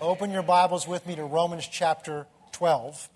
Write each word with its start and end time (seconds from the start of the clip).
open 0.00 0.30
your 0.30 0.42
Bibles 0.42 0.86
with 0.86 1.06
me 1.06 1.16
to 1.16 1.24
Romans 1.24 1.66
chapter 1.66 2.26
12. 2.52 3.08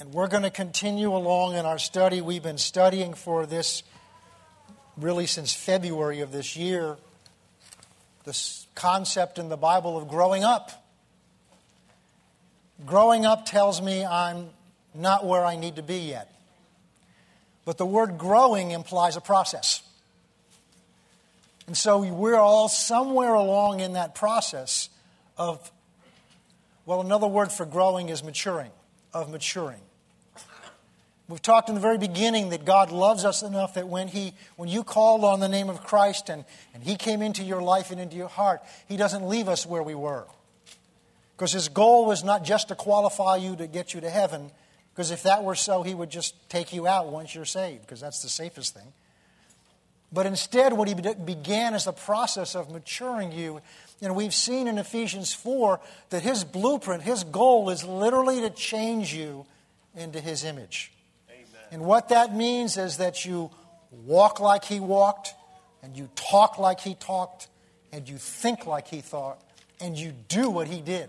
And 0.00 0.12
we're 0.12 0.28
going 0.28 0.42
to 0.42 0.50
continue 0.50 1.14
along 1.14 1.54
in 1.54 1.66
our 1.66 1.78
study. 1.78 2.20
We've 2.20 2.42
been 2.42 2.58
studying 2.58 3.14
for 3.14 3.46
this 3.46 3.82
really 4.96 5.26
since 5.26 5.52
February 5.52 6.20
of 6.20 6.32
this 6.32 6.56
year 6.56 6.96
this 8.24 8.68
concept 8.76 9.38
in 9.38 9.48
the 9.48 9.56
Bible 9.56 9.98
of 9.98 10.08
growing 10.08 10.44
up. 10.44 10.70
Growing 12.86 13.26
up 13.26 13.46
tells 13.46 13.82
me 13.82 14.04
I'm 14.04 14.50
not 14.94 15.26
where 15.26 15.44
I 15.44 15.56
need 15.56 15.76
to 15.76 15.82
be 15.82 15.98
yet. 15.98 16.32
But 17.64 17.78
the 17.78 17.86
word 17.86 18.18
growing 18.18 18.70
implies 18.70 19.16
a 19.16 19.20
process. 19.20 19.82
And 21.66 21.76
so 21.76 22.02
we're 22.02 22.36
all 22.36 22.68
somewhere 22.68 23.34
along 23.34 23.80
in 23.80 23.92
that 23.92 24.14
process 24.14 24.88
of, 25.36 25.70
well, 26.86 27.00
another 27.00 27.28
word 27.28 27.52
for 27.52 27.64
growing 27.64 28.08
is 28.08 28.22
maturing, 28.24 28.70
of 29.14 29.30
maturing. 29.30 29.80
We've 31.28 31.40
talked 31.40 31.68
in 31.68 31.74
the 31.74 31.80
very 31.80 31.98
beginning 31.98 32.50
that 32.50 32.64
God 32.64 32.90
loves 32.90 33.24
us 33.24 33.42
enough 33.42 33.74
that 33.74 33.88
when, 33.88 34.08
he, 34.08 34.34
when 34.56 34.68
you 34.68 34.84
called 34.84 35.24
on 35.24 35.40
the 35.40 35.48
name 35.48 35.70
of 35.70 35.82
Christ 35.82 36.28
and, 36.28 36.44
and 36.74 36.82
He 36.82 36.96
came 36.96 37.22
into 37.22 37.42
your 37.42 37.62
life 37.62 37.90
and 37.90 37.98
into 37.98 38.16
your 38.16 38.28
heart, 38.28 38.60
He 38.88 38.96
doesn't 38.96 39.26
leave 39.26 39.48
us 39.48 39.64
where 39.64 39.82
we 39.82 39.94
were. 39.94 40.26
Because 41.34 41.52
His 41.52 41.68
goal 41.68 42.04
was 42.04 42.22
not 42.22 42.44
just 42.44 42.68
to 42.68 42.74
qualify 42.74 43.36
you 43.36 43.56
to 43.56 43.66
get 43.66 43.94
you 43.94 44.00
to 44.02 44.10
heaven, 44.10 44.50
because 44.92 45.10
if 45.10 45.22
that 45.22 45.42
were 45.42 45.54
so, 45.54 45.82
He 45.82 45.94
would 45.94 46.10
just 46.10 46.34
take 46.50 46.74
you 46.74 46.86
out 46.86 47.10
once 47.10 47.34
you're 47.34 47.44
saved, 47.44 47.82
because 47.82 48.00
that's 48.00 48.20
the 48.20 48.28
safest 48.28 48.74
thing. 48.74 48.92
But 50.12 50.26
instead, 50.26 50.74
what 50.74 50.88
he 50.88 50.94
began 50.94 51.74
is 51.74 51.84
the 51.84 51.92
process 51.92 52.54
of 52.54 52.70
maturing 52.70 53.32
you. 53.32 53.60
And 54.02 54.14
we've 54.14 54.34
seen 54.34 54.68
in 54.68 54.76
Ephesians 54.76 55.32
4 55.32 55.80
that 56.10 56.22
his 56.22 56.44
blueprint, 56.44 57.02
his 57.02 57.24
goal 57.24 57.70
is 57.70 57.82
literally 57.82 58.40
to 58.42 58.50
change 58.50 59.14
you 59.14 59.46
into 59.96 60.20
his 60.20 60.44
image. 60.44 60.92
Amen. 61.30 61.46
And 61.70 61.82
what 61.82 62.10
that 62.10 62.34
means 62.34 62.76
is 62.76 62.98
that 62.98 63.24
you 63.24 63.50
walk 63.90 64.38
like 64.38 64.64
he 64.64 64.80
walked, 64.80 65.34
and 65.82 65.96
you 65.96 66.08
talk 66.14 66.58
like 66.58 66.80
he 66.80 66.94
talked, 66.94 67.48
and 67.90 68.08
you 68.08 68.18
think 68.18 68.66
like 68.66 68.88
he 68.88 69.00
thought, 69.00 69.40
and 69.80 69.96
you 69.96 70.12
do 70.28 70.50
what 70.50 70.68
he 70.68 70.80
did. 70.80 71.08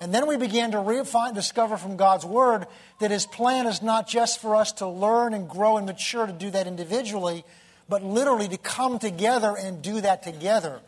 And 0.00 0.14
then 0.14 0.26
we 0.26 0.36
began 0.36 0.72
to 0.72 0.78
refine, 0.78 1.34
discover 1.34 1.76
from 1.76 1.96
God's 1.96 2.24
Word 2.26 2.66
that 3.00 3.10
His 3.10 3.24
plan 3.24 3.66
is 3.66 3.80
not 3.80 4.06
just 4.06 4.42
for 4.42 4.54
us 4.54 4.72
to 4.72 4.86
learn 4.86 5.32
and 5.32 5.48
grow 5.48 5.78
and 5.78 5.86
mature 5.86 6.26
to 6.26 6.32
do 6.32 6.50
that 6.50 6.66
individually, 6.66 7.44
but 7.88 8.02
literally 8.02 8.48
to 8.48 8.56
come 8.56 8.98
together 8.98 9.56
and 9.58 9.82
do 9.82 10.00
that 10.00 10.22
together 10.22 10.80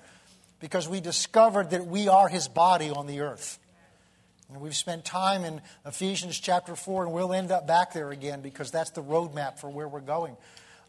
because 0.60 0.88
we 0.88 1.00
discovered 1.00 1.70
that 1.70 1.86
we 1.86 2.08
are 2.08 2.28
his 2.28 2.48
body 2.48 2.90
on 2.90 3.06
the 3.06 3.20
earth. 3.20 3.58
And 4.48 4.60
we've 4.60 4.76
spent 4.76 5.04
time 5.04 5.44
in 5.44 5.60
Ephesians 5.84 6.38
chapter 6.38 6.74
4, 6.74 7.04
and 7.04 7.12
we'll 7.12 7.32
end 7.32 7.52
up 7.52 7.66
back 7.66 7.92
there 7.92 8.10
again 8.10 8.40
because 8.40 8.70
that's 8.70 8.90
the 8.90 9.02
roadmap 9.02 9.58
for 9.58 9.68
where 9.68 9.86
we're 9.86 10.00
going 10.00 10.36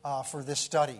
uh, 0.03 0.23
for 0.23 0.41
this 0.43 0.59
study. 0.59 0.99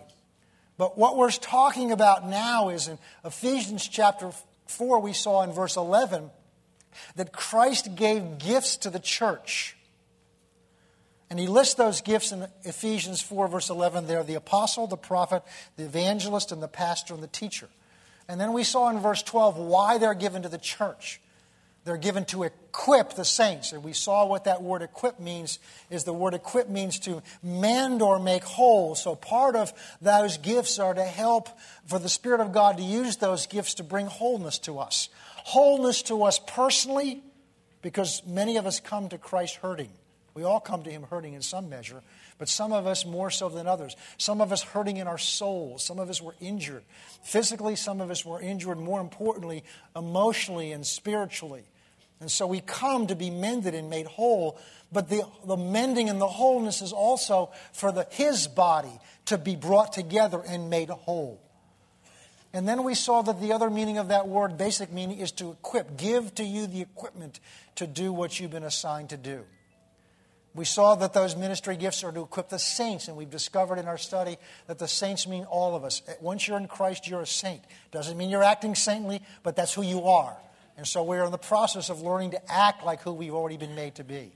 But 0.76 0.96
what 0.96 1.16
we're 1.16 1.30
talking 1.30 1.90
about 1.90 2.26
now 2.28 2.68
is 2.68 2.88
in 2.88 2.98
Ephesians 3.24 3.86
chapter 3.88 4.30
4, 4.66 5.00
we 5.00 5.12
saw 5.12 5.42
in 5.42 5.52
verse 5.52 5.76
11 5.76 6.30
that 7.16 7.32
Christ 7.32 7.94
gave 7.94 8.38
gifts 8.38 8.76
to 8.78 8.90
the 8.90 8.98
church. 8.98 9.76
And 11.30 11.38
he 11.38 11.46
lists 11.46 11.74
those 11.74 12.00
gifts 12.00 12.32
in 12.32 12.48
Ephesians 12.64 13.22
4, 13.22 13.46
verse 13.46 13.70
11. 13.70 14.08
They're 14.08 14.24
the 14.24 14.34
apostle, 14.34 14.88
the 14.88 14.96
prophet, 14.96 15.44
the 15.76 15.84
evangelist, 15.84 16.50
and 16.50 16.60
the 16.60 16.68
pastor 16.68 17.14
and 17.14 17.22
the 17.22 17.28
teacher. 17.28 17.68
And 18.28 18.40
then 18.40 18.52
we 18.52 18.64
saw 18.64 18.90
in 18.90 18.98
verse 18.98 19.22
12 19.22 19.56
why 19.56 19.98
they're 19.98 20.14
given 20.14 20.42
to 20.42 20.48
the 20.48 20.58
church. 20.58 21.20
They're 21.84 21.96
given 21.96 22.24
to 22.26 22.42
equip 22.42 23.14
the 23.14 23.24
saints. 23.24 23.72
And 23.72 23.82
we 23.82 23.92
saw 23.92 24.26
what 24.26 24.44
that 24.44 24.62
word 24.62 24.82
equip 24.82 25.18
means 25.18 25.58
is 25.88 26.04
the 26.04 26.12
word 26.12 26.34
equip 26.34 26.68
means 26.68 26.98
to 27.00 27.22
mend 27.42 28.02
or 28.02 28.18
make 28.18 28.44
whole. 28.44 28.94
So 28.94 29.14
part 29.14 29.56
of 29.56 29.72
those 30.02 30.36
gifts 30.36 30.78
are 30.78 30.92
to 30.92 31.04
help 31.04 31.48
for 31.86 31.98
the 31.98 32.08
Spirit 32.08 32.40
of 32.40 32.52
God 32.52 32.76
to 32.76 32.82
use 32.82 33.16
those 33.16 33.46
gifts 33.46 33.74
to 33.74 33.84
bring 33.84 34.06
wholeness 34.06 34.58
to 34.60 34.78
us. 34.78 35.08
Wholeness 35.44 36.02
to 36.02 36.24
us 36.24 36.38
personally, 36.46 37.22
because 37.82 38.22
many 38.26 38.58
of 38.58 38.66
us 38.66 38.78
come 38.78 39.08
to 39.08 39.16
Christ 39.16 39.56
hurting. 39.56 39.90
We 40.40 40.46
all 40.46 40.58
come 40.58 40.82
to 40.84 40.90
Him 40.90 41.02
hurting 41.02 41.34
in 41.34 41.42
some 41.42 41.68
measure, 41.68 42.00
but 42.38 42.48
some 42.48 42.72
of 42.72 42.86
us 42.86 43.04
more 43.04 43.30
so 43.30 43.50
than 43.50 43.66
others. 43.66 43.94
Some 44.16 44.40
of 44.40 44.52
us 44.52 44.62
hurting 44.62 44.96
in 44.96 45.06
our 45.06 45.18
souls. 45.18 45.84
Some 45.84 45.98
of 45.98 46.08
us 46.08 46.22
were 46.22 46.34
injured. 46.40 46.82
Physically, 47.22 47.76
some 47.76 48.00
of 48.00 48.10
us 48.10 48.24
were 48.24 48.40
injured, 48.40 48.78
more 48.78 49.02
importantly, 49.02 49.64
emotionally 49.94 50.72
and 50.72 50.86
spiritually. 50.86 51.64
And 52.20 52.30
so 52.30 52.46
we 52.46 52.60
come 52.60 53.08
to 53.08 53.14
be 53.14 53.28
mended 53.28 53.74
and 53.74 53.90
made 53.90 54.06
whole, 54.06 54.58
but 54.90 55.10
the, 55.10 55.28
the 55.44 55.58
mending 55.58 56.08
and 56.08 56.18
the 56.18 56.26
wholeness 56.26 56.80
is 56.80 56.94
also 56.94 57.50
for 57.74 57.92
the, 57.92 58.06
His 58.08 58.48
body 58.48 58.98
to 59.26 59.36
be 59.36 59.56
brought 59.56 59.92
together 59.92 60.42
and 60.48 60.70
made 60.70 60.88
whole. 60.88 61.38
And 62.54 62.66
then 62.66 62.82
we 62.82 62.94
saw 62.94 63.20
that 63.20 63.42
the 63.42 63.52
other 63.52 63.68
meaning 63.68 63.98
of 63.98 64.08
that 64.08 64.26
word, 64.26 64.56
basic 64.56 64.90
meaning, 64.90 65.18
is 65.18 65.32
to 65.32 65.50
equip, 65.50 65.98
give 65.98 66.34
to 66.36 66.44
you 66.44 66.66
the 66.66 66.80
equipment 66.80 67.40
to 67.74 67.86
do 67.86 68.10
what 68.10 68.40
you've 68.40 68.52
been 68.52 68.64
assigned 68.64 69.10
to 69.10 69.18
do. 69.18 69.44
We 70.54 70.64
saw 70.64 70.96
that 70.96 71.12
those 71.12 71.36
ministry 71.36 71.76
gifts 71.76 72.02
are 72.02 72.10
to 72.10 72.22
equip 72.22 72.48
the 72.48 72.58
saints, 72.58 73.06
and 73.06 73.16
we've 73.16 73.30
discovered 73.30 73.78
in 73.78 73.86
our 73.86 73.98
study 73.98 74.36
that 74.66 74.78
the 74.78 74.88
saints 74.88 75.28
mean 75.28 75.44
all 75.44 75.76
of 75.76 75.84
us. 75.84 76.02
Eh, 76.08 76.14
once 76.20 76.48
you're 76.48 76.58
in 76.58 76.66
Christ, 76.66 77.06
you're 77.06 77.20
a 77.20 77.26
saint. 77.26 77.62
Doesn't 77.92 78.16
mean 78.16 78.30
you're 78.30 78.42
acting 78.42 78.74
saintly, 78.74 79.22
but 79.44 79.54
that's 79.54 79.72
who 79.72 79.82
you 79.82 80.04
are. 80.04 80.36
And 80.76 80.86
so 80.86 81.04
we're 81.04 81.24
in 81.24 81.30
the 81.30 81.38
process 81.38 81.88
of 81.88 82.02
learning 82.02 82.32
to 82.32 82.52
act 82.52 82.84
like 82.84 83.02
who 83.02 83.12
we've 83.12 83.34
already 83.34 83.58
been 83.58 83.76
made 83.76 83.96
to 83.96 84.04
be. 84.04 84.32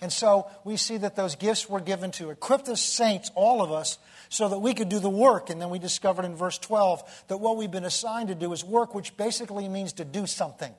And 0.00 0.12
so 0.12 0.50
we 0.64 0.76
see 0.76 0.98
that 0.98 1.16
those 1.16 1.36
gifts 1.36 1.68
were 1.68 1.80
given 1.80 2.10
to 2.12 2.30
equip 2.30 2.64
the 2.64 2.76
saints, 2.76 3.30
all 3.34 3.62
of 3.62 3.72
us, 3.72 3.98
so 4.28 4.48
that 4.48 4.58
we 4.58 4.74
could 4.74 4.88
do 4.88 5.00
the 5.00 5.10
work. 5.10 5.50
And 5.50 5.60
then 5.60 5.70
we 5.70 5.78
discovered 5.78 6.24
in 6.24 6.34
verse 6.34 6.58
12 6.58 7.24
that 7.28 7.38
what 7.38 7.56
we've 7.56 7.70
been 7.70 7.84
assigned 7.84 8.28
to 8.28 8.34
do 8.34 8.52
is 8.52 8.64
work, 8.64 8.94
which 8.94 9.16
basically 9.16 9.68
means 9.68 9.94
to 9.94 10.04
do 10.04 10.26
something. 10.26 10.74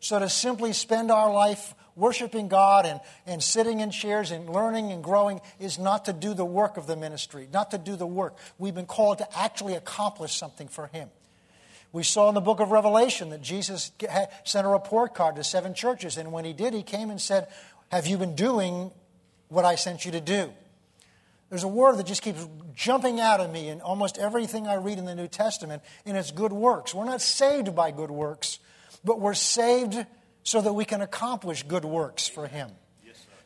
So 0.00 0.18
to 0.18 0.28
simply 0.28 0.72
spend 0.72 1.10
our 1.10 1.32
life 1.32 1.74
worshiping 1.94 2.48
God 2.48 2.86
and, 2.86 3.00
and 3.26 3.42
sitting 3.42 3.80
in 3.80 3.90
chairs 3.90 4.30
and 4.30 4.48
learning 4.48 4.90
and 4.90 5.04
growing 5.04 5.40
is 5.60 5.78
not 5.78 6.06
to 6.06 6.12
do 6.12 6.34
the 6.34 6.44
work 6.44 6.76
of 6.76 6.86
the 6.86 6.96
ministry, 6.96 7.48
not 7.52 7.70
to 7.70 7.78
do 7.78 7.94
the 7.94 8.06
work. 8.06 8.36
We've 8.58 8.74
been 8.74 8.86
called 8.86 9.18
to 9.18 9.38
actually 9.38 9.74
accomplish 9.74 10.34
something 10.36 10.68
for 10.68 10.86
Him. 10.88 11.10
We 11.92 12.02
saw 12.02 12.28
in 12.28 12.34
the 12.34 12.40
book 12.40 12.60
of 12.60 12.70
Revelation 12.70 13.30
that 13.30 13.42
Jesus 13.42 13.92
sent 14.44 14.66
a 14.66 14.70
report 14.70 15.14
card 15.14 15.36
to 15.36 15.44
seven 15.44 15.74
churches, 15.74 16.16
and 16.16 16.32
when 16.32 16.44
He 16.44 16.52
did, 16.52 16.72
He 16.72 16.82
came 16.82 17.10
and 17.10 17.20
said, 17.20 17.48
Have 17.90 18.06
you 18.06 18.16
been 18.16 18.34
doing 18.34 18.92
what 19.48 19.64
I 19.64 19.74
sent 19.74 20.04
you 20.04 20.12
to 20.12 20.20
do? 20.20 20.52
There's 21.50 21.64
a 21.64 21.68
word 21.68 21.98
that 21.98 22.06
just 22.06 22.22
keeps 22.22 22.46
jumping 22.76 23.20
out 23.20 23.40
of 23.40 23.52
me 23.52 23.68
in 23.68 23.80
almost 23.80 24.18
everything 24.18 24.68
I 24.68 24.74
read 24.74 24.98
in 24.98 25.04
the 25.04 25.16
New 25.16 25.26
Testament, 25.26 25.82
and 26.06 26.16
it's 26.16 26.30
good 26.30 26.52
works. 26.52 26.94
We're 26.94 27.04
not 27.04 27.20
saved 27.20 27.74
by 27.74 27.90
good 27.90 28.12
works, 28.12 28.60
but 29.04 29.20
we're 29.20 29.34
saved 29.34 30.06
so 30.42 30.60
that 30.60 30.72
we 30.72 30.84
can 30.84 31.00
accomplish 31.00 31.62
good 31.62 31.84
works 31.84 32.28
for 32.28 32.46
Him. 32.46 32.70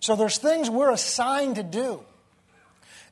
so 0.00 0.16
there's 0.16 0.38
things 0.38 0.70
we're 0.70 0.92
assigned 0.92 1.56
to 1.56 1.62
do. 1.62 2.04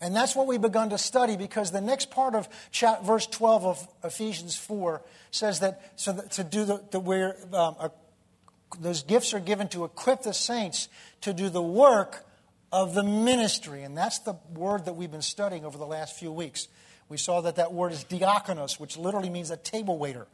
And 0.01 0.17
that's 0.17 0.35
what 0.35 0.49
we've 0.49 0.61
begun 0.61 0.91
to 0.91 0.99
study 0.99 1.37
because 1.37 1.71
the 1.71 1.81
next 1.81 2.11
part 2.11 2.35
of 2.35 2.49
chat, 2.73 3.05
verse 3.05 3.25
12 3.29 3.65
of 3.65 3.89
Ephesians 4.03 4.57
4 4.57 5.01
says 5.31 5.61
that, 5.61 5.93
so 5.95 6.13
that 6.13 6.33
to 6.33 6.45
do 6.45 6.65
the, 6.65 6.83
the 6.91 6.99
where, 6.99 7.37
um, 7.53 7.77
a, 7.79 7.91
those 8.81 9.05
gifts 9.05 9.33
are 9.33 9.41
given 9.41 9.69
to 9.69 9.85
equip 9.85 10.23
the 10.23 10.35
saints 10.35 10.89
to 11.21 11.33
do 11.33 11.49
the 11.49 11.63
work 11.63 12.27
of 12.73 12.95
the 12.95 13.05
ministry. 13.05 13.85
And 13.85 13.97
that's 13.97 14.19
the 14.19 14.35
word 14.53 14.87
that 14.87 14.95
we've 14.95 15.11
been 15.11 15.23
studying 15.23 15.65
over 15.65 15.79
the 15.79 15.87
last 15.87 16.19
few 16.19 16.33
weeks. 16.33 16.67
We 17.09 17.17
saw 17.17 17.41
that 17.43 17.57
that 17.57 17.73
word 17.73 17.93
is 17.93 18.05
diakonos, 18.05 18.81
which 18.81 18.97
literally 18.97 19.31
means 19.31 19.51
a 19.53 19.57
table 19.57 19.99
waiter 19.99 20.27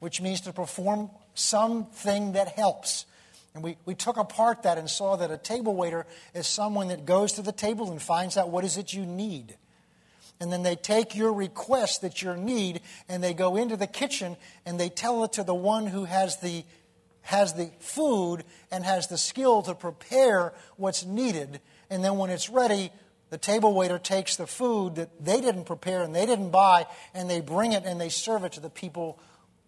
which 0.00 0.20
means 0.20 0.42
to 0.42 0.52
perform 0.52 1.10
something 1.34 2.32
that 2.32 2.48
helps. 2.48 3.06
And 3.54 3.62
we, 3.62 3.76
we 3.84 3.94
took 3.94 4.16
apart 4.16 4.64
that 4.64 4.78
and 4.78 4.90
saw 4.90 5.16
that 5.16 5.30
a 5.30 5.38
table 5.38 5.76
waiter 5.76 6.06
is 6.34 6.46
someone 6.46 6.88
that 6.88 7.06
goes 7.06 7.32
to 7.32 7.42
the 7.42 7.52
table 7.52 7.90
and 7.90 8.02
finds 8.02 8.36
out 8.36 8.50
what 8.50 8.64
is 8.64 8.76
it 8.76 8.92
you 8.92 9.06
need. 9.06 9.56
And 10.40 10.52
then 10.52 10.64
they 10.64 10.74
take 10.74 11.14
your 11.14 11.32
request 11.32 12.02
that 12.02 12.20
you 12.20 12.36
need 12.36 12.80
and 13.08 13.22
they 13.22 13.32
go 13.32 13.56
into 13.56 13.76
the 13.76 13.86
kitchen 13.86 14.36
and 14.66 14.78
they 14.78 14.88
tell 14.88 15.22
it 15.24 15.34
to 15.34 15.44
the 15.44 15.54
one 15.54 15.86
who 15.86 16.04
has 16.04 16.38
the, 16.40 16.64
has 17.22 17.54
the 17.54 17.70
food 17.78 18.44
and 18.72 18.84
has 18.84 19.06
the 19.06 19.16
skill 19.16 19.62
to 19.62 19.74
prepare 19.74 20.52
what's 20.76 21.04
needed. 21.04 21.60
And 21.88 22.04
then 22.04 22.18
when 22.18 22.30
it's 22.30 22.50
ready, 22.50 22.90
the 23.30 23.38
table 23.38 23.72
waiter 23.72 23.98
takes 23.98 24.34
the 24.34 24.46
food 24.48 24.96
that 24.96 25.24
they 25.24 25.40
didn't 25.40 25.64
prepare 25.64 26.02
and 26.02 26.14
they 26.14 26.26
didn't 26.26 26.50
buy 26.50 26.86
and 27.14 27.30
they 27.30 27.40
bring 27.40 27.72
it 27.72 27.84
and 27.84 28.00
they 28.00 28.08
serve 28.08 28.44
it 28.44 28.52
to 28.52 28.60
the 28.60 28.70
people 28.70 29.20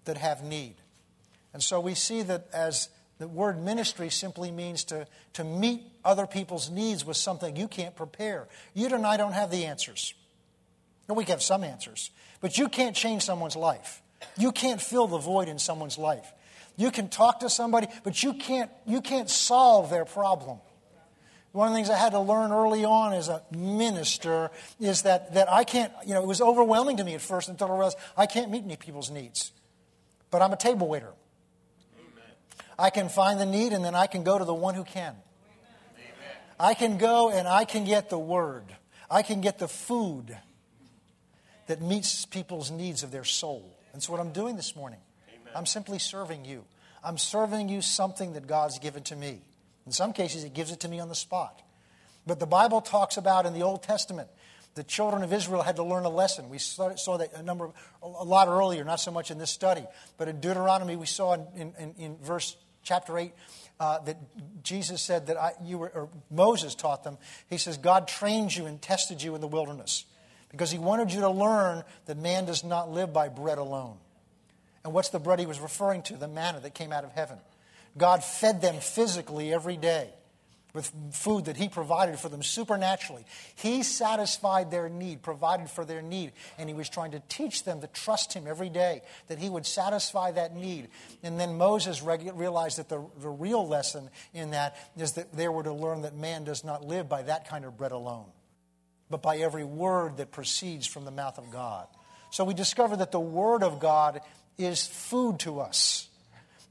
that 0.06 0.16
have 0.16 0.42
need. 0.42 0.74
And 1.52 1.62
so 1.62 1.80
we 1.80 1.94
see 1.94 2.22
that 2.22 2.48
as 2.52 2.88
the 3.18 3.28
word 3.28 3.62
ministry 3.62 4.10
simply 4.10 4.50
means 4.50 4.84
to, 4.84 5.06
to 5.34 5.44
meet 5.44 5.82
other 6.04 6.26
people's 6.26 6.70
needs 6.70 7.04
with 7.04 7.16
something 7.16 7.56
you 7.56 7.68
can't 7.68 7.96
prepare. 7.96 8.48
You 8.74 8.86
and 8.86 9.06
I 9.06 9.16
don't 9.16 9.32
have 9.32 9.50
the 9.50 9.64
answers. 9.64 10.14
No, 11.08 11.14
we 11.14 11.24
have 11.24 11.42
some 11.42 11.64
answers, 11.64 12.10
but 12.40 12.58
you 12.58 12.68
can't 12.68 12.94
change 12.94 13.22
someone's 13.22 13.56
life. 13.56 14.02
You 14.36 14.52
can't 14.52 14.80
fill 14.80 15.06
the 15.06 15.18
void 15.18 15.48
in 15.48 15.58
someone's 15.58 15.98
life. 15.98 16.32
You 16.76 16.90
can 16.90 17.08
talk 17.08 17.40
to 17.40 17.48
somebody, 17.48 17.86
but 18.04 18.22
you 18.22 18.34
can't, 18.34 18.70
you 18.86 19.00
can't 19.00 19.30
solve 19.30 19.88
their 19.88 20.04
problem. 20.04 20.58
One 21.52 21.68
of 21.68 21.72
the 21.72 21.78
things 21.78 21.88
I 21.88 21.96
had 21.96 22.12
to 22.12 22.20
learn 22.20 22.52
early 22.52 22.84
on 22.84 23.14
as 23.14 23.28
a 23.30 23.42
minister 23.50 24.50
is 24.78 25.02
that, 25.02 25.32
that 25.32 25.50
I 25.50 25.64
can't, 25.64 25.90
you 26.04 26.12
know, 26.12 26.22
it 26.22 26.26
was 26.26 26.42
overwhelming 26.42 26.98
to 26.98 27.04
me 27.04 27.14
at 27.14 27.22
first 27.22 27.48
until 27.48 27.68
I 27.68 27.70
realized 27.70 27.96
I 28.14 28.26
can't 28.26 28.50
meet 28.50 28.64
any 28.64 28.76
people's 28.76 29.10
needs. 29.10 29.52
But 30.30 30.42
I'm 30.42 30.52
a 30.52 30.56
table 30.56 30.88
waiter. 30.88 31.12
Amen. 31.98 32.24
I 32.78 32.90
can 32.90 33.08
find 33.08 33.40
the 33.40 33.46
need 33.46 33.72
and 33.72 33.84
then 33.84 33.94
I 33.94 34.06
can 34.06 34.24
go 34.24 34.38
to 34.38 34.44
the 34.44 34.54
one 34.54 34.74
who 34.74 34.84
can. 34.84 35.14
Amen. 35.14 36.36
I 36.58 36.74
can 36.74 36.98
go 36.98 37.30
and 37.30 37.46
I 37.46 37.64
can 37.64 37.84
get 37.84 38.10
the 38.10 38.18
word. 38.18 38.64
I 39.10 39.22
can 39.22 39.40
get 39.40 39.58
the 39.58 39.68
food 39.68 40.36
that 41.66 41.80
meets 41.80 42.26
people's 42.26 42.70
needs 42.70 43.02
of 43.02 43.10
their 43.10 43.24
soul. 43.24 43.76
And 43.92 44.00
that's 44.00 44.08
what 44.08 44.20
I'm 44.20 44.32
doing 44.32 44.56
this 44.56 44.76
morning. 44.76 45.00
Amen. 45.28 45.52
I'm 45.54 45.66
simply 45.66 45.98
serving 45.98 46.44
you. 46.44 46.64
I'm 47.04 47.18
serving 47.18 47.68
you 47.68 47.82
something 47.82 48.32
that 48.32 48.46
God's 48.46 48.78
given 48.78 49.02
to 49.04 49.16
me. 49.16 49.40
In 49.86 49.92
some 49.92 50.12
cases, 50.12 50.42
He 50.42 50.48
gives 50.48 50.72
it 50.72 50.80
to 50.80 50.88
me 50.88 50.98
on 50.98 51.08
the 51.08 51.14
spot. 51.14 51.62
But 52.26 52.40
the 52.40 52.46
Bible 52.46 52.80
talks 52.80 53.16
about 53.16 53.46
in 53.46 53.52
the 53.52 53.62
Old 53.62 53.84
Testament, 53.84 54.28
the 54.76 54.84
children 54.84 55.22
of 55.22 55.32
Israel 55.32 55.62
had 55.62 55.76
to 55.76 55.82
learn 55.82 56.04
a 56.04 56.10
lesson. 56.10 56.50
We 56.50 56.58
saw 56.58 57.16
that 57.16 57.32
a 57.34 57.42
number, 57.42 57.70
a 58.02 58.06
lot 58.24 58.46
earlier, 58.46 58.84
not 58.84 59.00
so 59.00 59.10
much 59.10 59.30
in 59.30 59.38
this 59.38 59.50
study, 59.50 59.84
but 60.18 60.28
in 60.28 60.38
Deuteronomy 60.38 60.96
we 60.96 61.06
saw 61.06 61.32
in, 61.32 61.72
in, 61.78 61.94
in 61.98 62.16
verse 62.18 62.56
chapter 62.82 63.18
eight 63.18 63.32
uh, 63.80 64.00
that 64.00 64.18
Jesus 64.62 65.00
said 65.00 65.28
that 65.28 65.38
I, 65.38 65.52
you 65.64 65.78
were, 65.78 65.88
or 65.88 66.08
Moses 66.30 66.74
taught 66.74 67.04
them. 67.04 67.16
He 67.48 67.56
says 67.56 67.78
God 67.78 68.06
trained 68.06 68.54
you 68.54 68.66
and 68.66 68.80
tested 68.80 69.22
you 69.22 69.34
in 69.34 69.40
the 69.40 69.48
wilderness 69.48 70.04
because 70.50 70.70
He 70.70 70.78
wanted 70.78 71.10
you 71.10 71.22
to 71.22 71.30
learn 71.30 71.82
that 72.04 72.18
man 72.18 72.44
does 72.44 72.62
not 72.62 72.90
live 72.90 73.14
by 73.14 73.28
bread 73.28 73.56
alone. 73.56 73.96
And 74.84 74.92
what's 74.92 75.08
the 75.08 75.18
bread 75.18 75.40
He 75.40 75.46
was 75.46 75.58
referring 75.58 76.02
to? 76.02 76.18
The 76.18 76.28
manna 76.28 76.60
that 76.60 76.74
came 76.74 76.92
out 76.92 77.02
of 77.02 77.12
heaven. 77.12 77.38
God 77.96 78.22
fed 78.22 78.60
them 78.60 78.76
physically 78.80 79.54
every 79.54 79.78
day 79.78 80.10
with 80.76 80.92
food 81.10 81.46
that 81.46 81.56
He 81.56 81.68
provided 81.68 82.18
for 82.20 82.28
them 82.28 82.42
supernaturally. 82.42 83.24
He 83.56 83.82
satisfied 83.82 84.70
their 84.70 84.88
need, 84.88 85.22
provided 85.22 85.70
for 85.70 85.84
their 85.84 86.02
need, 86.02 86.32
and 86.58 86.68
He 86.68 86.74
was 86.74 86.88
trying 86.88 87.12
to 87.12 87.22
teach 87.28 87.64
them 87.64 87.80
to 87.80 87.88
trust 87.88 88.34
Him 88.34 88.46
every 88.46 88.68
day, 88.68 89.02
that 89.26 89.38
He 89.38 89.48
would 89.48 89.66
satisfy 89.66 90.30
that 90.32 90.54
need. 90.54 90.88
And 91.24 91.40
then 91.40 91.56
Moses 91.56 92.02
realized 92.02 92.78
that 92.78 92.88
the, 92.88 93.04
the 93.20 93.30
real 93.30 93.66
lesson 93.66 94.10
in 94.34 94.50
that 94.50 94.76
is 94.96 95.14
that 95.14 95.32
they 95.32 95.48
were 95.48 95.64
to 95.64 95.72
learn 95.72 96.02
that 96.02 96.14
man 96.14 96.44
does 96.44 96.62
not 96.62 96.84
live 96.84 97.08
by 97.08 97.22
that 97.22 97.48
kind 97.48 97.64
of 97.64 97.76
bread 97.76 97.92
alone, 97.92 98.26
but 99.10 99.22
by 99.22 99.38
every 99.38 99.64
word 99.64 100.18
that 100.18 100.30
proceeds 100.30 100.86
from 100.86 101.06
the 101.06 101.10
mouth 101.10 101.38
of 101.38 101.50
God. 101.50 101.88
So 102.30 102.44
we 102.44 102.52
discover 102.52 102.96
that 102.96 103.12
the 103.12 103.20
Word 103.20 103.62
of 103.62 103.80
God 103.80 104.20
is 104.58 104.86
food 104.86 105.38
to 105.40 105.60
us. 105.60 106.08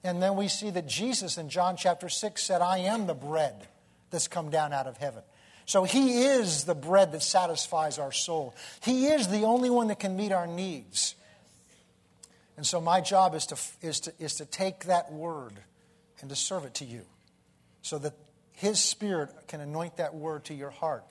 And 0.04 0.22
then 0.22 0.36
we 0.36 0.48
see 0.48 0.69
that 0.69 0.86
Jesus 0.86 1.40
in 1.40 1.50
John 1.50 1.75
chapter 1.75 2.08
6 2.08 2.44
said, 2.44 2.62
I 2.62 2.80
am 2.80 3.08
the 3.08 3.16
bread 3.16 3.68
that's 4.15 4.27
come 4.27 4.50
down 4.50 4.73
out 4.73 4.88
of 4.88 4.97
heaven. 4.97 5.21
So 5.65 5.83
He 5.83 6.23
is 6.23 6.63
the 6.63 6.75
bread 6.75 7.12
that 7.12 7.21
satisfies 7.21 8.00
our 8.00 8.12
soul. 8.12 8.56
He 8.81 9.07
is 9.07 9.27
the 9.27 9.44
only 9.44 9.69
one 9.69 9.88
that 9.88 10.00
can 10.00 10.15
meet 10.15 10.31
our 10.31 10.47
needs. 10.47 11.15
And 12.57 12.65
so 12.65 12.79
my 12.79 13.01
job 13.01 13.35
is 13.35 13.45
to, 13.47 13.57
is 13.81 14.00
to, 14.01 14.13
is 14.19 14.35
to 14.35 14.45
take 14.45 14.85
that 14.85 15.12
word 15.12 15.53
and 16.21 16.29
to 16.29 16.35
serve 16.35 16.65
it 16.65 16.75
to 16.75 16.85
you 16.85 17.01
so 17.81 17.97
that 17.97 18.13
His 18.53 18.79
Spirit 18.79 19.29
can 19.47 19.59
anoint 19.59 19.97
that 19.97 20.15
word 20.15 20.45
to 20.45 20.53
your 20.53 20.69
heart 20.69 21.03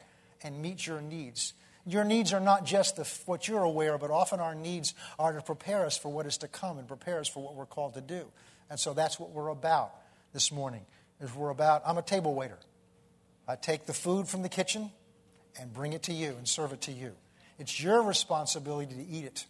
and 0.43 0.61
meet 0.63 0.87
your 0.87 1.01
needs. 1.01 1.53
Your 1.87 2.05
needs 2.05 2.33
are 2.33 2.41
not 2.41 2.65
just 2.65 2.97
the, 2.97 3.05
what 3.27 3.47
you're 3.47 3.63
aware 3.63 3.95
of, 3.95 4.01
but 4.01 4.11
often 4.11 4.41
our 4.41 4.55
needs 4.55 4.95
are 5.19 5.35
to 5.35 5.43
prepare 5.43 5.85
us 5.85 5.99
for 5.99 6.11
what 6.11 6.25
is 6.25 6.39
to 6.39 6.49
come 6.49 6.79
and 6.79 6.89
prepare 6.89 7.19
us 7.19 7.29
for 7.29 7.43
what 7.43 7.55
we're 7.55 7.67
called 7.67 7.95
to 7.95 8.01
do. 8.01 8.25
And 8.71 8.81
so 8.81 8.95
that's 8.95 9.21
what 9.21 9.31
we're 9.31 9.49
about 9.49 9.93
this 10.33 10.51
morning. 10.51 10.87
Is 11.21 11.35
we're 11.35 11.51
about 11.51 11.83
I'm 11.87 11.99
a 11.99 12.03
table 12.03 12.35
waiter. 12.35 12.59
I 13.47 13.57
take 13.57 13.87
the 13.87 13.93
food 13.93 14.29
from 14.29 14.43
the 14.43 14.49
kitchen 14.49 14.91
and 15.61 15.73
bring 15.73 15.93
it 15.93 16.05
to 16.05 16.13
you 16.13 16.31
and 16.31 16.49
serve 16.49 16.73
it 16.73 16.83
to 16.83 16.93
you. 16.93 17.13
It's 17.59 17.81
your 17.81 18.03
responsibility 18.03 18.95
to 18.95 19.07
eat 19.07 19.25
it. 19.25 19.47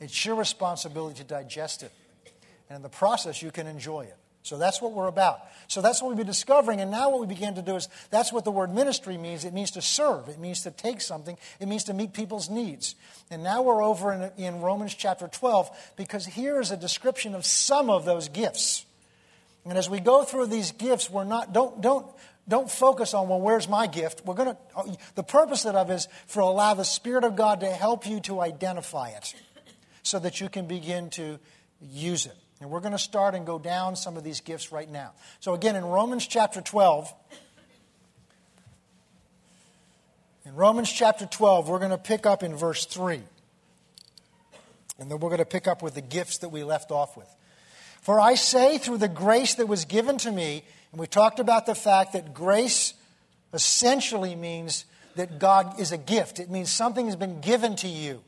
It's 0.00 0.24
your 0.24 0.36
responsibility 0.36 1.18
to 1.18 1.24
digest 1.24 1.82
it. 1.82 1.92
And 2.68 2.76
in 2.76 2.82
the 2.82 2.88
process, 2.88 3.42
you 3.42 3.50
can 3.50 3.66
enjoy 3.66 4.02
it. 4.02 4.16
So 4.42 4.58
that's 4.58 4.82
what 4.82 4.92
we're 4.92 5.06
about. 5.06 5.40
So 5.68 5.80
that's 5.80 6.02
what 6.02 6.10
we've 6.10 6.18
been 6.18 6.26
discovering. 6.26 6.82
And 6.82 6.90
now 6.90 7.08
what 7.08 7.20
we 7.20 7.26
begin 7.26 7.54
to 7.54 7.62
do 7.62 7.76
is 7.76 7.88
that's 8.10 8.30
what 8.30 8.44
the 8.44 8.50
word 8.50 8.74
ministry 8.74 9.16
means. 9.16 9.46
It 9.46 9.54
means 9.54 9.70
to 9.72 9.82
serve, 9.82 10.28
it 10.28 10.38
means 10.38 10.62
to 10.64 10.70
take 10.70 11.00
something, 11.00 11.38
it 11.60 11.66
means 11.66 11.84
to 11.84 11.94
meet 11.94 12.12
people's 12.12 12.50
needs. 12.50 12.94
And 13.30 13.42
now 13.42 13.62
we're 13.62 13.82
over 13.82 14.12
in, 14.12 14.30
in 14.36 14.60
Romans 14.60 14.94
chapter 14.94 15.28
12 15.28 15.94
because 15.96 16.26
here 16.26 16.60
is 16.60 16.70
a 16.70 16.76
description 16.76 17.34
of 17.34 17.46
some 17.46 17.88
of 17.88 18.04
those 18.04 18.28
gifts. 18.28 18.84
And 19.64 19.78
as 19.78 19.88
we 19.88 19.98
go 19.98 20.24
through 20.24 20.48
these 20.48 20.72
gifts, 20.72 21.08
we're 21.08 21.24
not, 21.24 21.54
don't, 21.54 21.80
don't, 21.80 22.06
don't 22.48 22.70
focus 22.70 23.14
on, 23.14 23.28
well, 23.28 23.40
where's 23.40 23.68
my 23.68 23.86
gift? 23.86 24.22
We're 24.24 24.34
going 24.34 24.54
to, 24.54 24.96
the 25.14 25.22
purpose 25.22 25.64
of 25.64 25.90
it 25.90 25.92
is 25.92 26.08
for 26.26 26.40
allow 26.40 26.74
the 26.74 26.84
Spirit 26.84 27.24
of 27.24 27.36
God 27.36 27.60
to 27.60 27.70
help 27.70 28.06
you 28.06 28.20
to 28.20 28.40
identify 28.40 29.08
it 29.08 29.34
so 30.02 30.18
that 30.18 30.40
you 30.40 30.48
can 30.48 30.66
begin 30.66 31.08
to 31.10 31.38
use 31.80 32.26
it. 32.26 32.36
And 32.60 32.70
we're 32.70 32.80
going 32.80 32.92
to 32.92 32.98
start 32.98 33.34
and 33.34 33.46
go 33.46 33.58
down 33.58 33.96
some 33.96 34.16
of 34.16 34.24
these 34.24 34.40
gifts 34.40 34.72
right 34.72 34.90
now. 34.90 35.12
So, 35.40 35.54
again, 35.54 35.74
in 35.76 35.84
Romans 35.84 36.26
chapter 36.26 36.60
12, 36.60 37.12
in 40.46 40.54
Romans 40.54 40.92
chapter 40.92 41.26
12, 41.26 41.68
we're 41.68 41.78
going 41.78 41.90
to 41.90 41.98
pick 41.98 42.26
up 42.26 42.42
in 42.42 42.54
verse 42.54 42.84
3. 42.84 43.20
And 44.98 45.10
then 45.10 45.18
we're 45.18 45.30
going 45.30 45.38
to 45.38 45.46
pick 45.46 45.66
up 45.66 45.82
with 45.82 45.94
the 45.94 46.02
gifts 46.02 46.38
that 46.38 46.50
we 46.50 46.62
left 46.62 46.90
off 46.90 47.16
with. 47.16 47.28
For 48.02 48.20
I 48.20 48.34
say, 48.34 48.78
through 48.78 48.98
the 48.98 49.08
grace 49.08 49.54
that 49.54 49.66
was 49.66 49.86
given 49.86 50.18
to 50.18 50.30
me, 50.30 50.64
and 50.94 51.00
we 51.00 51.08
talked 51.08 51.40
about 51.40 51.66
the 51.66 51.74
fact 51.74 52.12
that 52.12 52.32
grace 52.32 52.94
essentially 53.52 54.36
means 54.36 54.84
that 55.16 55.40
God 55.40 55.80
is 55.80 55.90
a 55.90 55.98
gift. 55.98 56.38
It 56.38 56.48
means 56.48 56.70
something 56.70 57.06
has 57.06 57.16
been 57.16 57.40
given 57.40 57.74
to 57.78 57.88
you. 57.88 58.22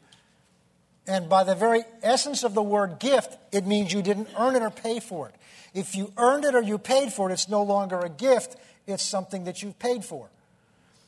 And 1.06 1.28
by 1.28 1.44
the 1.44 1.54
very 1.54 1.84
essence 2.02 2.42
of 2.42 2.54
the 2.54 2.62
word 2.64 2.98
gift, 2.98 3.38
it 3.52 3.68
means 3.68 3.92
you 3.92 4.02
didn't 4.02 4.30
earn 4.36 4.56
it 4.56 4.62
or 4.62 4.70
pay 4.70 4.98
for 4.98 5.28
it. 5.28 5.36
If 5.74 5.94
you 5.94 6.12
earned 6.16 6.44
it 6.44 6.56
or 6.56 6.60
you 6.60 6.76
paid 6.76 7.12
for 7.12 7.30
it, 7.30 7.34
it's 7.34 7.48
no 7.48 7.62
longer 7.62 8.00
a 8.00 8.08
gift, 8.08 8.56
it's 8.84 9.04
something 9.04 9.44
that 9.44 9.62
you've 9.62 9.78
paid 9.78 10.04
for. 10.04 10.28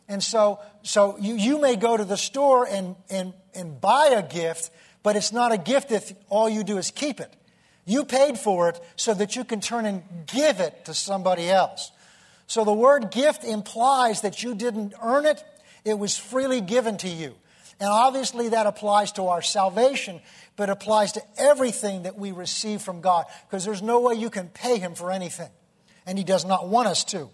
And 0.06 0.22
so, 0.22 0.60
so 0.84 1.18
you, 1.18 1.34
you 1.34 1.60
may 1.60 1.74
go 1.74 1.96
to 1.96 2.04
the 2.04 2.16
store 2.16 2.68
and, 2.68 2.94
and, 3.10 3.32
and 3.52 3.80
buy 3.80 4.12
a 4.16 4.22
gift, 4.22 4.70
but 5.02 5.16
it's 5.16 5.32
not 5.32 5.50
a 5.50 5.58
gift 5.58 5.90
if 5.90 6.12
all 6.28 6.48
you 6.48 6.62
do 6.62 6.78
is 6.78 6.92
keep 6.92 7.18
it. 7.18 7.34
You 7.88 8.04
paid 8.04 8.38
for 8.38 8.68
it 8.68 8.78
so 8.96 9.14
that 9.14 9.34
you 9.34 9.44
can 9.44 9.62
turn 9.62 9.86
and 9.86 10.02
give 10.26 10.60
it 10.60 10.84
to 10.84 10.92
somebody 10.92 11.48
else. 11.48 11.90
So 12.46 12.62
the 12.62 12.72
word 12.72 13.10
gift 13.10 13.44
implies 13.44 14.20
that 14.20 14.42
you 14.42 14.54
didn't 14.54 14.92
earn 15.02 15.24
it, 15.24 15.42
it 15.86 15.98
was 15.98 16.18
freely 16.18 16.60
given 16.60 16.98
to 16.98 17.08
you. 17.08 17.34
And 17.80 17.88
obviously 17.88 18.50
that 18.50 18.66
applies 18.66 19.12
to 19.12 19.28
our 19.28 19.40
salvation, 19.40 20.20
but 20.54 20.68
applies 20.68 21.12
to 21.12 21.22
everything 21.38 22.02
that 22.02 22.18
we 22.18 22.30
receive 22.30 22.82
from 22.82 23.00
God, 23.00 23.24
because 23.48 23.64
there's 23.64 23.80
no 23.80 24.00
way 24.00 24.14
you 24.14 24.28
can 24.28 24.48
pay 24.48 24.78
Him 24.78 24.94
for 24.94 25.10
anything. 25.10 25.50
And 26.04 26.18
He 26.18 26.24
does 26.24 26.44
not 26.44 26.68
want 26.68 26.88
us 26.88 27.04
to. 27.04 27.30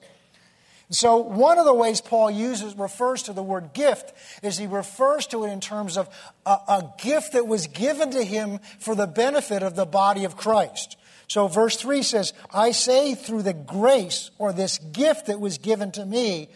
So, 0.95 1.17
one 1.17 1.59
of 1.59 1.65
the 1.65 1.75
ways 1.75 2.01
Paul 2.01 2.31
uses, 2.31 2.77
refers 2.77 3.25
to 3.25 3.33
the 3.33 3.43
word 3.43 3.73
gift, 3.73 4.13
is 4.45 4.57
he 4.57 4.69
refers 4.69 5.27
to 5.29 5.45
it 5.45 5.49
in 5.49 5.61
terms 5.61 5.97
of 5.97 6.09
a, 6.47 6.51
a, 6.51 6.95
gift 7.03 7.33
that 7.33 7.49
was 7.49 7.67
given 7.67 8.13
to 8.13 8.23
him 8.23 8.61
for 8.79 8.95
the 8.95 9.09
benefit 9.09 9.65
of 9.65 9.75
the 9.75 9.87
body 9.87 10.25
of 10.25 10.37
Christ. 10.37 10.97
So, 11.27 11.49
verse 11.49 11.77
3 11.77 12.03
says, 12.05 12.33
I 12.53 12.71
say 12.71 13.17
through 13.17 13.43
the 13.43 13.53
grace 13.53 14.31
or 14.39 14.53
this 14.53 14.79
gift 14.79 15.27
that 15.27 15.41
was 15.41 15.59
given 15.59 15.91
to 15.93 16.07
me 16.07 16.49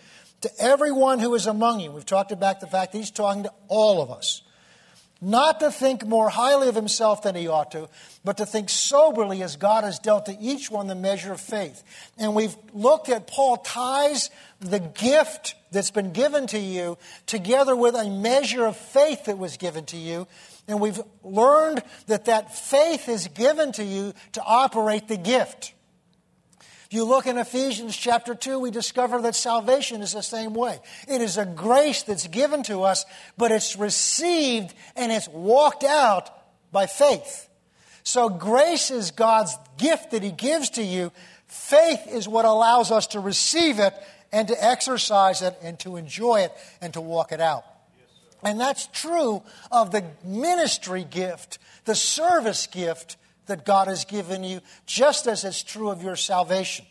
to 0.42 0.50
everyone 0.60 1.18
who 1.18 1.34
is 1.34 1.48
among 1.48 1.80
you. 1.80 1.90
We've 1.90 2.06
talked 2.06 2.30
about 2.30 2.60
the 2.60 2.68
fact 2.68 2.92
that 2.92 2.98
he's 2.98 3.10
talking 3.10 3.42
to 3.42 3.52
all 3.66 4.00
of 4.00 4.12
us 4.12 4.42
not 5.20 5.60
to 5.60 5.70
think 5.70 6.06
more 6.06 6.28
highly 6.28 6.68
of 6.68 6.74
himself 6.74 7.22
than 7.22 7.34
he 7.34 7.48
ought 7.48 7.72
to, 7.72 7.88
but 8.24 8.36
to 8.36 8.46
think 8.46 8.68
soberly 8.68 9.42
as 9.42 9.56
God 9.56 9.84
has 9.84 9.98
dealt 9.98 10.26
to 10.26 10.38
each 10.38 10.70
one 10.70 10.86
the 10.86 10.94
measure 10.94 11.32
of 11.32 11.40
faith. 11.40 11.82
And 12.18 12.34
we've 12.34 12.56
looked 12.72 13.08
at 13.08 13.26
Paul 13.26 13.56
ties 13.56 14.30
the 14.60 14.78
gift 14.78 15.54
that's 15.72 15.90
been 15.90 16.12
given 16.12 16.46
to 16.48 16.58
you 16.58 16.98
together 17.26 17.74
with 17.74 17.94
a 17.94 18.08
measure 18.08 18.66
of 18.66 18.76
faith 18.76 19.24
that 19.24 19.38
was 19.38 19.56
given 19.56 19.84
to 19.86 19.96
you. 19.96 20.28
And 20.68 20.80
we've 20.80 21.00
learned 21.24 21.82
that 22.06 22.26
that 22.26 22.54
faith 22.54 23.08
is 23.08 23.28
given 23.28 23.72
to 23.72 23.84
you 23.84 24.14
to 24.32 24.42
operate 24.42 25.08
the 25.08 25.16
gift. 25.16 25.72
If 26.88 26.94
you 26.94 27.04
look 27.04 27.26
in 27.26 27.36
Ephesians 27.36 27.94
chapter 27.94 28.34
2, 28.34 28.60
we 28.60 28.70
discover 28.70 29.20
that 29.20 29.34
salvation 29.34 30.00
is 30.00 30.14
the 30.14 30.22
same 30.22 30.54
way. 30.54 30.80
It 31.06 31.20
is 31.20 31.36
a 31.36 31.44
grace 31.44 32.02
that's 32.02 32.26
given 32.28 32.62
to 32.62 32.82
us, 32.84 33.04
but 33.36 33.52
it's 33.52 33.76
received 33.76 34.72
and 34.96 35.12
it's 35.12 35.28
walked 35.28 35.84
out 35.84 36.30
by 36.72 36.86
faith. 36.86 37.46
So 38.04 38.30
grace 38.30 38.90
is 38.90 39.10
God's 39.10 39.54
gift 39.76 40.12
that 40.12 40.22
He 40.22 40.30
gives 40.30 40.70
to 40.70 40.82
you. 40.82 41.12
Faith 41.46 42.06
is 42.08 42.26
what 42.26 42.46
allows 42.46 42.90
us 42.90 43.08
to 43.08 43.20
receive 43.20 43.80
it 43.80 43.92
and 44.32 44.48
to 44.48 44.64
exercise 44.64 45.42
it 45.42 45.58
and 45.62 45.78
to 45.80 45.96
enjoy 45.96 46.40
it 46.40 46.52
and 46.80 46.94
to 46.94 47.02
walk 47.02 47.32
it 47.32 47.40
out. 47.42 47.64
And 48.42 48.58
that's 48.58 48.86
true 48.94 49.42
of 49.70 49.90
the 49.90 50.04
ministry 50.24 51.04
gift, 51.04 51.58
the 51.84 51.94
service 51.94 52.66
gift 52.66 53.17
that 53.48 53.66
God 53.66 53.88
has 53.88 54.04
given 54.04 54.44
you, 54.44 54.60
just 54.86 55.26
as 55.26 55.44
it's 55.44 55.62
true 55.62 55.90
of 55.90 56.02
your 56.02 56.16
salvation. 56.16 56.86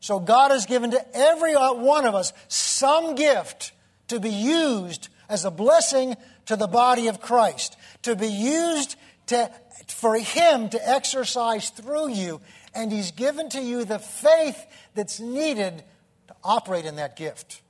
So 0.00 0.20
God 0.20 0.52
has 0.52 0.64
given 0.64 0.92
to 0.92 1.16
every 1.16 1.54
one 1.54 2.06
of 2.06 2.14
us 2.14 2.32
some 2.46 3.14
gift 3.14 3.72
to 4.08 4.20
be 4.20 4.30
used 4.30 5.08
as 5.28 5.44
a 5.44 5.50
blessing 5.50 6.16
to 6.46 6.56
the 6.56 6.66
body 6.66 7.08
of 7.08 7.20
Christ, 7.20 7.76
to 8.02 8.16
be 8.16 8.28
used 8.28 8.96
to, 9.26 9.50
for 9.88 10.16
Him 10.16 10.68
to 10.70 10.88
exercise 10.88 11.70
through 11.70 12.10
you. 12.10 12.40
And 12.74 12.92
He's 12.92 13.10
given 13.10 13.48
to 13.50 13.60
you 13.60 13.84
the 13.84 13.98
faith 13.98 14.64
that's 14.94 15.20
needed 15.20 15.82
to 16.28 16.34
operate 16.44 16.84
in 16.84 16.96
that 16.96 17.16
gift. 17.16 17.60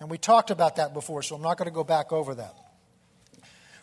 And 0.00 0.10
we 0.10 0.18
talked 0.18 0.50
about 0.50 0.76
that 0.76 0.92
before, 0.92 1.22
so 1.22 1.36
I'm 1.36 1.42
not 1.42 1.56
going 1.56 1.68
to 1.68 1.74
go 1.74 1.84
back 1.84 2.12
over 2.12 2.34
that. 2.34 2.54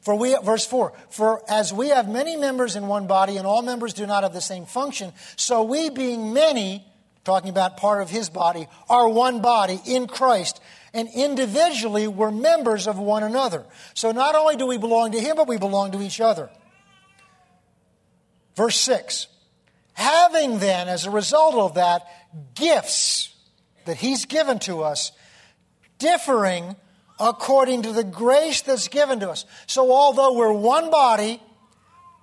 For 0.04 0.16
we, 0.16 0.36
verse 0.44 0.66
4, 0.66 0.92
for 1.10 1.42
as 1.50 1.72
we 1.72 1.88
have 1.88 2.10
many 2.10 2.36
members 2.36 2.76
in 2.76 2.88
one 2.88 3.08
body, 3.08 3.38
and 3.38 3.48
all 3.48 3.62
members 3.62 3.94
do 3.94 4.06
not 4.06 4.24
have 4.24 4.34
the 4.34 4.42
same 4.42 4.66
function, 4.66 5.14
so 5.38 5.64
we 5.64 5.90
being 5.90 6.34
many, 6.34 6.86
talking 7.24 7.50
about 7.50 7.78
part 7.78 8.02
of 8.02 8.10
his 8.10 8.30
body, 8.30 8.68
are 8.90 9.08
one 9.08 9.42
body 9.42 9.80
in 9.86 10.08
Christ, 10.08 10.62
and 10.94 11.08
individually 11.16 12.06
we're 12.10 12.32
members 12.32 12.86
of 12.86 13.00
one 13.00 13.24
another. 13.24 13.64
So 13.94 14.12
not 14.12 14.36
only 14.36 14.58
do 14.58 14.68
we 14.68 14.78
belong 14.78 15.14
to 15.14 15.22
him, 15.22 15.38
but 15.38 15.48
we 15.48 15.58
belong 15.58 15.94
to 15.94 16.02
each 16.02 16.20
other. 16.20 16.50
Verse 18.58 18.78
6, 18.82 19.28
having 19.94 20.60
then, 20.60 20.90
as 20.90 21.06
a 21.06 21.12
result 21.12 21.56
of 21.56 21.76
that, 21.76 22.06
gifts 22.56 23.34
that 23.86 23.96
he's 23.96 24.26
given 24.26 24.60
to 24.60 24.84
us, 24.84 25.14
differing 25.98 26.76
according 27.24 27.84
to 27.84 27.94
the 27.94 28.04
grace 28.04 28.62
that's 28.62 28.90
given 28.90 29.22
to 29.22 29.30
us. 29.30 29.46
So, 29.66 29.92
although 29.92 30.34
we're 30.34 30.52
one 30.52 30.92
body, 30.92 31.42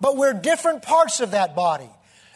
but 0.01 0.17
we're 0.17 0.35
different 0.35 0.83
parts 0.83 1.21
of 1.21 1.31
that 1.31 1.57
body. 1.57 1.89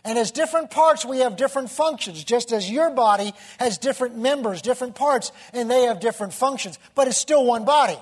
And 0.04 0.18
as 0.18 0.30
different 0.30 0.70
parts, 0.70 1.04
we 1.04 1.18
have 1.18 1.36
different 1.36 1.70
functions, 1.70 2.24
just 2.24 2.52
as 2.52 2.70
your 2.70 2.90
body 2.90 3.32
has 3.58 3.78
different 3.78 4.16
members, 4.18 4.62
different 4.62 4.94
parts, 4.94 5.30
and 5.52 5.70
they 5.70 5.84
have 5.84 6.00
different 6.00 6.34
functions, 6.34 6.78
but 6.94 7.06
it's 7.06 7.16
still 7.16 7.44
one 7.44 7.64
body. 7.64 7.98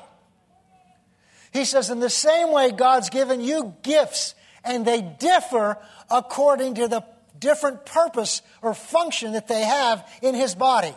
He 1.52 1.64
says, 1.64 1.90
in 1.90 2.00
the 2.00 2.10
same 2.10 2.50
way, 2.50 2.70
God's 2.70 3.10
given 3.10 3.40
you 3.40 3.74
gifts, 3.82 4.34
and 4.64 4.84
they 4.84 5.02
differ 5.02 5.76
according 6.10 6.74
to 6.76 6.88
the 6.88 7.04
different 7.38 7.84
purpose 7.84 8.42
or 8.62 8.74
function 8.74 9.32
that 9.32 9.48
they 9.48 9.62
have 9.62 10.08
in 10.22 10.34
His 10.34 10.54
body. 10.54 10.94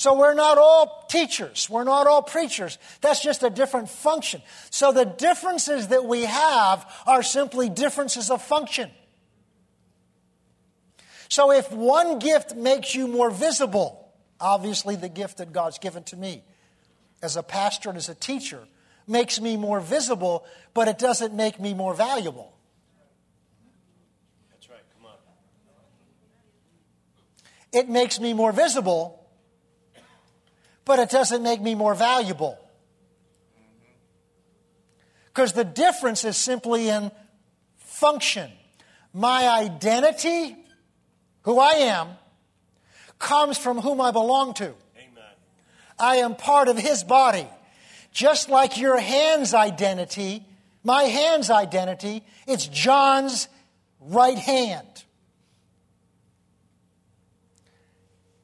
So 0.00 0.14
we're 0.14 0.32
not 0.32 0.56
all 0.56 1.04
teachers. 1.10 1.68
We're 1.68 1.84
not 1.84 2.06
all 2.06 2.22
preachers. 2.22 2.78
That's 3.02 3.22
just 3.22 3.42
a 3.42 3.50
different 3.50 3.90
function. 3.90 4.40
So 4.70 4.92
the 4.92 5.04
differences 5.04 5.88
that 5.88 6.06
we 6.06 6.22
have 6.22 6.90
are 7.06 7.22
simply 7.22 7.68
differences 7.68 8.30
of 8.30 8.40
function. 8.40 8.90
So 11.28 11.52
if 11.52 11.70
one 11.70 12.18
gift 12.18 12.56
makes 12.56 12.94
you 12.94 13.08
more 13.08 13.30
visible, 13.30 14.10
obviously 14.40 14.96
the 14.96 15.10
gift 15.10 15.36
that 15.36 15.52
God's 15.52 15.76
given 15.76 16.02
to 16.04 16.16
me 16.16 16.44
as 17.20 17.36
a 17.36 17.42
pastor 17.42 17.90
and 17.90 17.98
as 17.98 18.08
a 18.08 18.14
teacher 18.14 18.66
makes 19.06 19.38
me 19.38 19.58
more 19.58 19.80
visible, 19.80 20.46
but 20.72 20.88
it 20.88 20.98
doesn't 20.98 21.34
make 21.34 21.60
me 21.60 21.74
more 21.74 21.92
valuable. 21.92 22.54
That's 24.50 24.66
right, 24.70 24.80
come 24.96 25.10
on. 25.10 25.18
It 27.78 27.90
makes 27.90 28.18
me 28.18 28.32
more 28.32 28.52
visible 28.52 29.19
but 30.90 30.98
it 30.98 31.08
doesn't 31.08 31.44
make 31.44 31.62
me 31.62 31.76
more 31.76 31.94
valuable. 31.94 32.58
Because 35.26 35.52
the 35.52 35.62
difference 35.62 36.24
is 36.24 36.36
simply 36.36 36.88
in 36.88 37.12
function. 37.76 38.50
My 39.14 39.48
identity, 39.48 40.56
who 41.42 41.60
I 41.60 41.74
am, 41.74 42.08
comes 43.20 43.56
from 43.56 43.78
whom 43.78 44.00
I 44.00 44.10
belong 44.10 44.52
to. 44.54 44.64
Amen. 44.64 45.34
I 45.96 46.16
am 46.16 46.34
part 46.34 46.66
of 46.66 46.76
his 46.76 47.04
body. 47.04 47.46
Just 48.12 48.48
like 48.48 48.76
your 48.76 48.98
hand's 48.98 49.54
identity, 49.54 50.44
my 50.82 51.04
hand's 51.04 51.50
identity, 51.50 52.24
it's 52.48 52.66
John's 52.66 53.46
right 54.00 54.38
hand. 54.38 55.04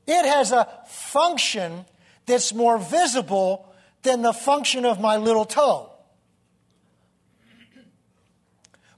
It 0.06 0.24
has 0.24 0.52
a 0.52 0.68
function 0.86 1.84
that's 2.26 2.52
more 2.52 2.78
visible 2.78 3.72
than 4.02 4.22
the 4.22 4.32
function 4.32 4.84
of 4.84 5.00
my 5.00 5.16
little 5.16 5.44
toe. 5.44 5.92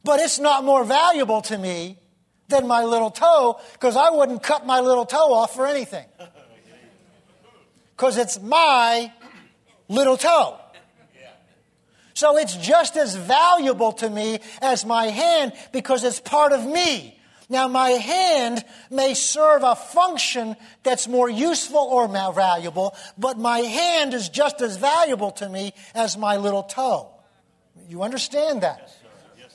But 0.04 0.20
it's 0.20 0.38
not 0.38 0.64
more 0.64 0.85
valuable 0.85 1.42
to 1.42 1.58
me 1.58 1.99
than 2.49 2.66
my 2.66 2.85
little 2.85 3.11
toe 3.11 3.61
because 3.75 3.97
I 3.97 4.11
wouldn't 4.11 4.42
cut 4.42 4.66
my 4.66 4.80
little 4.80 5.04
toe 5.04 5.35
off 5.35 5.54
for 5.54 5.66
anything. 5.66 6.06
Because 7.97 8.16
it's 8.16 8.40
my 8.40 9.12
little 9.88 10.16
toe. 10.16 10.58
So 12.14 12.37
it's 12.38 12.56
just 12.56 12.97
as 12.97 13.14
valuable 13.14 13.92
to 13.92 14.08
me 14.08 14.40
as 14.61 14.85
my 14.85 15.06
hand 15.06 15.52
because 15.73 16.04
it's 16.04 16.20
part 16.20 16.52
of 16.52 16.64
me. 16.64 17.17
Now, 17.50 17.66
my 17.66 17.90
hand 17.90 18.62
may 18.90 19.14
serve 19.14 19.62
a 19.62 19.74
function 19.74 20.54
that's 20.82 21.08
more 21.08 21.30
useful 21.30 21.78
or 21.80 22.06
more 22.06 22.32
valuable, 22.32 22.94
but 23.16 23.38
my 23.38 23.60
hand 23.60 24.12
is 24.12 24.28
just 24.28 24.60
as 24.60 24.76
valuable 24.76 25.30
to 25.32 25.48
me 25.48 25.72
as 25.94 26.18
my 26.18 26.36
little 26.36 26.62
toe. 26.62 27.10
You 27.88 28.02
understand 28.02 28.62
that? 28.62 28.94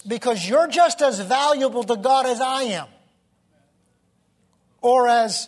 Because 0.07 0.47
you're 0.47 0.67
just 0.67 1.03
as 1.03 1.19
valuable 1.19 1.83
to 1.83 1.95
God 1.95 2.25
as 2.25 2.41
I 2.41 2.63
am, 2.63 2.88
or 4.81 5.07
as, 5.07 5.47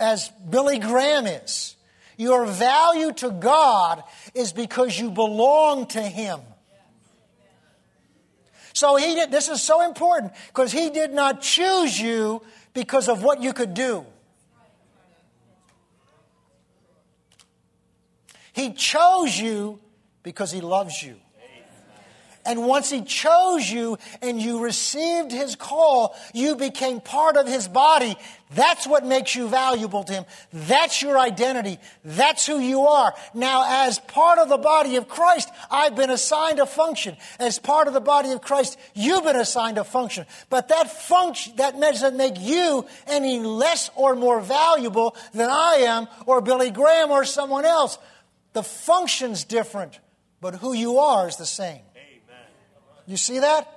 as 0.00 0.30
Billy 0.50 0.80
Graham 0.80 1.26
is. 1.26 1.76
Your 2.16 2.44
value 2.44 3.12
to 3.12 3.30
God 3.30 4.02
is 4.34 4.52
because 4.52 4.98
you 4.98 5.10
belong 5.10 5.86
to 5.88 6.02
Him. 6.02 6.40
So 8.74 8.96
he 8.96 9.14
did, 9.14 9.30
this 9.30 9.48
is 9.48 9.62
so 9.62 9.86
important 9.86 10.32
because 10.48 10.72
he 10.72 10.90
did 10.90 11.12
not 11.12 11.40
choose 11.40 11.98
you 11.98 12.42
because 12.74 13.08
of 13.08 13.22
what 13.22 13.40
you 13.40 13.52
could 13.52 13.72
do. 13.72 14.04
He 18.52 18.72
chose 18.72 19.38
you 19.38 19.80
because 20.24 20.50
he 20.50 20.60
loves 20.60 21.00
you. 21.00 21.16
And 22.46 22.66
once 22.66 22.90
He 22.90 23.02
chose 23.02 23.70
you 23.70 23.98
and 24.20 24.40
you 24.40 24.62
received 24.62 25.32
His 25.32 25.56
call, 25.56 26.14
you 26.32 26.56
became 26.56 27.00
part 27.00 27.36
of 27.36 27.46
His 27.46 27.68
body. 27.68 28.16
That's 28.50 28.86
what 28.86 29.04
makes 29.04 29.34
you 29.34 29.48
valuable 29.48 30.04
to 30.04 30.12
Him. 30.12 30.24
That's 30.52 31.02
your 31.02 31.18
identity. 31.18 31.78
That's 32.04 32.46
who 32.46 32.58
you 32.58 32.82
are. 32.82 33.14
Now, 33.32 33.86
as 33.86 33.98
part 33.98 34.38
of 34.38 34.48
the 34.48 34.58
body 34.58 34.96
of 34.96 35.08
Christ, 35.08 35.48
I've 35.70 35.96
been 35.96 36.10
assigned 36.10 36.60
a 36.60 36.66
function. 36.66 37.16
As 37.38 37.58
part 37.58 37.88
of 37.88 37.94
the 37.94 38.00
body 38.00 38.30
of 38.32 38.42
Christ, 38.42 38.78
you've 38.94 39.24
been 39.24 39.36
assigned 39.36 39.78
a 39.78 39.84
function. 39.84 40.26
But 40.50 40.68
that 40.68 40.90
function, 40.90 41.56
that 41.56 41.80
doesn't 41.80 42.16
make 42.16 42.38
you 42.38 42.86
any 43.06 43.40
less 43.40 43.90
or 43.96 44.14
more 44.14 44.40
valuable 44.40 45.16
than 45.32 45.50
I 45.50 45.84
am 45.86 46.08
or 46.26 46.40
Billy 46.40 46.70
Graham 46.70 47.10
or 47.10 47.24
someone 47.24 47.64
else. 47.64 47.98
The 48.52 48.62
function's 48.62 49.44
different, 49.44 49.98
but 50.40 50.54
who 50.56 50.74
you 50.74 50.98
are 50.98 51.26
is 51.26 51.36
the 51.36 51.46
same. 51.46 51.80
You 53.06 53.16
see 53.16 53.40
that? 53.40 53.70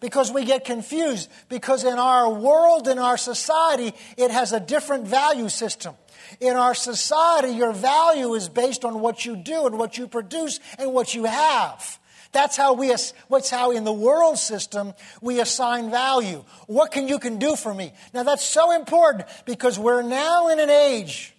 Because 0.00 0.32
we 0.32 0.44
get 0.44 0.64
confused. 0.64 1.30
Because 1.48 1.84
in 1.84 1.98
our 1.98 2.28
world, 2.28 2.88
in 2.88 2.98
our 2.98 3.16
society, 3.16 3.94
it 4.16 4.30
has 4.30 4.52
a 4.52 4.60
different 4.60 5.06
value 5.06 5.48
system. 5.48 5.94
In 6.40 6.56
our 6.56 6.74
society, 6.74 7.50
your 7.50 7.72
value 7.72 8.34
is 8.34 8.48
based 8.48 8.84
on 8.84 9.00
what 9.00 9.24
you 9.24 9.36
do 9.36 9.66
and 9.66 9.78
what 9.78 9.98
you 9.98 10.06
produce 10.06 10.60
and 10.78 10.92
what 10.92 11.14
you 11.14 11.24
have. 11.24 11.98
That's 12.32 12.56
how 12.56 12.72
we, 12.72 12.92
what's 13.28 13.48
how 13.48 13.70
in 13.70 13.84
the 13.84 13.92
world 13.92 14.38
system 14.38 14.92
we 15.20 15.40
assign 15.40 15.90
value. 15.90 16.44
What 16.66 16.90
can 16.90 17.06
you 17.06 17.20
can 17.20 17.38
do 17.38 17.54
for 17.54 17.72
me? 17.72 17.92
Now 18.12 18.24
that's 18.24 18.44
so 18.44 18.72
important 18.72 19.28
because 19.44 19.78
we're 19.78 20.02
now 20.02 20.48
in 20.48 20.58
an 20.58 20.68
age 20.68 21.33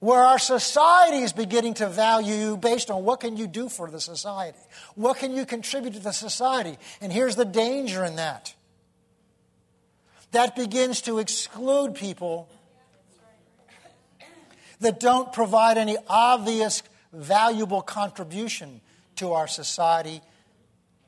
where 0.00 0.20
our 0.20 0.38
society 0.38 1.18
is 1.18 1.32
beginning 1.32 1.74
to 1.74 1.88
value 1.88 2.34
you 2.34 2.56
based 2.56 2.90
on 2.90 3.04
what 3.04 3.20
can 3.20 3.36
you 3.36 3.46
do 3.46 3.68
for 3.68 3.90
the 3.90 4.00
society? 4.00 4.58
What 4.94 5.18
can 5.18 5.34
you 5.34 5.46
contribute 5.46 5.94
to 5.94 6.00
the 6.00 6.12
society? 6.12 6.76
And 7.00 7.12
here's 7.12 7.36
the 7.36 7.44
danger 7.44 8.04
in 8.04 8.16
that. 8.16 8.54
That 10.32 10.54
begins 10.54 11.02
to 11.02 11.18
exclude 11.18 11.94
people 11.94 12.48
that 14.80 15.00
don't 15.00 15.32
provide 15.32 15.78
any 15.78 15.96
obvious 16.08 16.82
valuable 17.12 17.80
contribution 17.80 18.80
to 19.16 19.32
our 19.32 19.46
society 19.46 20.20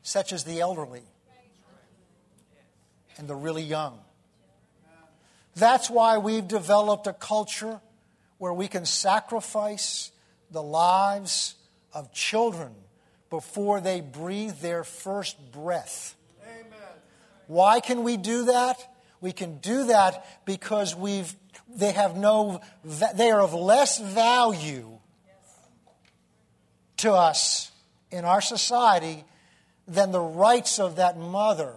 such 0.02 0.32
as 0.32 0.44
the 0.44 0.60
elderly 0.60 1.02
and 3.18 3.28
the 3.28 3.34
really 3.34 3.62
young. 3.62 3.98
That's 5.54 5.90
why 5.90 6.18
we've 6.18 6.46
developed 6.46 7.06
a 7.06 7.12
culture 7.12 7.80
where 8.38 8.52
we 8.52 8.68
can 8.68 8.86
sacrifice 8.86 10.10
the 10.50 10.62
lives 10.62 11.54
of 11.92 12.12
children 12.12 12.72
before 13.30 13.80
they 13.80 14.00
breathe 14.00 14.58
their 14.60 14.84
first 14.84 15.52
breath. 15.52 16.16
Amen. 16.42 16.64
Why 17.46 17.80
can 17.80 18.02
we 18.02 18.16
do 18.16 18.46
that? 18.46 18.76
We 19.20 19.32
can 19.32 19.58
do 19.58 19.86
that 19.86 20.44
because 20.46 20.94
we've, 20.94 21.34
they 21.68 21.92
have 21.92 22.16
no, 22.16 22.60
they 23.14 23.30
are 23.30 23.40
of 23.40 23.52
less 23.52 23.98
value 23.98 24.98
to 26.98 27.12
us 27.12 27.70
in 28.10 28.24
our 28.24 28.40
society 28.40 29.24
than 29.86 30.12
the 30.12 30.20
rights 30.20 30.78
of 30.78 30.96
that 30.96 31.18
mother 31.18 31.74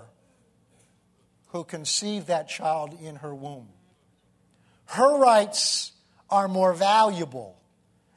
who 1.48 1.64
conceived 1.64 2.28
that 2.28 2.48
child 2.48 2.98
in 3.02 3.18
her 3.18 3.34
womb. 3.34 3.68
Her 4.86 5.18
rights 5.18 5.92
are 6.32 6.48
more 6.48 6.74
valuable, 6.74 7.60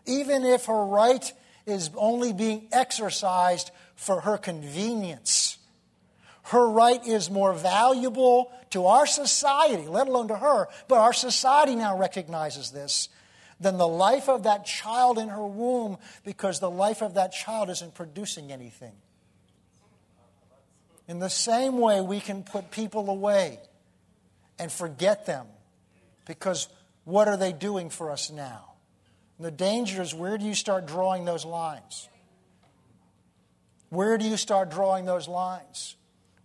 even 0.06 0.44
if 0.44 0.66
her 0.66 0.87
right 0.87 1.33
is 1.66 1.90
only 1.97 2.33
being 2.33 2.68
exercised 2.73 3.71
for 3.97 4.21
her 4.21 4.38
convenience. 4.38 5.59
Her 6.44 6.68
right 6.68 7.04
is 7.06 7.30
more 7.30 7.54
valuable 7.54 8.52
to 8.71 8.87
our 8.87 9.06
society, 9.06 9.87
let 9.87 10.09
alone 10.09 10.28
to 10.28 10.37
her, 10.37 10.68
but 10.88 10.99
our 10.99 11.12
society 11.12 11.75
now 11.75 11.99
recognizes 11.99 12.71
this 12.71 13.09
than 13.61 13.78
the 13.78 13.88
life 13.88 14.28
of 14.28 14.42
that 14.42 14.66
child 14.66 15.18
in 15.18 15.28
her 15.28 15.47
womb 15.47 15.97
because 16.25 16.61
the 16.61 16.71
life 16.71 17.02
of 17.02 17.14
that 17.14 17.33
child 17.33 17.71
isn't 17.71 17.94
producing 17.94 18.52
anything. 18.52 18.92
In 21.06 21.18
the 21.18 21.30
same 21.30 21.78
way, 21.78 22.00
we 22.00 22.21
can 22.21 22.42
put 22.42 22.71
people 22.71 23.09
away 23.11 23.59
and 24.59 24.73
forget 24.73 25.26
them 25.26 25.47
because 26.26 26.68
what 27.04 27.28
are 27.28 27.37
they 27.37 27.52
doing 27.52 27.90
for 27.90 28.11
us 28.11 28.30
now? 28.30 28.75
And 29.38 29.46
the 29.46 29.50
danger 29.50 30.02
is 30.02 30.14
where 30.14 30.38
do 30.38 30.44
you 30.44 30.54
start 30.54 30.87
drawing 30.87 31.25
those 31.25 31.44
lines? 31.44 32.08
Where 33.90 34.18
do 34.18 34.26
you 34.26 34.37
start 34.37 34.70
drawing 34.70 35.04
those 35.04 35.28
lines? 35.28 35.96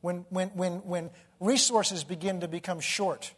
When, 0.01 0.25
when, 0.29 0.49
when, 0.49 0.73
when 0.85 1.09
resources 1.39 2.03
begin 2.03 2.41
to 2.41 2.47
become 2.47 2.79
short, 2.79 3.33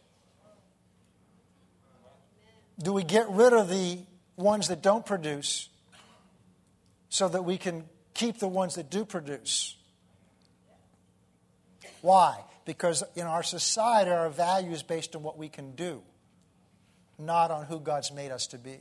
do 2.78 2.92
we 2.92 3.04
get 3.04 3.28
rid 3.30 3.52
of 3.52 3.68
the 3.68 3.98
ones 4.36 4.68
that 4.68 4.82
don't 4.82 5.04
produce 5.04 5.68
so 7.08 7.28
that 7.28 7.44
we 7.44 7.56
can 7.56 7.84
keep 8.14 8.38
the 8.38 8.48
ones 8.48 8.74
that 8.74 8.90
do 8.90 9.04
produce? 9.04 9.76
Why? 12.00 12.40
Because 12.64 13.02
in 13.14 13.26
our 13.26 13.42
society, 13.42 14.10
our 14.10 14.28
value 14.28 14.72
is 14.72 14.82
based 14.82 15.16
on 15.16 15.22
what 15.22 15.38
we 15.38 15.48
can 15.48 15.74
do, 15.74 16.02
not 17.26 17.50
on 17.50 17.64
who 17.66 17.80
God's 17.80 18.12
made 18.12 18.30
us 18.30 18.46
to 18.48 18.58
be. 18.58 18.78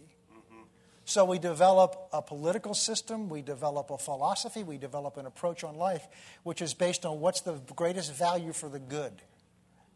So 1.06 1.26
we 1.26 1.40
develop 1.40 2.10
a 2.14 2.22
political 2.22 2.74
system, 2.74 3.28
we 3.28 3.42
develop 3.42 3.90
a 3.90 3.98
philosophy, 3.98 4.64
we 4.64 4.78
develop 4.78 5.18
an 5.18 5.26
approach 5.26 5.64
on 5.64 5.76
life 5.76 6.08
which 6.44 6.62
is 6.62 6.74
based 6.74 7.06
on 7.06 7.20
what's 7.20 7.42
the 7.42 7.60
greatest 7.76 8.14
value 8.14 8.54
for 8.54 8.70
the 8.70 8.80
good, 8.80 9.14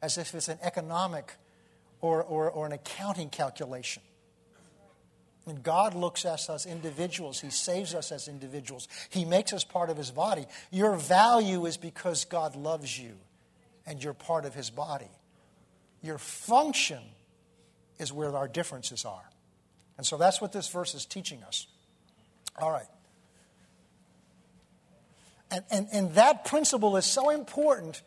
as 0.02 0.18
if 0.18 0.34
it's 0.34 0.50
an 0.50 0.58
economic 0.62 1.34
or, 2.02 2.24
or, 2.24 2.50
or 2.50 2.66
an 2.66 2.72
accounting 2.72 3.30
calculation. 3.30 4.02
And 5.48 5.62
God 5.62 5.94
looks 5.94 6.25
at 6.25 6.34
us 6.34 6.50
as 6.50 6.66
individuals. 6.66 7.40
He 7.40 7.52
saves 7.52 7.94
us 7.94 8.12
as 8.12 8.28
individuals. 8.28 8.88
He 9.10 9.25
makes 9.25 9.54
us 9.54 9.64
part 9.64 9.90
of 9.90 9.98
His 9.98 10.10
body. 10.10 10.48
Your 10.72 10.96
value 10.96 11.66
is 11.66 11.78
because 11.78 12.25
God 12.25 12.56
loves 12.56 12.98
you 12.98 13.14
and 13.86 14.04
you're 14.04 14.14
part 14.14 14.46
of 14.46 14.56
His 14.56 14.72
body. 14.72 15.10
Your 16.02 16.18
function 16.18 17.02
is 18.00 18.12
where 18.12 18.36
our 18.36 18.48
differences 18.48 19.06
are. 19.06 19.30
And 19.98 20.06
so 20.06 20.18
that's 20.18 20.42
what 20.42 20.52
this 20.52 20.68
verse 20.68 20.94
is 20.96 21.06
teaching 21.06 21.44
us. 21.44 21.68
All 22.60 22.72
right. 22.72 22.88
And, 25.52 25.64
and, 25.72 25.88
and 25.94 26.16
that 26.16 26.46
principle 26.46 26.98
is 26.98 27.06
so 27.06 27.30
important 27.30 28.02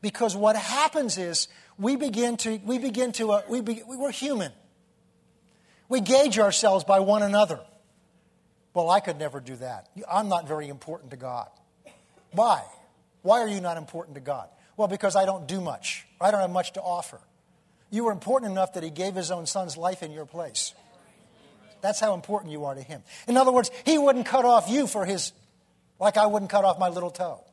because 0.00 0.36
what 0.36 0.56
happens 0.56 1.18
is 1.18 1.48
we 1.78 1.96
begin 1.96 2.36
to, 2.38 2.60
we 2.64 2.78
begin 2.78 3.12
to, 3.12 3.32
uh, 3.32 3.42
we 3.48 3.60
be, 3.60 3.82
we're 3.86 4.12
human. 4.12 4.52
We 5.88 6.00
gauge 6.00 6.38
ourselves 6.38 6.84
by 6.84 7.00
one 7.00 7.22
another. 7.22 7.60
Well, 8.74 8.88
I 8.88 9.00
could 9.00 9.18
never 9.18 9.40
do 9.40 9.56
that. 9.56 9.88
I'm 10.10 10.28
not 10.28 10.48
very 10.48 10.68
important 10.68 11.10
to 11.10 11.16
God. 11.16 11.48
Why? 12.32 12.62
Why 13.22 13.40
are 13.40 13.48
you 13.48 13.60
not 13.60 13.76
important 13.76 14.14
to 14.14 14.20
God? 14.20 14.48
Well, 14.76 14.88
because 14.88 15.16
I 15.16 15.26
don't 15.26 15.46
do 15.46 15.60
much. 15.60 16.06
I 16.20 16.30
don't 16.30 16.40
have 16.40 16.50
much 16.50 16.72
to 16.74 16.80
offer. 16.82 17.20
You 17.92 18.04
were 18.04 18.12
important 18.12 18.50
enough 18.50 18.72
that 18.72 18.82
He 18.82 18.90
gave 18.90 19.14
His 19.14 19.30
own 19.30 19.46
Son's 19.46 19.76
life 19.76 20.02
in 20.02 20.10
your 20.10 20.24
place. 20.24 20.74
That's 21.82 22.00
how 22.00 22.14
important 22.14 22.50
you 22.50 22.64
are 22.64 22.74
to 22.74 22.80
Him. 22.80 23.02
In 23.28 23.36
other 23.36 23.52
words, 23.52 23.70
He 23.84 23.98
wouldn't 23.98 24.26
cut 24.26 24.46
off 24.46 24.68
you 24.68 24.86
for 24.86 25.04
His, 25.04 25.32
like 26.00 26.16
I 26.16 26.26
wouldn't 26.26 26.50
cut 26.50 26.64
off 26.64 26.78
my 26.78 26.88
little 26.88 27.10
toe. 27.10 27.44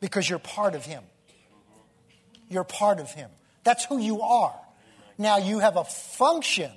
Because 0.00 0.28
you're 0.28 0.38
part 0.38 0.74
of 0.74 0.86
Him. 0.86 1.04
You're 2.48 2.64
part 2.64 3.00
of 3.00 3.10
Him. 3.10 3.28
That's 3.64 3.84
who 3.84 3.98
you 3.98 4.22
are. 4.22 4.58
Now, 5.18 5.36
you 5.36 5.58
have 5.58 5.76
a 5.76 5.84
function, 5.84 6.72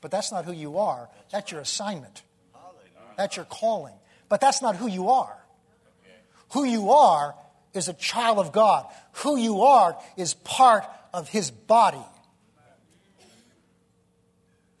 but 0.00 0.12
that's 0.12 0.30
not 0.30 0.44
who 0.44 0.52
you 0.52 0.78
are. 0.78 1.08
That's 1.32 1.50
your 1.50 1.60
assignment. 1.60 2.22
That's 3.16 3.34
your 3.34 3.46
calling. 3.46 3.94
But 4.28 4.40
that's 4.40 4.62
not 4.62 4.76
who 4.76 4.86
you 4.86 5.08
are. 5.08 5.36
Who 6.52 6.62
you 6.62 6.90
are 6.90 7.34
is 7.74 7.88
a 7.88 7.94
child 7.94 8.38
of 8.38 8.52
God. 8.52 8.86
Who 9.24 9.36
you 9.36 9.62
are 9.62 9.98
is 10.16 10.34
part 10.34 10.84
of 11.18 11.28
his 11.28 11.50
body. 11.50 12.04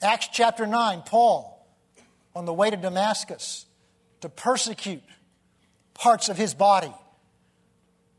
Acts 0.00 0.28
chapter 0.32 0.66
9, 0.66 1.02
Paul, 1.04 1.66
on 2.34 2.44
the 2.44 2.52
way 2.52 2.70
to 2.70 2.76
Damascus 2.76 3.66
to 4.20 4.28
persecute 4.28 5.02
parts 5.94 6.28
of 6.28 6.36
his 6.36 6.54
body, 6.54 6.92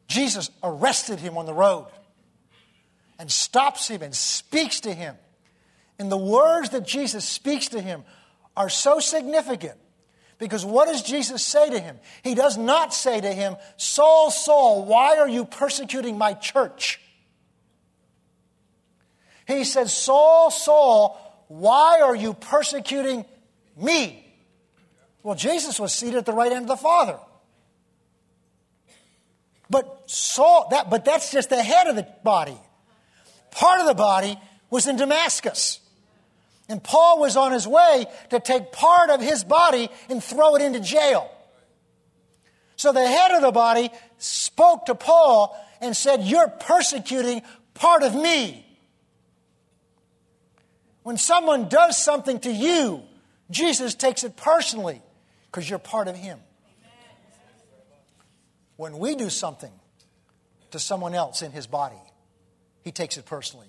Jesus 0.07 0.49
arrested 0.61 1.19
him 1.19 1.37
on 1.37 1.45
the 1.45 1.53
road 1.53 1.87
and 3.17 3.31
stops 3.31 3.87
him 3.87 4.01
and 4.01 4.13
speaks 4.13 4.81
to 4.81 4.93
him. 4.93 5.15
And 5.97 6.11
the 6.11 6.17
words 6.17 6.69
that 6.69 6.85
Jesus 6.85 7.27
speaks 7.27 7.69
to 7.69 7.81
him 7.81 8.03
are 8.57 8.69
so 8.69 8.99
significant 8.99 9.77
because 10.37 10.65
what 10.65 10.87
does 10.87 11.03
Jesus 11.03 11.43
say 11.43 11.69
to 11.69 11.79
him? 11.79 11.99
He 12.23 12.33
does 12.33 12.57
not 12.57 12.93
say 12.93 13.21
to 13.21 13.31
him, 13.31 13.55
Saul, 13.77 14.31
Saul, 14.31 14.85
why 14.85 15.17
are 15.17 15.27
you 15.27 15.45
persecuting 15.45 16.17
my 16.17 16.33
church? 16.33 16.99
He 19.57 19.63
said, 19.63 19.89
Saul, 19.89 20.51
Saul, 20.51 21.45
why 21.47 22.01
are 22.01 22.15
you 22.15 22.33
persecuting 22.33 23.25
me? 23.75 24.25
Well, 25.23 25.35
Jesus 25.35 25.79
was 25.79 25.93
seated 25.93 26.17
at 26.17 26.25
the 26.25 26.33
right 26.33 26.51
hand 26.51 26.63
of 26.63 26.69
the 26.69 26.77
Father. 26.77 27.19
But 29.69 30.09
Saul, 30.09 30.67
that, 30.71 30.89
but 30.89 31.03
that's 31.03 31.31
just 31.31 31.49
the 31.49 31.61
head 31.61 31.87
of 31.87 31.95
the 31.95 32.07
body 32.23 32.57
part 33.51 33.81
of 33.81 33.87
the 33.87 33.93
body 33.93 34.37
was 34.69 34.87
in 34.87 34.95
Damascus. 34.95 35.79
And 36.67 36.83
Paul 36.83 37.19
was 37.19 37.35
on 37.35 37.51
his 37.51 37.67
way 37.67 38.05
to 38.29 38.39
take 38.39 38.71
part 38.71 39.09
of 39.09 39.21
his 39.21 39.43
body 39.43 39.89
and 40.09 40.23
throw 40.23 40.55
it 40.55 40.61
into 40.61 40.79
jail. 40.79 41.29
So 42.75 42.93
the 42.93 43.05
head 43.05 43.31
of 43.31 43.41
the 43.41 43.51
body 43.51 43.89
spoke 44.17 44.85
to 44.85 44.95
Paul 44.95 45.57
and 45.81 45.97
said, 45.97 46.23
You're 46.23 46.47
persecuting 46.47 47.41
part 47.73 48.03
of 48.03 48.13
me. 48.13 48.65
When 51.09 51.17
someone 51.17 51.69
does 51.69 51.97
something 51.97 52.39
to 52.41 52.51
you, 52.51 53.01
Jesus 53.49 53.95
takes 53.95 54.23
it 54.23 54.37
personally 54.37 55.01
because 55.47 55.67
you're 55.67 55.79
part 55.79 56.07
of 56.07 56.15
him. 56.15 56.37
When 58.75 58.99
we 58.99 59.15
do 59.15 59.31
something 59.31 59.71
to 60.69 60.77
someone 60.77 61.15
else 61.15 61.41
in 61.41 61.51
his 61.51 61.65
body, 61.65 61.97
he 62.83 62.91
takes 62.91 63.17
it 63.17 63.25
personally 63.25 63.65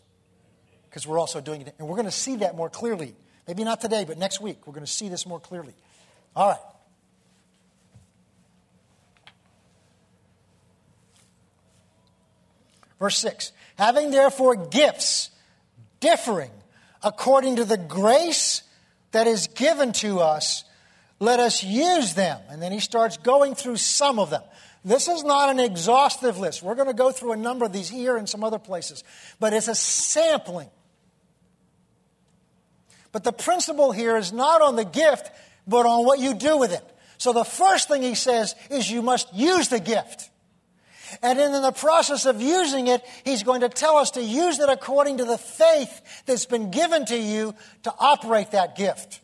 because 0.90 1.07
we're 1.07 1.18
also 1.18 1.40
doing 1.40 1.62
it. 1.62 1.74
And 1.79 1.88
we're 1.88 1.94
going 1.94 2.05
to 2.05 2.11
see 2.11 2.37
that 2.37 2.57
more 2.57 2.68
clearly. 2.68 3.14
Maybe 3.48 3.64
not 3.64 3.81
today, 3.81 4.05
but 4.07 4.18
next 4.18 4.42
week. 4.42 4.66
We're 4.66 4.74
going 4.74 4.85
to 4.85 4.92
see 4.92 5.09
this 5.09 5.24
more 5.24 5.40
clearly. 5.40 5.72
All 6.37 6.46
right. 6.46 6.61
Verse 12.98 13.16
6 13.16 13.53
Having 13.79 14.11
therefore 14.11 14.57
gifts 14.57 15.31
differing 16.00 16.50
according 17.03 17.57
to 17.57 17.65
the 17.65 17.77
grace 17.77 18.63
that 19.13 19.27
is 19.27 19.49
given 19.49 19.93
to 19.93 20.21
us, 20.21 20.65
let 21.19 21.41
us 21.41 21.63
use 21.63 22.15
them. 22.15 22.41
And 22.49 22.63
then 22.63 22.73
he 22.73 22.81
starts 22.81 23.17
going 23.17 23.55
through 23.55 23.77
some 23.77 24.19
of 24.19 24.31
them. 24.31 24.43
This 24.85 25.09
is 25.09 25.23
not 25.25 25.51
an 25.51 25.61
exhaustive 25.61 26.39
list. 26.39 26.63
We're 26.63 26.75
going 26.75 26.89
to 26.89 26.95
go 26.95 27.13
through 27.13 27.33
a 27.33 27.37
number 27.37 27.67
of 27.67 27.73
these 27.73 27.89
here 27.89 28.17
and 28.17 28.29
some 28.29 28.43
other 28.43 28.59
places, 28.59 29.05
but 29.39 29.53
it's 29.53 29.69
a 29.69 29.75
sampling. 29.75 30.71
But 33.13 33.25
the 33.25 33.33
principle 33.33 33.93
here 33.93 34.17
is 34.17 34.33
not 34.33 34.63
on 34.63 34.77
the 34.77 34.85
gift, 34.85 35.31
but 35.67 35.85
on 35.85 36.07
what 36.07 36.19
you 36.19 36.35
do 36.35 36.57
with 36.57 36.73
it. 36.73 36.85
So 37.19 37.35
the 37.35 37.45
first 37.45 37.89
thing 37.89 38.03
he 38.03 38.15
says 38.15 38.55
is 38.71 38.91
you 38.91 39.03
must 39.03 39.35
use 39.35 39.69
the 39.69 39.81
gift. 39.81 40.30
And 41.23 41.38
in 41.38 41.53
the 41.53 41.73
process 41.73 42.27
of 42.27 42.40
using 42.40 42.87
it, 42.87 43.03
he's 43.25 43.42
going 43.42 43.62
to 43.62 43.68
tell 43.68 43.96
us 43.96 44.12
to 44.12 44.23
use 44.23 44.59
it 44.59 44.68
according 44.68 45.18
to 45.18 45.25
the 45.25 45.38
faith 45.38 46.23
that's 46.27 46.46
been 46.46 46.70
given 46.70 47.05
to 47.07 47.16
you 47.16 47.55
to 47.83 47.94
operate 47.99 48.53
that 48.53 48.77
gift. 48.77 49.20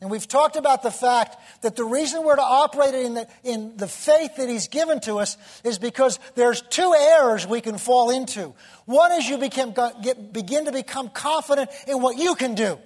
And 0.00 0.10
we've 0.10 0.28
talked 0.28 0.56
about 0.56 0.82
the 0.82 0.90
fact 0.90 1.36
that 1.62 1.76
the 1.76 1.84
reason 1.84 2.24
we're 2.24 2.36
to 2.36 2.42
operate 2.42 2.94
in 2.94 3.14
the, 3.14 3.28
in 3.42 3.76
the 3.76 3.88
faith 3.88 4.36
that 4.36 4.50
He's 4.50 4.68
given 4.68 5.00
to 5.00 5.18
us 5.18 5.38
is 5.64 5.78
because 5.78 6.18
there's 6.34 6.60
two 6.60 6.94
errors 6.94 7.46
we 7.46 7.62
can 7.62 7.78
fall 7.78 8.10
into. 8.10 8.52
One 8.84 9.12
is 9.12 9.26
you 9.26 9.38
become, 9.38 9.72
get, 10.02 10.32
begin 10.32 10.66
to 10.66 10.72
become 10.72 11.08
confident 11.08 11.70
in 11.86 12.02
what 12.02 12.18
you 12.18 12.34
can 12.34 12.54
do. 12.54 12.78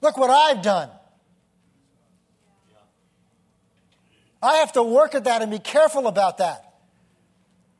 Look 0.00 0.16
what 0.16 0.30
I've 0.30 0.62
done. 0.62 0.88
I 4.42 4.56
have 4.56 4.72
to 4.72 4.82
work 4.82 5.14
at 5.14 5.24
that 5.24 5.42
and 5.42 5.50
be 5.50 5.58
careful 5.58 6.06
about 6.06 6.38
that. 6.38 6.66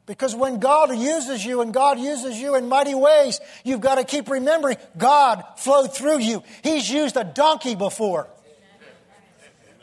Because 0.06 0.34
when 0.34 0.58
God 0.58 0.94
uses 0.96 1.44
you 1.44 1.60
and 1.60 1.72
God 1.72 1.98
uses 1.98 2.36
you 2.38 2.56
in 2.56 2.68
mighty 2.68 2.94
ways, 2.94 3.40
you've 3.64 3.80
got 3.80 3.94
to 3.94 4.04
keep 4.04 4.28
remembering 4.28 4.76
God 4.98 5.44
flowed 5.56 5.94
through 5.94 6.18
you. 6.18 6.42
He's 6.62 6.90
used 6.90 7.16
a 7.16 7.24
donkey 7.24 7.76
before. 7.76 8.28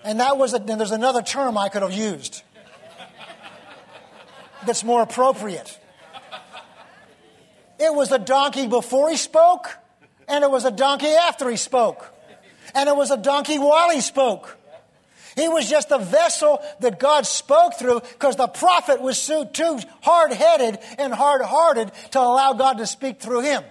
And 0.03 0.19
that 0.19 0.37
was, 0.37 0.53
a, 0.53 0.57
and 0.57 0.79
there's 0.79 0.91
another 0.91 1.21
term 1.21 1.57
I 1.57 1.69
could 1.69 1.81
have 1.81 1.93
used 1.93 2.43
that's 4.65 4.83
more 4.83 5.01
appropriate. 5.01 5.79
It 7.79 7.93
was 7.93 8.11
a 8.11 8.19
donkey 8.19 8.67
before 8.67 9.09
he 9.09 9.17
spoke, 9.17 9.69
and 10.27 10.43
it 10.43 10.51
was 10.51 10.65
a 10.65 10.71
donkey 10.71 11.07
after 11.07 11.49
he 11.49 11.57
spoke, 11.57 12.13
and 12.73 12.89
it 12.89 12.95
was 12.95 13.11
a 13.11 13.17
donkey 13.17 13.59
while 13.59 13.91
he 13.91 14.01
spoke. 14.01 14.57
He 15.37 15.47
was 15.47 15.69
just 15.69 15.91
a 15.91 15.99
vessel 15.99 16.59
that 16.79 16.99
God 16.99 17.27
spoke 17.27 17.75
through 17.75 17.99
because 17.99 18.35
the 18.37 18.47
prophet 18.47 18.99
was 18.99 19.23
too 19.23 19.79
hard 20.01 20.33
headed 20.33 20.79
and 20.97 21.13
hard 21.13 21.43
hearted 21.43 21.91
to 22.11 22.19
allow 22.19 22.53
God 22.53 22.79
to 22.79 22.87
speak 22.87 23.21
through 23.21 23.41
him. 23.41 23.63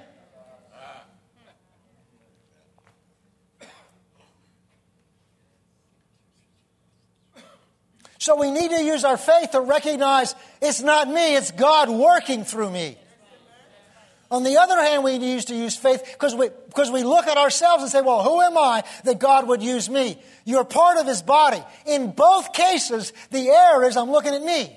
So 8.18 8.36
we 8.36 8.52
need 8.52 8.70
to 8.70 8.84
use 8.84 9.04
our 9.04 9.16
faith 9.16 9.50
to 9.50 9.60
recognize 9.60 10.36
it's 10.62 10.80
not 10.80 11.08
me, 11.08 11.34
it's 11.34 11.50
God 11.50 11.90
working 11.90 12.44
through 12.44 12.70
me. 12.70 12.96
On 14.30 14.42
the 14.42 14.56
other 14.56 14.76
hand, 14.82 15.04
we 15.04 15.16
use 15.16 15.44
to 15.46 15.54
use 15.54 15.76
faith 15.76 16.02
because 16.12 16.34
we, 16.34 16.48
because 16.66 16.90
we 16.90 17.04
look 17.04 17.26
at 17.26 17.36
ourselves 17.36 17.82
and 17.82 17.92
say, 17.92 18.00
well, 18.00 18.24
who 18.24 18.40
am 18.40 18.58
I 18.58 18.82
that 19.04 19.20
God 19.20 19.46
would 19.46 19.62
use 19.62 19.88
me? 19.88 20.20
You're 20.44 20.64
part 20.64 20.98
of 20.98 21.06
his 21.06 21.22
body. 21.22 21.62
In 21.86 22.10
both 22.10 22.52
cases, 22.52 23.12
the 23.30 23.48
error 23.48 23.84
is 23.84 23.96
I'm 23.96 24.10
looking 24.10 24.34
at 24.34 24.42
me. 24.42 24.76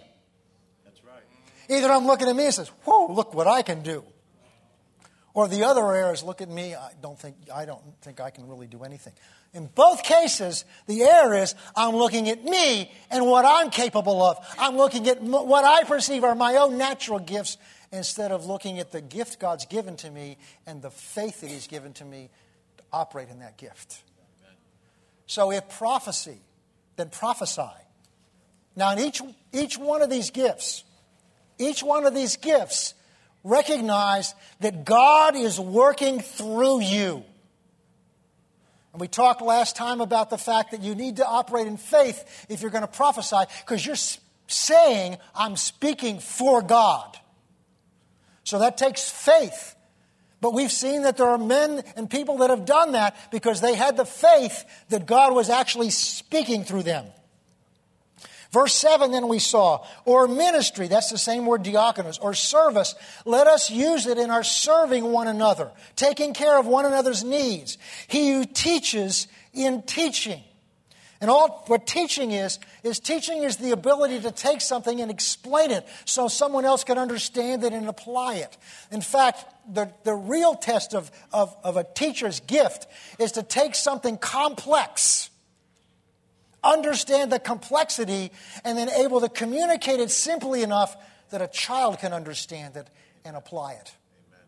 That's 0.85 1.03
right. 1.03 1.23
Either 1.67 1.91
I'm 1.91 2.05
looking 2.05 2.27
at 2.27 2.35
me 2.35 2.45
and 2.45 2.53
says, 2.53 2.69
whoa, 2.83 3.11
look 3.11 3.33
what 3.33 3.47
I 3.47 3.63
can 3.63 3.81
do. 3.81 4.03
Or 5.33 5.47
the 5.47 5.63
other 5.63 5.81
error 5.95 6.13
is 6.13 6.23
look 6.23 6.41
at 6.41 6.49
me, 6.49 6.75
I 6.75 6.91
don't 7.01 7.17
think, 7.17 7.35
I 7.53 7.65
don't 7.65 7.81
think 8.01 8.19
I 8.19 8.29
can 8.29 8.47
really 8.47 8.67
do 8.67 8.83
anything. 8.83 9.13
In 9.53 9.67
both 9.67 10.03
cases, 10.03 10.63
the 10.85 11.03
error 11.03 11.35
is 11.35 11.55
I'm 11.75 11.95
looking 11.95 12.29
at 12.29 12.43
me 12.43 12.91
and 13.09 13.25
what 13.25 13.45
I'm 13.45 13.71
capable 13.71 14.21
of. 14.21 14.37
I'm 14.59 14.77
looking 14.77 15.07
at 15.07 15.21
what 15.21 15.65
I 15.65 15.85
perceive 15.85 16.23
are 16.23 16.35
my 16.35 16.57
own 16.57 16.77
natural 16.77 17.17
gifts 17.17 17.57
instead 17.91 18.31
of 18.31 18.45
looking 18.45 18.79
at 18.79 18.91
the 18.91 19.01
gift 19.01 19.39
God's 19.39 19.65
given 19.65 19.95
to 19.97 20.11
me 20.11 20.37
and 20.67 20.81
the 20.81 20.91
faith 20.91 21.41
that 21.41 21.49
He's 21.49 21.67
given 21.67 21.93
to 21.93 22.05
me 22.05 22.29
to 22.77 22.83
operate 22.93 23.29
in 23.29 23.39
that 23.39 23.57
gift. 23.57 24.03
So 25.25 25.51
if 25.51 25.69
prophecy, 25.69 26.39
then 26.95 27.09
prophesy. 27.09 27.61
Now, 28.75 28.93
in 28.93 28.99
each, 28.99 29.21
each 29.53 29.77
one 29.77 30.01
of 30.01 30.09
these 30.09 30.31
gifts, 30.31 30.83
each 31.57 31.83
one 31.83 32.05
of 32.05 32.15
these 32.15 32.37
gifts, 32.37 32.93
recognize 33.43 34.33
that 34.59 34.85
God 34.85 35.35
is 35.35 35.59
working 35.59 36.19
through 36.19 36.81
you. 36.81 37.23
And 38.91 38.99
we 38.99 39.07
talked 39.07 39.41
last 39.41 39.75
time 39.75 40.01
about 40.01 40.29
the 40.29 40.37
fact 40.37 40.71
that 40.71 40.81
you 40.81 40.95
need 40.95 41.17
to 41.17 41.27
operate 41.27 41.67
in 41.67 41.77
faith 41.77 42.47
if 42.49 42.61
you're 42.61 42.71
going 42.71 42.81
to 42.81 42.87
prophesy, 42.87 43.43
because 43.65 43.85
you're 43.85 43.95
saying, 44.47 45.17
I'm 45.35 45.55
speaking 45.55 46.19
for 46.19 46.61
God. 46.61 47.17
So 48.49 48.57
that 48.57 48.77
takes 48.77 49.07
faith. 49.07 49.75
But 50.41 50.55
we've 50.55 50.71
seen 50.71 51.03
that 51.03 51.17
there 51.17 51.27
are 51.27 51.37
men 51.37 51.83
and 51.95 52.09
people 52.09 52.39
that 52.39 52.49
have 52.49 52.65
done 52.65 52.93
that 52.93 53.15
because 53.29 53.61
they 53.61 53.75
had 53.75 53.95
the 53.95 54.05
faith 54.05 54.65
that 54.89 55.05
God 55.05 55.35
was 55.35 55.51
actually 55.51 55.91
speaking 55.91 56.63
through 56.63 56.81
them. 56.81 57.05
Verse 58.51 58.73
7, 58.73 59.11
then 59.11 59.27
we 59.27 59.37
saw, 59.37 59.85
or 60.03 60.27
ministry, 60.27 60.87
that's 60.87 61.11
the 61.11 61.17
same 61.19 61.45
word 61.45 61.61
diakonos, 61.63 62.17
or 62.19 62.33
service. 62.33 62.95
Let 63.23 63.45
us 63.45 63.69
use 63.69 64.07
it 64.07 64.17
in 64.17 64.31
our 64.31 64.43
serving 64.43 65.03
one 65.03 65.27
another, 65.27 65.69
taking 65.95 66.33
care 66.33 66.57
of 66.57 66.65
one 66.65 66.85
another's 66.85 67.23
needs. 67.23 67.77
He 68.07 68.31
who 68.31 68.45
teaches 68.45 69.27
in 69.53 69.83
teaching. 69.83 70.41
And 71.21 71.29
all 71.29 71.65
what 71.67 71.85
teaching 71.85 72.31
is, 72.31 72.59
is 72.81 72.99
teaching 72.99 73.43
is 73.43 73.57
the 73.57 73.71
ability 73.71 74.21
to 74.21 74.31
take 74.31 74.61
something 74.61 75.01
and 75.01 75.11
explain 75.11 75.69
it 75.69 75.85
so 76.05 76.29
someone 76.29 76.63
else 76.63 76.85
can 76.85 76.97
understand 76.97 77.63
it 77.65 77.73
and 77.73 77.89
apply 77.89 78.35
it. 78.35 78.57
In 78.89 79.01
fact, 79.01 79.43
the, 79.67 79.91
the 80.03 80.13
real 80.13 80.55
test 80.55 80.93
of, 80.93 81.11
of, 81.33 81.53
of 81.61 81.75
a 81.75 81.83
teacher's 81.83 82.39
gift 82.39 82.87
is 83.19 83.33
to 83.33 83.43
take 83.43 83.75
something 83.75 84.17
complex, 84.17 85.29
understand 86.63 87.33
the 87.33 87.39
complexity, 87.39 88.31
and 88.63 88.77
then 88.77 88.89
able 88.89 89.19
to 89.19 89.27
communicate 89.27 89.99
it 89.99 90.11
simply 90.11 90.63
enough 90.63 90.95
that 91.31 91.41
a 91.41 91.47
child 91.47 91.99
can 91.99 92.13
understand 92.13 92.77
it 92.77 92.89
and 93.25 93.35
apply 93.35 93.73
it. 93.73 93.91
Amen. 94.29 94.45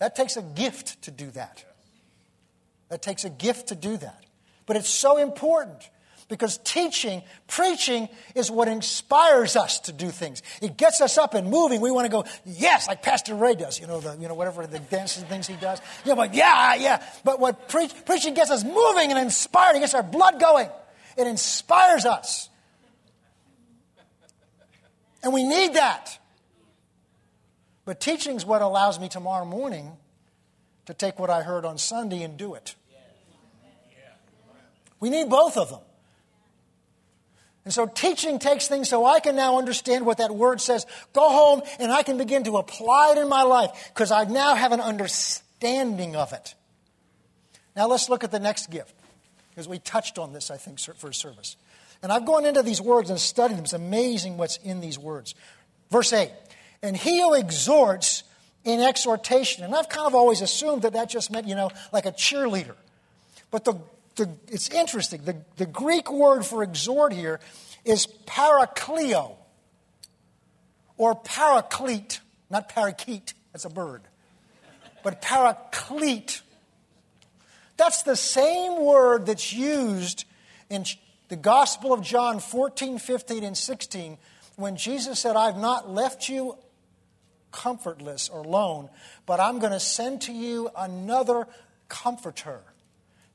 That 0.00 0.16
takes 0.16 0.36
a 0.36 0.42
gift 0.42 1.02
to 1.02 1.12
do 1.12 1.30
that. 1.30 1.64
That 2.88 3.00
takes 3.00 3.24
a 3.24 3.30
gift 3.30 3.68
to 3.68 3.76
do 3.76 3.96
that. 3.96 4.24
But 4.66 4.76
it's 4.76 4.88
so 4.88 5.16
important 5.16 5.88
because 6.30 6.58
teaching, 6.58 7.22
preaching 7.48 8.08
is 8.36 8.50
what 8.50 8.68
inspires 8.68 9.56
us 9.56 9.80
to 9.80 9.92
do 9.92 10.10
things. 10.10 10.42
It 10.62 10.76
gets 10.76 11.00
us 11.00 11.18
up 11.18 11.34
and 11.34 11.50
moving. 11.50 11.80
We 11.80 11.90
want 11.90 12.06
to 12.06 12.10
go, 12.10 12.24
yes, 12.46 12.86
like 12.86 13.02
Pastor 13.02 13.34
Ray 13.34 13.56
does, 13.56 13.80
you 13.80 13.88
know, 13.88 14.00
the, 14.00 14.16
you 14.16 14.28
know, 14.28 14.34
whatever 14.34 14.64
the 14.66 14.78
dances 14.78 15.24
things 15.24 15.48
he 15.48 15.56
does. 15.56 15.80
You 16.04 16.12
know, 16.12 16.16
but 16.16 16.32
yeah, 16.32 16.76
yeah. 16.76 17.04
But 17.24 17.40
what 17.40 17.68
pre- 17.68 17.90
preaching 18.06 18.34
gets 18.34 18.50
us 18.50 18.62
moving 18.62 19.10
and 19.10 19.18
inspired, 19.18 19.76
it 19.76 19.80
gets 19.80 19.92
our 19.92 20.04
blood 20.04 20.38
going. 20.38 20.68
It 21.18 21.26
inspires 21.26 22.06
us. 22.06 22.48
And 25.22 25.34
we 25.34 25.42
need 25.42 25.74
that. 25.74 26.16
But 27.84 28.00
teaching 28.00 28.36
is 28.36 28.46
what 28.46 28.62
allows 28.62 29.00
me 29.00 29.08
tomorrow 29.08 29.44
morning 29.44 29.96
to 30.86 30.94
take 30.94 31.18
what 31.18 31.28
I 31.28 31.42
heard 31.42 31.64
on 31.64 31.76
Sunday 31.76 32.22
and 32.22 32.36
do 32.36 32.54
it. 32.54 32.76
We 35.00 35.10
need 35.10 35.28
both 35.28 35.56
of 35.56 35.70
them. 35.70 35.80
And 37.70 37.74
so 37.76 37.86
teaching 37.86 38.40
takes 38.40 38.66
things 38.66 38.88
so 38.88 39.04
I 39.04 39.20
can 39.20 39.36
now 39.36 39.56
understand 39.56 40.04
what 40.04 40.18
that 40.18 40.34
word 40.34 40.60
says. 40.60 40.86
Go 41.12 41.30
home 41.30 41.62
and 41.78 41.92
I 41.92 42.02
can 42.02 42.18
begin 42.18 42.42
to 42.42 42.56
apply 42.56 43.12
it 43.12 43.18
in 43.18 43.28
my 43.28 43.44
life 43.44 43.92
because 43.94 44.10
I 44.10 44.24
now 44.24 44.56
have 44.56 44.72
an 44.72 44.80
understanding 44.80 46.16
of 46.16 46.32
it. 46.32 46.56
Now 47.76 47.86
let's 47.86 48.08
look 48.08 48.24
at 48.24 48.32
the 48.32 48.40
next 48.40 48.70
gift 48.72 48.92
because 49.50 49.68
we 49.68 49.78
touched 49.78 50.18
on 50.18 50.32
this, 50.32 50.50
I 50.50 50.56
think, 50.56 50.80
for 50.80 51.12
service. 51.12 51.54
And 52.02 52.10
I've 52.10 52.26
gone 52.26 52.44
into 52.44 52.64
these 52.64 52.80
words 52.80 53.08
and 53.08 53.20
studied 53.20 53.56
them. 53.56 53.62
It's 53.62 53.72
amazing 53.72 54.36
what's 54.36 54.56
in 54.56 54.80
these 54.80 54.98
words. 54.98 55.36
Verse 55.92 56.12
8 56.12 56.32
And 56.82 56.96
he 56.96 57.20
who 57.20 57.34
exhorts 57.34 58.24
in 58.64 58.80
exhortation, 58.80 59.62
and 59.62 59.76
I've 59.76 59.88
kind 59.88 60.08
of 60.08 60.16
always 60.16 60.40
assumed 60.40 60.82
that 60.82 60.94
that 60.94 61.08
just 61.08 61.30
meant, 61.30 61.46
you 61.46 61.54
know, 61.54 61.70
like 61.92 62.04
a 62.04 62.10
cheerleader. 62.10 62.74
But 63.52 63.64
the 63.64 63.74
the, 64.20 64.30
it's 64.48 64.68
interesting. 64.68 65.22
The, 65.24 65.36
the 65.56 65.66
Greek 65.66 66.12
word 66.12 66.44
for 66.44 66.62
exhort 66.62 67.12
here 67.12 67.40
is 67.84 68.06
parakleo 68.26 69.36
or 70.96 71.14
paraclete, 71.14 72.20
not 72.50 72.68
parakeet, 72.68 73.32
that's 73.52 73.64
a 73.64 73.70
bird, 73.70 74.02
but 75.02 75.22
paraclete. 75.22 76.42
That's 77.78 78.02
the 78.02 78.16
same 78.16 78.84
word 78.84 79.24
that's 79.24 79.52
used 79.52 80.26
in 80.68 80.84
the 81.28 81.36
Gospel 81.36 81.94
of 81.94 82.02
John 82.02 82.38
14, 82.40 82.98
15, 82.98 83.42
and 83.42 83.56
16 83.56 84.18
when 84.56 84.76
Jesus 84.76 85.18
said, 85.18 85.36
I've 85.36 85.56
not 85.56 85.90
left 85.90 86.28
you 86.28 86.58
comfortless 87.50 88.28
or 88.28 88.42
alone, 88.42 88.90
but 89.24 89.40
I'm 89.40 89.58
going 89.58 89.72
to 89.72 89.80
send 89.80 90.20
to 90.22 90.32
you 90.32 90.68
another 90.76 91.48
comforter. 91.88 92.60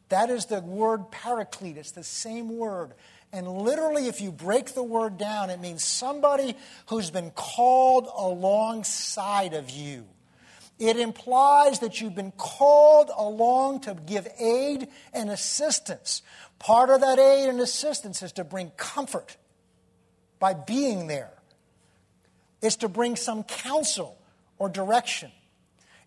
That 0.09 0.29
is 0.29 0.45
the 0.45 0.61
word 0.61 1.11
paraclete. 1.11 1.77
It's 1.77 1.91
the 1.91 2.03
same 2.03 2.57
word. 2.57 2.93
And 3.33 3.47
literally, 3.47 4.07
if 4.07 4.21
you 4.21 4.31
break 4.31 4.73
the 4.73 4.83
word 4.83 5.17
down, 5.17 5.49
it 5.49 5.59
means 5.59 5.83
somebody 5.83 6.55
who's 6.87 7.11
been 7.11 7.31
called 7.31 8.07
alongside 8.15 9.53
of 9.53 9.69
you. 9.69 10.05
It 10.77 10.97
implies 10.97 11.79
that 11.79 12.01
you've 12.01 12.15
been 12.15 12.33
called 12.33 13.09
along 13.15 13.81
to 13.81 13.93
give 13.93 14.27
aid 14.39 14.89
and 15.13 15.29
assistance. 15.29 16.21
Part 16.59 16.89
of 16.89 17.01
that 17.01 17.17
aid 17.17 17.49
and 17.49 17.61
assistance 17.61 18.21
is 18.21 18.33
to 18.33 18.43
bring 18.43 18.71
comfort 18.77 19.37
by 20.37 20.53
being 20.53 21.07
there, 21.07 21.31
it's 22.61 22.75
to 22.77 22.89
bring 22.89 23.15
some 23.15 23.43
counsel 23.43 24.17
or 24.57 24.69
direction. 24.69 25.31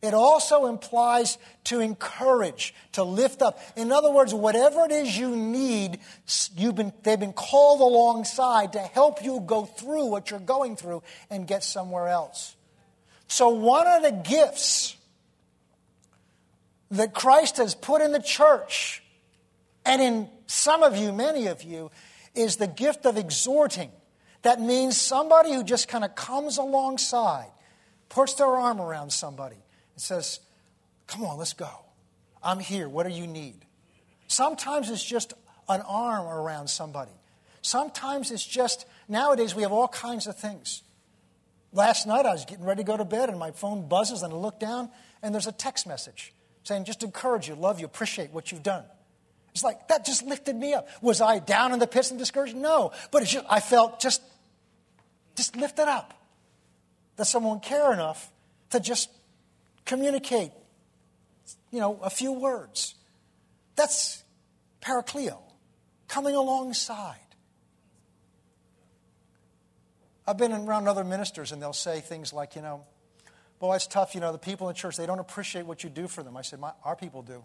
It 0.01 0.15
also 0.15 0.67
implies 0.67 1.39
to 1.65 1.81
encourage, 1.81 2.73
to 2.93 3.03
lift 3.03 3.43
up. 3.43 3.59
In 3.77 3.91
other 3.91 4.13
words, 4.13 4.33
whatever 4.33 4.85
it 4.85 4.93
is 4.93 5.19
you 5.19 5.35
need, 5.35 5.99
you've 6.57 6.77
been, 6.77 6.93
they've 7.03 7.19
been 7.19 7.33
called 7.33 7.81
alongside 7.81 8.75
to 8.75 8.79
help 8.79 9.25
you 9.25 9.41
go 9.41 9.65
through 9.65 10.07
what 10.07 10.31
you're 10.31 10.39
going 10.39 10.77
through 10.77 11.03
and 11.31 11.49
get 11.49 11.65
somewhere 11.65 12.09
else. 12.09 12.55
So, 13.27 13.49
one 13.49 13.89
of 13.89 14.03
the 14.03 14.13
gifts 14.13 14.97
that 16.93 17.13
Christ 17.13 17.57
has 17.57 17.75
put 17.75 18.01
in 18.01 18.13
the 18.13 18.23
church, 18.23 19.03
and 19.85 20.01
in 20.01 20.29
some 20.47 20.85
of 20.85 20.97
you, 20.97 21.13
many 21.13 21.49
of 21.49 21.63
you, 21.65 21.91
is 22.37 22.57
the 22.57 22.69
gift 22.69 23.05
of 23.05 23.17
exhorting. 23.17 23.91
That 24.43 24.61
means 24.61 24.97
somebody 24.97 25.53
who 25.53 25.65
just 25.65 25.89
kind 25.89 26.05
of 26.05 26.15
comes 26.15 26.57
alongside, 26.57 27.51
puts 28.09 28.35
their 28.35 28.47
arm 28.47 28.81
around 28.81 29.11
somebody 29.11 29.57
it 29.99 30.03
says, 30.03 30.39
Come 31.09 31.25
on, 31.25 31.39
let's 31.39 31.55
go. 31.55 31.69
I'm 32.41 32.61
here. 32.61 32.89
What 32.89 33.07
do 33.09 33.13
you 33.13 33.27
need? 33.27 33.65
Sometimes 34.29 34.91
it's 34.91 35.05
just 35.05 35.33
an 35.69 35.81
arm 35.81 36.27
around 36.27 36.69
somebody. 36.69 37.11
Sometimes 37.63 38.31
it's 38.31 38.47
just, 38.47 38.87
nowadays 39.09 39.57
we 39.57 39.63
have 39.63 39.73
all 39.73 39.89
kinds 39.89 40.29
of 40.29 40.37
things. 40.37 40.83
Last 41.73 42.07
night 42.07 42.27
I 42.27 42.33
was 42.33 42.45
getting 42.45 42.65
ready 42.65 42.85
to 42.85 42.87
go 42.87 42.97
to 42.97 43.05
bed 43.05 43.29
and 43.29 43.41
my 43.41 43.51
phone 43.51 43.89
buzzes 43.89 44.23
and 44.23 44.33
I 44.33 44.37
look 44.37 44.61
down 44.61 44.91
and 45.21 45.35
there's 45.35 45.49
a 45.49 45.53
text 45.53 45.85
message 45.87 46.33
saying, 46.63 46.85
just 46.85 47.03
encourage 47.03 47.49
you, 47.49 47.57
love 47.57 47.81
you, 47.81 47.87
appreciate 47.87 48.31
what 48.31 48.53
you've 48.53 48.63
done. 48.63 48.85
It's 49.53 49.65
like, 49.65 49.89
that 49.89 50.05
just 50.05 50.23
lifted 50.25 50.55
me 50.55 50.75
up. 50.75 50.87
Was 51.03 51.21
I 51.21 51.41
down 51.41 51.73
in 51.73 51.81
the 51.81 51.89
pits 51.89 52.11
and 52.11 52.19
discouraged? 52.21 52.55
No. 52.55 52.93
But 53.11 53.25
just, 53.25 53.45
I 53.51 53.59
felt 53.59 53.99
just, 53.99 54.23
just 55.35 55.57
lifted 55.57 55.89
up. 55.89 56.15
That 57.17 57.25
someone 57.25 57.59
care 57.59 57.93
enough 57.93 58.31
to 58.71 58.79
just 58.79 59.11
communicate, 59.89 60.53
you 61.73 61.81
know, 61.81 61.99
a 62.03 62.11
few 62.11 62.31
words. 62.33 62.95
That's 63.75 64.23
parakleo, 64.83 65.39
coming 66.07 66.35
alongside. 66.35 67.17
I've 70.27 70.37
been 70.37 70.53
around 70.53 70.89
other 70.89 71.05
ministers 71.05 71.53
and 71.53 71.63
they'll 71.63 71.73
say 71.73 72.01
things 72.01 72.35
like, 72.35 72.55
you 72.55 72.61
know, 72.61 72.85
boy, 73.61 73.77
it's 73.77 73.87
tough, 73.87 74.15
you 74.15 74.21
know, 74.21 74.31
the 74.31 74.39
people 74.39 74.69
in 74.69 74.75
church, 74.75 74.99
they 74.99 75.07
don't 75.07 75.21
appreciate 75.21 75.65
what 75.65 75.83
you 75.83 75.89
do 75.89 76.07
for 76.07 76.23
them. 76.23 76.37
I 76.37 76.43
said, 76.43 76.61
our 76.85 76.95
people 76.95 77.23
do. 77.23 77.43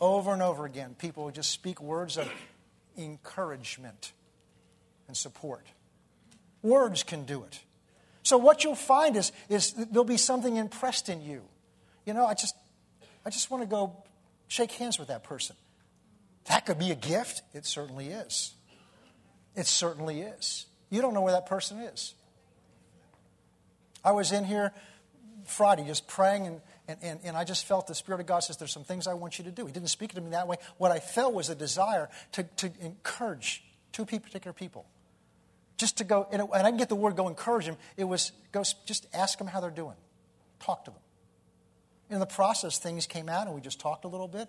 Over 0.00 0.32
and 0.32 0.42
over 0.42 0.64
again, 0.64 0.94
people 0.96 1.28
just 1.32 1.50
speak 1.50 1.80
words 1.80 2.16
of 2.16 2.30
encouragement 2.96 4.12
and 5.08 5.16
support. 5.16 5.66
Words 6.62 7.02
can 7.02 7.24
do 7.24 7.42
it. 7.42 7.60
So 8.24 8.38
what 8.38 8.64
you'll 8.64 8.74
find 8.74 9.16
is, 9.16 9.32
is 9.48 9.74
there'll 9.74 10.04
be 10.04 10.16
something 10.16 10.56
impressed 10.56 11.08
in 11.08 11.20
you. 11.20 11.42
You 12.06 12.14
know, 12.14 12.26
I 12.26 12.34
just, 12.34 12.56
I 13.24 13.30
just 13.30 13.50
want 13.50 13.62
to 13.62 13.68
go 13.68 14.02
shake 14.48 14.72
hands 14.72 14.98
with 14.98 15.08
that 15.08 15.22
person. 15.22 15.56
That 16.46 16.66
could 16.66 16.78
be 16.78 16.90
a 16.90 16.94
gift. 16.94 17.42
It 17.52 17.66
certainly 17.66 18.08
is. 18.08 18.54
It 19.54 19.66
certainly 19.66 20.22
is. 20.22 20.66
You 20.90 21.02
don't 21.02 21.14
know 21.14 21.20
where 21.20 21.34
that 21.34 21.46
person 21.46 21.78
is. 21.78 22.14
I 24.02 24.12
was 24.12 24.32
in 24.32 24.44
here 24.44 24.72
Friday 25.44 25.84
just 25.86 26.08
praying, 26.08 26.46
and, 26.46 26.60
and, 26.88 26.98
and, 27.02 27.20
and, 27.24 27.36
I 27.36 27.44
just 27.44 27.66
felt 27.66 27.86
the 27.86 27.94
Spirit 27.94 28.20
of 28.20 28.26
God 28.26 28.40
says, 28.40 28.56
There's 28.56 28.72
some 28.72 28.84
things 28.84 29.06
I 29.06 29.14
want 29.14 29.38
you 29.38 29.44
to 29.44 29.50
do. 29.50 29.66
He 29.66 29.72
didn't 29.72 29.88
speak 29.88 30.14
to 30.14 30.20
me 30.20 30.30
that 30.30 30.48
way. 30.48 30.56
What 30.78 30.90
I 30.90 30.98
felt 30.98 31.34
was 31.34 31.48
a 31.50 31.54
desire 31.54 32.08
to, 32.32 32.42
to 32.42 32.70
encourage 32.80 33.62
two 33.92 34.04
particular 34.04 34.52
people 34.52 34.86
just 35.76 35.98
to 35.98 36.04
go, 36.04 36.26
and, 36.30 36.42
I 36.52 36.62
didn't 36.62 36.78
get 36.78 36.88
the 36.88 36.96
word 36.96 37.16
go 37.16 37.28
encourage 37.28 37.66
them. 37.66 37.76
It 37.96 38.04
was 38.04 38.32
go 38.52 38.62
just 38.86 39.06
ask 39.12 39.38
them 39.38 39.46
how 39.46 39.60
they're 39.60 39.70
doing. 39.70 39.96
Talk 40.60 40.84
to 40.84 40.92
them. 40.92 41.00
In 42.10 42.20
the 42.20 42.26
process, 42.26 42.78
things 42.78 43.06
came 43.06 43.28
out 43.28 43.46
and 43.46 43.54
we 43.54 43.60
just 43.60 43.80
talked 43.80 44.04
a 44.04 44.08
little 44.08 44.28
bit. 44.28 44.48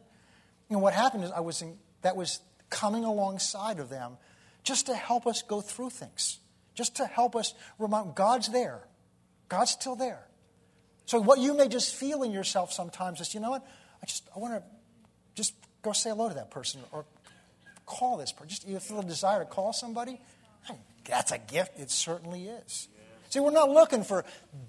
And 0.70 0.82
what 0.82 0.94
happened 0.94 1.24
is 1.24 1.32
I 1.32 1.40
was 1.40 1.62
in, 1.62 1.78
that 2.02 2.16
was 2.16 2.40
coming 2.70 3.06
alongside 3.06 3.80
of 3.80 3.90
them 3.90 4.18
just 4.64 4.88
to 4.88 4.96
help 4.96 5.26
us 5.28 5.42
go 5.42 5.62
through 5.62 5.92
things, 5.92 6.40
just 6.74 6.98
to 6.98 7.06
help 7.06 7.36
us 7.36 7.54
remind 7.80 8.16
God's 8.16 8.50
there. 8.50 8.82
God's 9.48 9.72
still 9.72 9.96
there. 9.96 10.26
So 11.06 11.22
what 11.22 11.40
you 11.40 11.56
may 11.56 11.68
just 11.68 11.96
feel 11.96 12.24
in 12.24 12.32
yourself 12.32 12.74
sometimes 12.74 13.22
is, 13.22 13.34
you 13.34 13.40
know 13.40 13.52
what? 13.52 13.66
I 14.02 14.06
just 14.06 14.28
I 14.36 14.40
want 14.40 14.56
to 14.56 14.64
just 15.36 15.54
go 15.82 15.92
say 15.92 16.10
hello 16.10 16.30
to 16.30 16.36
that 16.36 16.50
person 16.50 16.82
or 16.92 17.06
call 17.86 18.18
this 18.18 18.32
person. 18.32 18.50
Just 18.50 18.68
you 18.68 18.80
feel 18.80 19.00
a 19.00 19.04
desire 19.04 19.40
to 19.40 19.46
call 19.46 19.72
somebody 19.72 20.20
that's 21.06 21.32
a 21.32 21.38
gift. 21.38 21.80
It 21.80 21.91
certainly 21.91 22.48
is. 22.48 22.88
See, 23.30 23.39
we're 23.39 23.52
not 23.52 23.70
looking 23.70 24.04
for, 24.04 24.24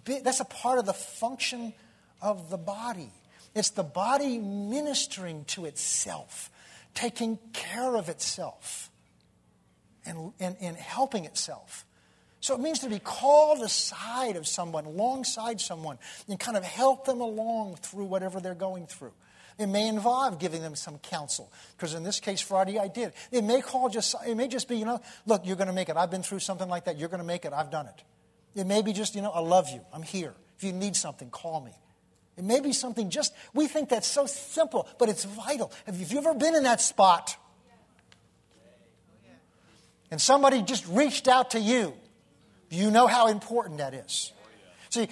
that's 0.05 0.40
a 0.40 0.44
part 0.44 0.79
of 0.79 0.87
the 0.87 0.92
function 0.92 1.72
of 2.20 2.51
the 2.51 2.57
body. 2.57 3.12
It's 3.55 3.70
the 3.70 3.83
body 3.83 4.38
ministering 4.38 5.44
to 5.46 5.64
itself, 5.64 6.51
taking 6.94 7.38
care 7.53 7.96
of 7.96 8.09
itself, 8.09 8.90
and, 10.05 10.33
and, 10.40 10.57
and 10.61 10.77
helping 10.77 11.25
itself. 11.25 11.85
So 12.40 12.55
it 12.55 12.61
means 12.61 12.81
to 12.81 12.88
be 12.88 12.99
called 12.99 13.62
aside 13.62 14.37
of 14.37 14.46
someone, 14.46 14.85
alongside 14.85 15.61
someone, 15.61 15.99
and 16.29 16.38
kind 16.38 16.57
of 16.57 16.64
help 16.64 17.05
them 17.05 17.20
along 17.20 17.77
through 17.77 18.05
whatever 18.05 18.40
they're 18.40 18.55
going 18.55 18.87
through. 18.87 19.12
It 19.59 19.69
may 19.69 19.88
involve 19.88 20.38
giving 20.38 20.61
them 20.61 20.77
some 20.77 20.99
counsel, 20.99 21.51
because 21.77 21.95
in 21.95 22.03
this 22.03 22.21
case, 22.21 22.42
Friday 22.42 22.79
I 22.79 22.88
did. 22.88 23.14
It 23.33 23.42
may 23.42 23.62
call 23.62 23.88
just, 23.88 24.14
it 24.27 24.35
may 24.37 24.49
just 24.49 24.69
be, 24.69 24.77
you 24.77 24.85
know, 24.85 25.01
look, 25.25 25.47
you're 25.47 25.57
going 25.57 25.69
to 25.69 25.73
make 25.73 25.88
it. 25.88 25.97
I've 25.97 26.11
been 26.11 26.23
through 26.23 26.40
something 26.40 26.69
like 26.69 26.85
that. 26.85 26.99
You're 26.99 27.09
going 27.09 27.23
to 27.23 27.27
make 27.27 27.47
it. 27.47 27.55
I've 27.55 27.71
done 27.71 27.87
it. 27.87 28.03
It 28.55 28.66
may 28.66 28.83
be 28.83 28.92
just, 28.92 29.14
you 29.14 29.23
know, 29.23 29.31
I 29.31 29.40
love 29.40 29.71
you. 29.71 29.81
I'm 29.95 30.03
here. 30.03 30.35
If 30.59 30.64
you 30.64 30.73
need 30.73 30.95
something, 30.95 31.31
call 31.31 31.62
me. 31.62 31.73
It 32.37 32.45
may 32.45 32.61
be 32.61 32.73
something 32.73 33.09
just, 33.09 33.33
we 33.55 33.66
think 33.66 33.88
that's 33.88 34.07
so 34.07 34.27
simple, 34.27 34.87
but 34.99 35.09
it's 35.09 35.25
vital. 35.25 35.73
Have 35.87 35.97
you 35.97 36.19
ever 36.19 36.35
been 36.35 36.55
in 36.55 36.64
that 36.64 36.83
spot? 36.83 37.37
And 40.11 40.21
somebody 40.21 40.62
just 40.62 40.87
reached 40.88 41.29
out 41.29 41.53
to 41.53 41.61
you. 41.61 41.95
You 42.71 42.90
know 42.90 43.07
how 43.07 43.29
important 43.29 43.79
that 43.79 43.95
is. 43.95 44.33
See, 44.90 45.09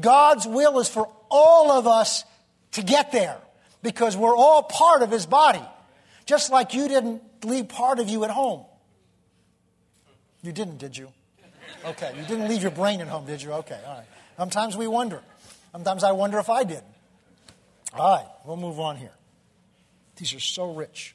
God's 0.00 0.46
will 0.46 0.80
is 0.80 0.88
for 0.88 1.08
all 1.30 1.70
of 1.70 1.86
us 1.86 2.24
to 2.72 2.82
get 2.82 3.12
there 3.12 3.36
because 3.82 4.16
we're 4.16 4.36
all 4.36 4.62
part 4.62 5.02
of 5.02 5.10
his 5.10 5.26
body. 5.26 5.62
Just 6.26 6.50
like 6.50 6.74
you 6.74 6.88
didn't 6.88 7.22
leave 7.44 7.68
part 7.68 7.98
of 7.98 8.08
you 8.08 8.24
at 8.24 8.30
home. 8.30 8.64
You 10.42 10.52
didn't, 10.52 10.78
did 10.78 10.96
you? 10.96 11.08
Okay, 11.84 12.12
you 12.16 12.22
didn't 12.26 12.48
leave 12.48 12.62
your 12.62 12.70
brain 12.70 13.00
at 13.00 13.08
home, 13.08 13.26
did 13.26 13.42
you? 13.42 13.52
Okay, 13.52 13.78
all 13.86 13.96
right. 13.96 14.06
Sometimes 14.36 14.76
we 14.76 14.86
wonder. 14.86 15.22
Sometimes 15.72 16.04
I 16.04 16.12
wonder 16.12 16.38
if 16.38 16.50
I 16.50 16.64
did. 16.64 16.82
All 17.94 18.16
right, 18.16 18.26
we'll 18.44 18.56
move 18.56 18.78
on 18.80 18.96
here. 18.96 19.12
These 20.16 20.34
are 20.34 20.40
so 20.40 20.72
rich. 20.72 21.14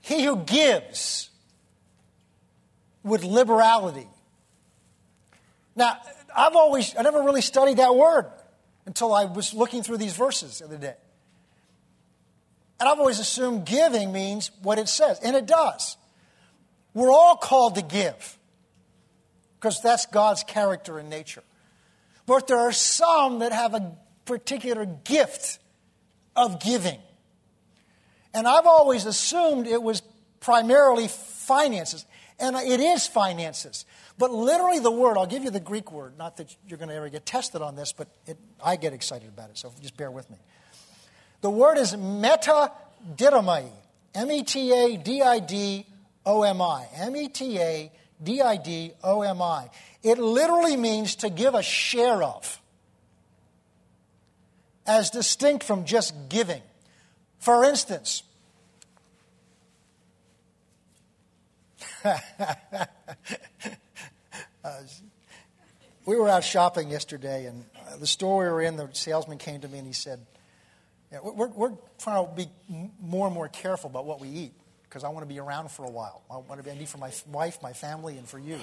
He 0.00 0.24
who 0.24 0.36
gives 0.36 1.30
with 3.02 3.24
liberality. 3.24 4.08
Now, 5.76 5.96
I've 6.36 6.56
always, 6.56 6.96
I 6.96 7.02
never 7.02 7.22
really 7.22 7.42
studied 7.42 7.78
that 7.78 7.94
word 7.94 8.26
until 8.90 9.14
I 9.14 9.26
was 9.26 9.54
looking 9.54 9.84
through 9.84 9.98
these 9.98 10.16
verses 10.16 10.58
the 10.58 10.64
other 10.64 10.76
day. 10.76 10.96
And 12.80 12.88
I've 12.88 12.98
always 12.98 13.20
assumed 13.20 13.64
giving 13.64 14.10
means 14.10 14.50
what 14.62 14.80
it 14.80 14.88
says, 14.88 15.20
and 15.22 15.36
it 15.36 15.46
does. 15.46 15.96
We're 16.92 17.12
all 17.12 17.36
called 17.36 17.76
to 17.76 17.82
give 17.82 18.36
because 19.54 19.80
that's 19.80 20.06
God's 20.06 20.42
character 20.42 20.98
and 20.98 21.08
nature. 21.08 21.44
But 22.26 22.48
there 22.48 22.58
are 22.58 22.72
some 22.72 23.38
that 23.38 23.52
have 23.52 23.74
a 23.74 23.96
particular 24.24 24.86
gift 24.86 25.60
of 26.34 26.60
giving. 26.60 26.98
And 28.34 28.48
I've 28.48 28.66
always 28.66 29.06
assumed 29.06 29.68
it 29.68 29.80
was 29.80 30.02
primarily 30.40 31.06
finances. 31.06 32.04
And 32.40 32.56
it 32.56 32.80
is 32.80 33.06
finances. 33.06 33.84
But 34.16 34.32
literally, 34.32 34.78
the 34.78 34.90
word, 34.90 35.18
I'll 35.18 35.26
give 35.26 35.44
you 35.44 35.50
the 35.50 35.60
Greek 35.60 35.92
word, 35.92 36.16
not 36.18 36.38
that 36.38 36.54
you're 36.66 36.78
going 36.78 36.88
to 36.88 36.94
ever 36.94 37.08
get 37.08 37.26
tested 37.26 37.60
on 37.60 37.76
this, 37.76 37.92
but 37.92 38.08
it, 38.26 38.38
I 38.64 38.76
get 38.76 38.92
excited 38.92 39.28
about 39.28 39.50
it, 39.50 39.58
so 39.58 39.72
just 39.80 39.96
bear 39.96 40.10
with 40.10 40.28
me. 40.30 40.38
The 41.42 41.50
word 41.50 41.78
is 41.78 41.94
metadidomi, 41.94 43.70
M 44.14 44.30
E 44.30 44.42
T 44.42 44.72
A 44.72 44.96
D 44.96 45.22
I 45.22 45.38
D 45.38 45.86
O 46.26 46.42
M 46.42 46.60
I. 46.60 46.86
M 46.96 47.16
E 47.16 47.28
T 47.28 47.58
A 47.58 47.92
D 48.22 48.42
I 48.42 48.56
D 48.56 48.92
O 49.02 49.22
M 49.22 49.40
I. 49.40 49.70
It 50.02 50.18
literally 50.18 50.76
means 50.76 51.16
to 51.16 51.30
give 51.30 51.54
a 51.54 51.62
share 51.62 52.22
of, 52.22 52.60
as 54.86 55.10
distinct 55.10 55.64
from 55.64 55.84
just 55.84 56.14
giving. 56.28 56.62
For 57.38 57.64
instance, 57.64 58.22
we 66.06 66.16
were 66.16 66.28
out 66.28 66.44
shopping 66.44 66.90
yesterday, 66.90 67.46
and 67.46 67.64
uh, 67.76 67.96
the 67.96 68.06
store 68.06 68.44
we 68.44 68.50
were 68.50 68.62
in, 68.62 68.76
the 68.76 68.88
salesman 68.92 69.38
came 69.38 69.60
to 69.60 69.68
me 69.68 69.78
and 69.78 69.86
he 69.86 69.92
said, 69.92 70.20
yeah, 71.12 71.18
we're, 71.22 71.48
we're 71.48 71.72
trying 71.98 72.26
to 72.26 72.32
be 72.34 72.48
more 73.00 73.26
and 73.26 73.34
more 73.34 73.48
careful 73.48 73.90
about 73.90 74.06
what 74.06 74.20
we 74.20 74.28
eat 74.28 74.52
because 74.84 75.04
I 75.04 75.08
want 75.08 75.22
to 75.22 75.32
be 75.32 75.40
around 75.40 75.70
for 75.70 75.84
a 75.84 75.90
while. 75.90 76.22
I 76.30 76.36
want 76.36 76.64
to 76.64 76.74
be 76.74 76.86
for 76.86 76.98
my 76.98 77.10
wife, 77.30 77.58
my 77.62 77.72
family, 77.72 78.16
and 78.16 78.28
for 78.28 78.38
you. 78.38 78.58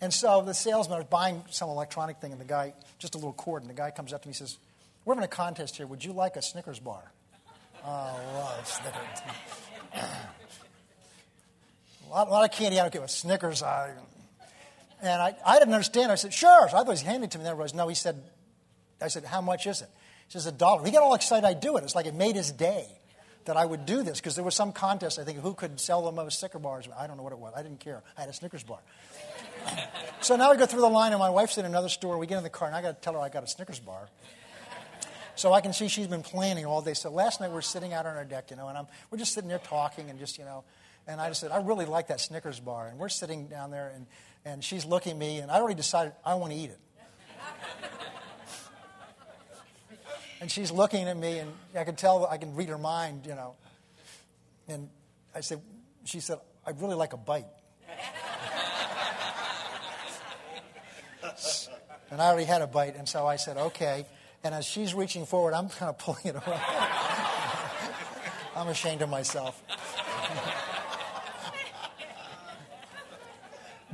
And 0.00 0.12
so 0.12 0.42
the 0.42 0.54
salesman 0.54 0.98
was 0.98 1.08
buying 1.08 1.42
some 1.50 1.68
electronic 1.68 2.18
thing, 2.18 2.32
and 2.32 2.40
the 2.40 2.46
guy, 2.46 2.74
just 2.98 3.14
a 3.14 3.18
little 3.18 3.32
cord, 3.32 3.62
and 3.62 3.70
the 3.70 3.74
guy 3.74 3.90
comes 3.90 4.12
up 4.12 4.22
to 4.22 4.28
me 4.28 4.30
and 4.30 4.36
says, 4.36 4.58
We're 5.04 5.14
having 5.14 5.24
a 5.24 5.28
contest 5.28 5.76
here. 5.76 5.86
Would 5.86 6.04
you 6.04 6.12
like 6.12 6.36
a 6.36 6.42
Snickers 6.42 6.78
bar? 6.78 7.02
Oh, 7.84 7.88
I 7.88 8.34
love 8.34 8.66
Snickers. 8.66 9.22
A, 12.08 12.10
lot, 12.10 12.28
a 12.28 12.30
lot 12.30 12.44
of 12.44 12.56
candy, 12.56 12.78
I 12.78 12.82
don't 12.82 12.90
care 12.90 13.00
what 13.00 13.10
Snickers. 13.10 13.62
I, 13.62 13.92
and 15.02 15.22
I, 15.22 15.36
I 15.44 15.58
didn't 15.58 15.74
understand. 15.74 16.10
I 16.10 16.16
said, 16.16 16.32
Sure. 16.32 16.68
So 16.68 16.76
I 16.76 16.80
thought 16.80 16.86
he 16.86 16.90
was 16.90 17.02
handing 17.02 17.24
it 17.24 17.30
to 17.32 17.38
me. 17.38 17.44
And 17.44 17.50
everybody 17.52 17.76
No, 17.76 17.88
he 17.88 17.94
said, 17.94 18.22
I 19.00 19.08
said, 19.08 19.24
How 19.24 19.40
much 19.40 19.66
is 19.66 19.82
it? 19.82 19.88
He 20.26 20.32
says, 20.32 20.46
A 20.46 20.52
dollar. 20.52 20.84
He 20.84 20.90
got 20.90 21.02
all 21.02 21.14
excited 21.14 21.46
I'd 21.46 21.60
do 21.60 21.76
it. 21.76 21.84
It's 21.84 21.94
like 21.94 22.06
it 22.06 22.14
made 22.14 22.36
his 22.36 22.50
day 22.50 22.86
that 23.44 23.56
I 23.56 23.64
would 23.64 23.86
do 23.86 24.02
this 24.02 24.20
because 24.20 24.34
there 24.34 24.44
was 24.44 24.54
some 24.54 24.72
contest, 24.72 25.18
I 25.18 25.24
think, 25.24 25.38
who 25.38 25.54
could 25.54 25.80
sell 25.80 26.04
the 26.04 26.12
most 26.12 26.40
Snickers 26.40 26.60
bars. 26.60 26.88
I 26.98 27.06
don't 27.06 27.16
know 27.16 27.22
what 27.22 27.32
it 27.32 27.38
was. 27.38 27.54
I 27.56 27.62
didn't 27.62 27.80
care. 27.80 28.02
I 28.16 28.22
had 28.22 28.30
a 28.30 28.32
Snickers 28.32 28.62
bar. 28.62 28.78
so 30.20 30.36
now 30.36 30.50
we 30.50 30.56
go 30.56 30.66
through 30.66 30.80
the 30.82 30.88
line, 30.88 31.12
and 31.12 31.18
my 31.18 31.30
wife's 31.30 31.56
in 31.58 31.64
another 31.64 31.88
store. 31.88 32.18
We 32.18 32.26
get 32.26 32.38
in 32.38 32.44
the 32.44 32.50
car, 32.50 32.68
and 32.68 32.76
I 32.76 32.82
got 32.82 32.96
to 32.96 33.00
tell 33.00 33.14
her 33.14 33.20
I 33.20 33.28
got 33.28 33.44
a 33.44 33.46
Snickers 33.46 33.80
bar. 33.80 34.08
So 35.34 35.52
I 35.52 35.60
can 35.60 35.72
see 35.72 35.86
she's 35.86 36.08
been 36.08 36.24
planning 36.24 36.66
all 36.66 36.82
day. 36.82 36.94
So 36.94 37.10
last 37.10 37.40
night 37.40 37.52
we're 37.52 37.62
sitting 37.62 37.92
out 37.92 38.06
on 38.06 38.16
our 38.16 38.24
deck, 38.24 38.50
you 38.50 38.56
know, 38.56 38.66
and 38.66 38.76
I'm, 38.76 38.88
we're 39.08 39.18
just 39.18 39.32
sitting 39.32 39.48
there 39.48 39.60
talking 39.60 40.10
and 40.10 40.18
just, 40.18 40.36
you 40.36 40.44
know, 40.44 40.64
and 41.08 41.20
I 41.22 41.28
just 41.28 41.40
said, 41.40 41.50
I 41.50 41.62
really 41.62 41.86
like 41.86 42.08
that 42.08 42.20
Snickers 42.20 42.60
bar. 42.60 42.86
And 42.86 42.98
we're 42.98 43.08
sitting 43.08 43.48
down 43.48 43.70
there, 43.70 43.90
and, 43.94 44.04
and 44.44 44.62
she's 44.62 44.84
looking 44.84 45.12
at 45.12 45.18
me, 45.18 45.38
and 45.38 45.50
I 45.50 45.58
already 45.58 45.74
decided 45.74 46.12
I 46.24 46.34
want 46.34 46.52
to 46.52 46.58
eat 46.58 46.70
it. 46.70 46.78
and 50.42 50.50
she's 50.50 50.70
looking 50.70 51.08
at 51.08 51.16
me, 51.16 51.38
and 51.38 51.50
I 51.74 51.84
can 51.84 51.96
tell, 51.96 52.26
I 52.26 52.36
can 52.36 52.54
read 52.54 52.68
her 52.68 52.76
mind, 52.76 53.24
you 53.26 53.34
know. 53.34 53.54
And 54.68 54.90
I 55.34 55.40
said, 55.40 55.62
she 56.04 56.20
said, 56.20 56.40
I'd 56.66 56.78
really 56.78 56.94
like 56.94 57.14
a 57.14 57.16
bite. 57.16 57.46
and 62.10 62.20
I 62.20 62.26
already 62.26 62.44
had 62.44 62.60
a 62.60 62.66
bite, 62.66 62.96
and 62.96 63.08
so 63.08 63.26
I 63.26 63.36
said, 63.36 63.56
okay. 63.56 64.04
And 64.44 64.54
as 64.54 64.66
she's 64.66 64.92
reaching 64.92 65.24
forward, 65.24 65.54
I'm 65.54 65.70
kind 65.70 65.88
of 65.88 65.96
pulling 65.96 66.26
it 66.26 66.36
away. 66.36 66.60
I'm 68.54 68.68
ashamed 68.68 69.00
of 69.00 69.08
myself. 69.08 69.62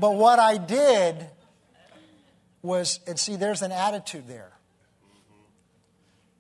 But 0.05 0.17
what 0.17 0.39
I 0.39 0.59
did 0.59 1.31
was, 2.61 3.01
and 3.07 3.19
see, 3.19 3.37
there's 3.37 3.63
an 3.63 3.73
attitude 3.73 4.29
there. 4.29 4.53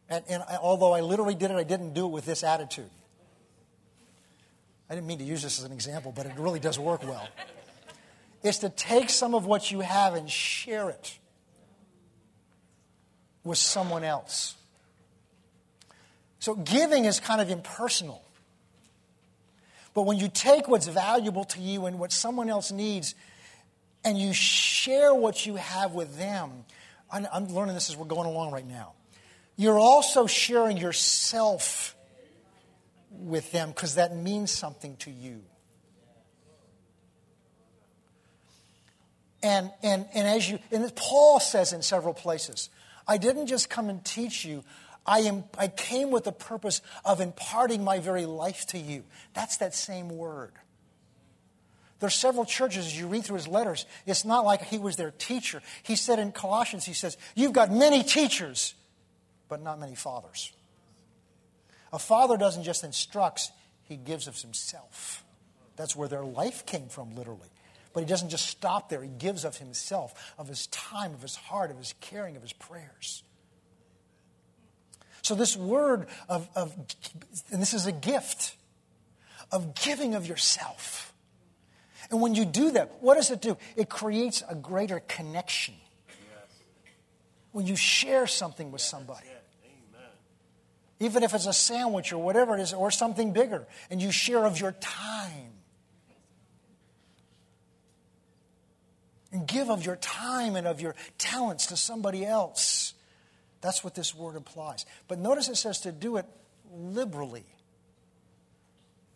And, 0.06 0.22
and 0.28 0.42
although 0.60 0.92
I 0.92 1.00
literally 1.00 1.34
did 1.34 1.50
it, 1.50 1.54
I 1.54 1.62
didn't 1.62 1.94
do 1.94 2.04
it 2.04 2.10
with 2.10 2.26
this 2.26 2.44
attitude. 2.44 2.90
I 4.90 4.94
didn't 4.94 5.06
mean 5.06 5.16
to 5.16 5.24
use 5.24 5.42
this 5.42 5.58
as 5.58 5.64
an 5.64 5.72
example, 5.72 6.12
but 6.14 6.26
it 6.26 6.32
really 6.36 6.60
does 6.60 6.78
work 6.78 7.04
well. 7.04 7.26
It's 8.42 8.58
to 8.58 8.68
take 8.68 9.08
some 9.08 9.34
of 9.34 9.46
what 9.46 9.70
you 9.70 9.80
have 9.80 10.12
and 10.12 10.30
share 10.30 10.90
it 10.90 11.18
with 13.44 13.56
someone 13.56 14.04
else. 14.04 14.56
So 16.38 16.54
giving 16.54 17.06
is 17.06 17.18
kind 17.18 17.40
of 17.40 17.48
impersonal. 17.48 18.22
But 19.94 20.02
when 20.02 20.18
you 20.18 20.28
take 20.28 20.68
what's 20.68 20.86
valuable 20.86 21.44
to 21.46 21.60
you 21.62 21.86
and 21.86 21.98
what 21.98 22.12
someone 22.12 22.50
else 22.50 22.70
needs 22.70 23.14
and 24.04 24.18
you 24.18 24.32
share 24.32 25.14
what 25.14 25.46
you 25.46 25.56
have 25.56 25.92
with 25.92 26.18
them, 26.18 26.64
I'm 27.10 27.46
learning 27.48 27.74
this 27.74 27.90
as 27.90 27.96
we're 27.96 28.06
going 28.06 28.26
along 28.28 28.52
right 28.52 28.66
now. 28.66 28.92
You're 29.56 29.78
also 29.78 30.26
sharing 30.26 30.76
yourself 30.76 31.94
with 33.10 33.52
them 33.52 33.68
because 33.68 33.94
that 33.94 34.16
means 34.16 34.50
something 34.50 34.96
to 34.98 35.10
you. 35.10 35.42
And, 39.42 39.70
and, 39.82 40.06
and 40.14 40.26
as 40.26 40.50
you, 40.50 40.58
and 40.72 40.94
Paul 40.96 41.38
says 41.38 41.72
in 41.72 41.82
several 41.82 42.14
places, 42.14 42.70
I 43.06 43.18
didn't 43.18 43.46
just 43.46 43.68
come 43.68 43.90
and 43.90 44.02
teach 44.04 44.44
you. 44.44 44.64
I, 45.06 45.20
am, 45.20 45.44
I 45.58 45.68
came 45.68 46.10
with 46.10 46.24
the 46.24 46.32
purpose 46.32 46.80
of 47.04 47.20
imparting 47.20 47.84
my 47.84 47.98
very 47.98 48.24
life 48.24 48.66
to 48.68 48.78
you. 48.78 49.04
That's 49.34 49.58
that 49.58 49.74
same 49.74 50.08
word. 50.08 50.52
There 52.00 52.08
are 52.08 52.10
several 52.10 52.44
churches, 52.44 52.86
as 52.86 52.98
you 52.98 53.06
read 53.06 53.24
through 53.24 53.36
his 53.36 53.48
letters, 53.48 53.86
it's 54.04 54.24
not 54.24 54.44
like 54.44 54.62
he 54.62 54.78
was 54.78 54.96
their 54.96 55.12
teacher. 55.12 55.62
He 55.82 55.96
said 55.96 56.18
in 56.18 56.32
Colossians, 56.32 56.84
he 56.84 56.92
says, 56.92 57.16
You've 57.34 57.52
got 57.52 57.70
many 57.70 58.02
teachers, 58.02 58.74
but 59.48 59.62
not 59.62 59.78
many 59.78 59.94
fathers. 59.94 60.52
A 61.92 61.98
father 61.98 62.36
doesn't 62.36 62.64
just 62.64 62.82
instruct, 62.82 63.52
he 63.84 63.96
gives 63.96 64.26
of 64.26 64.40
himself. 64.40 65.24
That's 65.76 65.94
where 65.94 66.08
their 66.08 66.24
life 66.24 66.66
came 66.66 66.88
from, 66.88 67.14
literally. 67.14 67.48
But 67.92 68.00
he 68.00 68.06
doesn't 68.06 68.30
just 68.30 68.46
stop 68.48 68.88
there. 68.88 69.02
He 69.02 69.08
gives 69.08 69.44
of 69.44 69.56
himself, 69.56 70.34
of 70.36 70.48
his 70.48 70.66
time, 70.66 71.14
of 71.14 71.22
his 71.22 71.36
heart, 71.36 71.70
of 71.70 71.78
his 71.78 71.94
caring, 72.00 72.34
of 72.34 72.42
his 72.42 72.52
prayers. 72.52 73.22
So, 75.22 75.34
this 75.34 75.56
word 75.56 76.06
of, 76.28 76.48
of 76.54 76.74
and 77.50 77.62
this 77.62 77.72
is 77.72 77.86
a 77.86 77.92
gift, 77.92 78.56
of 79.50 79.74
giving 79.74 80.14
of 80.14 80.26
yourself. 80.26 81.13
And 82.10 82.20
when 82.20 82.34
you 82.34 82.44
do 82.44 82.72
that, 82.72 82.96
what 83.00 83.14
does 83.14 83.30
it 83.30 83.40
do? 83.40 83.56
It 83.76 83.88
creates 83.88 84.42
a 84.48 84.54
greater 84.54 85.00
connection. 85.00 85.74
When 87.52 87.66
you 87.66 87.76
share 87.76 88.26
something 88.26 88.72
with 88.72 88.80
somebody, 88.80 89.26
even 91.00 91.22
if 91.22 91.34
it's 91.34 91.46
a 91.46 91.52
sandwich 91.52 92.12
or 92.12 92.18
whatever 92.18 92.56
it 92.56 92.60
is, 92.60 92.72
or 92.72 92.90
something 92.90 93.32
bigger, 93.32 93.66
and 93.90 94.00
you 94.00 94.10
share 94.10 94.44
of 94.44 94.60
your 94.60 94.72
time 94.72 95.52
and 99.32 99.46
give 99.48 99.68
of 99.68 99.84
your 99.84 99.96
time 99.96 100.54
and 100.54 100.66
of 100.66 100.80
your 100.80 100.94
talents 101.18 101.66
to 101.66 101.76
somebody 101.76 102.24
else. 102.24 102.94
That's 103.60 103.82
what 103.82 103.94
this 103.94 104.14
word 104.14 104.36
implies. 104.36 104.86
But 105.08 105.18
notice 105.18 105.48
it 105.48 105.56
says 105.56 105.80
to 105.80 105.92
do 105.92 106.16
it 106.16 106.26
liberally. 106.72 107.44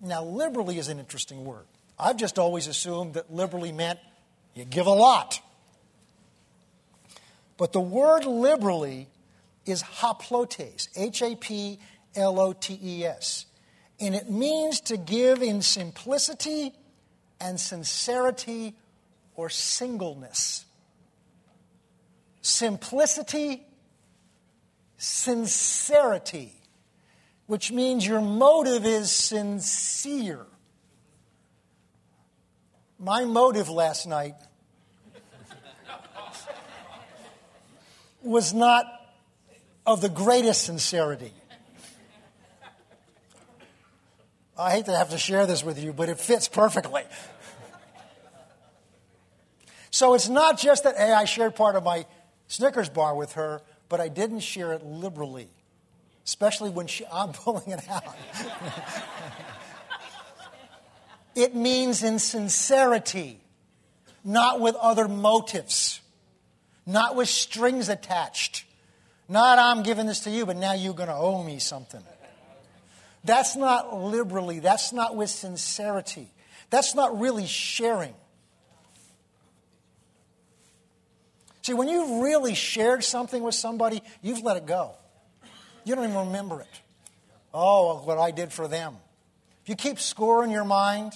Now, 0.00 0.24
liberally 0.24 0.78
is 0.78 0.88
an 0.88 0.98
interesting 0.98 1.44
word. 1.44 1.66
I've 1.98 2.16
just 2.16 2.38
always 2.38 2.66
assumed 2.66 3.14
that 3.14 3.32
liberally 3.32 3.72
meant 3.72 3.98
you 4.54 4.64
give 4.64 4.86
a 4.86 4.92
lot. 4.92 5.40
But 7.56 7.72
the 7.72 7.80
word 7.80 8.24
liberally 8.24 9.08
is 9.66 9.82
haplotes, 9.82 10.88
H 10.96 11.22
A 11.22 11.34
P 11.36 11.78
L 12.14 12.38
O 12.38 12.52
T 12.52 12.78
E 12.82 13.04
S. 13.04 13.46
And 14.00 14.14
it 14.14 14.30
means 14.30 14.80
to 14.82 14.96
give 14.96 15.42
in 15.42 15.60
simplicity 15.60 16.72
and 17.40 17.58
sincerity 17.58 18.74
or 19.34 19.50
singleness. 19.50 20.64
Simplicity, 22.42 23.66
sincerity, 24.96 26.52
which 27.46 27.72
means 27.72 28.06
your 28.06 28.20
motive 28.20 28.86
is 28.86 29.10
sincere. 29.10 30.46
My 32.98 33.24
motive 33.24 33.68
last 33.68 34.06
night 34.06 34.34
was 38.22 38.52
not 38.52 38.86
of 39.86 40.00
the 40.00 40.08
greatest 40.08 40.64
sincerity. 40.64 41.32
I 44.58 44.72
hate 44.72 44.86
to 44.86 44.96
have 44.96 45.10
to 45.10 45.18
share 45.18 45.46
this 45.46 45.62
with 45.62 45.82
you, 45.82 45.92
but 45.92 46.08
it 46.08 46.18
fits 46.18 46.48
perfectly. 46.48 47.04
So 49.90 50.14
it's 50.14 50.28
not 50.28 50.58
just 50.58 50.82
that, 50.82 50.96
hey, 50.96 51.12
I 51.12 51.24
shared 51.24 51.54
part 51.54 51.76
of 51.76 51.84
my 51.84 52.04
Snickers 52.48 52.88
bar 52.88 53.14
with 53.14 53.32
her, 53.32 53.62
but 53.88 54.00
I 54.00 54.08
didn't 54.08 54.40
share 54.40 54.72
it 54.72 54.84
liberally, 54.84 55.48
especially 56.26 56.70
when 56.70 56.88
she, 56.88 57.04
I'm 57.12 57.32
pulling 57.32 57.68
it 57.70 57.88
out. 57.88 58.16
it 61.38 61.54
means 61.54 62.02
in 62.02 62.18
sincerity, 62.18 63.40
not 64.24 64.60
with 64.60 64.74
other 64.74 65.06
motives, 65.06 66.00
not 66.84 67.14
with 67.14 67.28
strings 67.28 67.88
attached. 67.88 68.64
Not 69.28 69.58
I'm 69.58 69.82
giving 69.82 70.06
this 70.06 70.20
to 70.20 70.30
you, 70.30 70.46
but 70.46 70.56
now 70.56 70.72
you're 70.72 70.94
going 70.94 71.10
to 71.10 71.14
owe 71.14 71.44
me 71.44 71.58
something. 71.58 72.02
That's 73.24 73.56
not 73.56 73.94
liberally. 73.94 74.58
That's 74.58 74.92
not 74.92 75.14
with 75.14 75.30
sincerity. 75.30 76.28
That's 76.70 76.94
not 76.94 77.20
really 77.20 77.46
sharing. 77.46 78.14
See, 81.62 81.74
when 81.74 81.88
you've 81.88 82.22
really 82.22 82.54
shared 82.54 83.04
something 83.04 83.42
with 83.42 83.54
somebody, 83.54 84.02
you've 84.22 84.42
let 84.42 84.56
it 84.56 84.66
go. 84.66 84.94
You 85.84 85.94
don't 85.94 86.04
even 86.04 86.26
remember 86.26 86.62
it. 86.62 86.80
Oh, 87.54 87.98
what 87.98 88.18
I 88.18 88.30
did 88.30 88.52
for 88.52 88.66
them. 88.66 88.96
If 89.62 89.68
you 89.68 89.76
keep 89.76 90.00
score 90.00 90.42
in 90.42 90.50
your 90.50 90.64
mind 90.64 91.12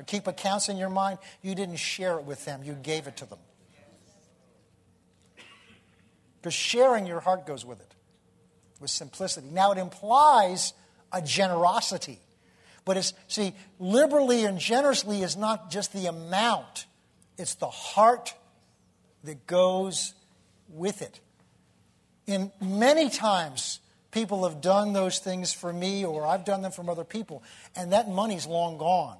or 0.00 0.02
keep 0.02 0.26
accounts 0.26 0.70
in 0.70 0.78
your 0.78 0.88
mind, 0.88 1.18
you 1.42 1.54
didn't 1.54 1.76
share 1.76 2.18
it 2.18 2.24
with 2.24 2.46
them, 2.46 2.62
you 2.64 2.72
gave 2.72 3.06
it 3.06 3.18
to 3.18 3.26
them. 3.26 3.38
Because 6.40 6.54
sharing 6.54 7.06
your 7.06 7.20
heart 7.20 7.46
goes 7.46 7.66
with 7.66 7.80
it, 7.80 7.94
with 8.80 8.88
simplicity. 8.88 9.48
Now, 9.52 9.72
it 9.72 9.78
implies 9.78 10.72
a 11.12 11.20
generosity. 11.20 12.18
But 12.86 12.96
it's, 12.96 13.12
see, 13.28 13.52
liberally 13.78 14.46
and 14.46 14.58
generously 14.58 15.20
is 15.20 15.36
not 15.36 15.70
just 15.70 15.92
the 15.92 16.06
amount, 16.06 16.86
it's 17.36 17.56
the 17.56 17.68
heart 17.68 18.32
that 19.24 19.46
goes 19.46 20.14
with 20.70 21.02
it. 21.02 21.20
In 22.26 22.50
many 22.58 23.10
times, 23.10 23.80
people 24.12 24.48
have 24.48 24.62
done 24.62 24.94
those 24.94 25.18
things 25.18 25.52
for 25.52 25.70
me, 25.70 26.06
or 26.06 26.26
I've 26.26 26.46
done 26.46 26.62
them 26.62 26.72
from 26.72 26.88
other 26.88 27.04
people, 27.04 27.42
and 27.76 27.92
that 27.92 28.08
money's 28.08 28.46
long 28.46 28.78
gone. 28.78 29.18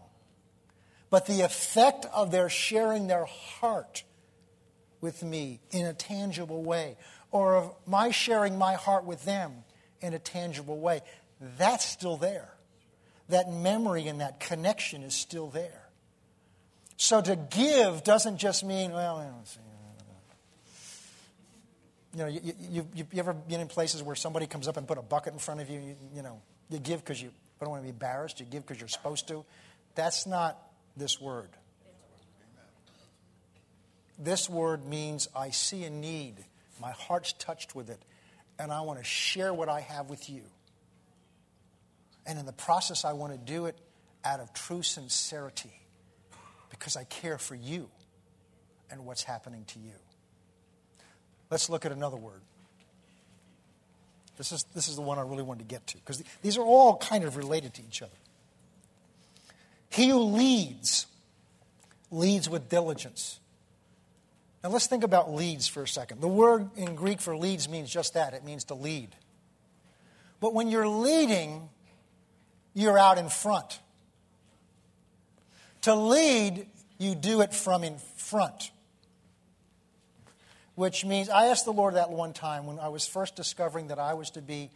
But 1.11 1.27
the 1.27 1.43
effect 1.43 2.07
of 2.15 2.31
their 2.31 2.49
sharing 2.49 3.09
their 3.09 3.25
heart 3.25 4.05
with 5.01 5.23
me 5.23 5.61
in 5.73 5.87
a 5.87 5.93
tangible 5.93 6.63
way, 6.63 6.97
or 7.33 7.57
of 7.57 7.75
my 7.87 8.11
sharing 8.11 8.57
my 8.57 8.75
heart 8.75 9.05
with 9.05 9.25
them 9.25 9.65
in 10.01 10.15
a 10.15 10.19
tangible 10.19 10.79
way, 10.79 11.03
that's 11.59 11.85
still 11.85 12.17
there. 12.17 12.55
That 13.29 13.51
memory 13.51 14.07
and 14.09 14.21
that 14.21 14.41
connection 14.41 15.03
is 15.03 15.15
still 15.15 15.49
there. 15.49 15.89
So 16.97 17.21
to 17.21 17.37
give 17.37 18.05
doesn't 18.05 18.37
just 18.37 18.63
mean, 18.63 18.93
well, 18.93 19.43
you 22.13 22.19
know, 22.19 22.27
you, 22.27 22.41
you, 22.45 22.87
you, 22.95 23.07
you 23.13 23.19
ever 23.21 23.33
been 23.33 23.61
in 23.61 23.69
places 23.69 24.03
where 24.03 24.17
somebody 24.17 24.47
comes 24.47 24.69
up 24.69 24.77
and 24.77 24.87
put 24.87 24.99
a 24.99 25.03
bucket 25.03 25.33
in 25.33 25.39
front 25.39 25.61
of 25.61 25.71
you, 25.71 25.81
you, 25.81 25.97
you 26.15 26.23
know, 26.23 26.43
you 26.69 26.79
give 26.79 27.01
because 27.01 27.23
you 27.23 27.31
don't 27.61 27.71
want 27.71 27.83
to 27.83 27.85
be 27.85 27.91
embarrassed, 27.91 28.41
you 28.41 28.47
give 28.47 28.67
because 28.67 28.81
you're 28.81 28.89
supposed 28.89 29.29
to. 29.29 29.45
That's 29.95 30.27
not 30.27 30.59
this 30.97 31.21
word. 31.21 31.51
This 34.19 34.51
word 34.51 34.85
means 34.85 35.29
I 35.35 35.51
see 35.51 35.85
a 35.85 35.91
need, 35.91 36.35
my 36.81 36.91
heart's 36.91 37.33
touched 37.33 37.75
with 37.75 37.89
it, 37.89 38.03
and 38.59 38.71
I 38.71 38.83
want 38.83 38.99
to 38.99 39.05
share 39.05 39.55
what 39.55 39.69
I 39.71 39.81
have 39.81 40.11
with 40.11 40.29
you. 40.29 40.43
And 42.27 42.39
in 42.39 42.45
the 42.45 42.53
process, 42.53 43.05
I 43.07 43.15
want 43.15 43.33
to 43.33 43.39
do 43.39 43.65
it 43.67 43.79
out 44.25 44.41
of 44.41 44.53
true 44.53 44.83
sincerity 44.83 45.73
because 46.69 46.97
I 46.97 47.05
care 47.05 47.39
for 47.39 47.55
you 47.55 47.89
and 48.91 49.07
what's 49.07 49.23
happening 49.23 49.65
to 49.69 49.79
you. 49.79 49.95
Let's 51.51 51.71
look 51.71 51.87
at 51.87 51.93
another 51.93 52.17
word. 52.17 52.43
This 54.37 54.53
is, 54.53 54.65
this 54.75 54.89
is 54.89 54.97
the 54.97 55.03
one 55.03 55.19
I 55.19 55.23
really 55.23 55.43
wanted 55.43 55.69
to 55.69 55.75
get 55.75 55.87
to 55.89 55.97
because 55.97 56.23
these 56.43 56.57
are 56.57 56.65
all 56.65 56.97
kind 56.97 57.25
of 57.25 57.37
related 57.37 57.75
to 57.75 57.83
each 57.83 58.03
other. 58.03 58.13
He 59.91 60.09
who 60.09 60.21
leads, 60.21 61.07
leads 62.11 62.49
with 62.49 62.69
diligence. 62.69 63.39
Now 64.63 64.71
let's 64.71 64.87
think 64.87 65.05
about 65.05 65.33
leads 65.33 65.69
for 65.69 65.83
a 65.83 65.89
second. 65.89 66.21
The 66.21 66.29
word 66.29 66.71
in 66.77 66.95
Greek 66.95 67.21
for 67.21 67.37
leads 67.37 67.69
means 67.69 67.91
just 67.91 68.15
that 68.15 68.35
it 68.35 68.45
means 68.45 68.65
to 68.65 68.75
lead. 68.75 69.15
But 70.41 70.55
when 70.55 70.69
you're 70.69 70.89
leading, 70.89 71.69
you're 72.75 72.99
out 72.99 73.19
in 73.19 73.29
front. 73.29 73.81
To 75.83 75.95
lead, 75.95 76.67
you 76.99 77.15
do 77.15 77.41
it 77.41 77.55
from 77.55 77.85
in 77.85 77.99
front 78.17 78.71
which 80.81 81.05
means 81.05 81.29
I 81.29 81.49
asked 81.49 81.67
the 81.67 81.75
Lord 81.75 81.97
that 81.97 82.09
one 82.09 82.33
time 82.33 82.65
when 82.65 82.79
I 82.79 82.89
was 82.89 83.07
first 83.07 83.37
discovering 83.37 83.89
that 83.89 83.99
I 83.99 84.15
was 84.15 84.31
to 84.31 84.41
be 84.41 84.71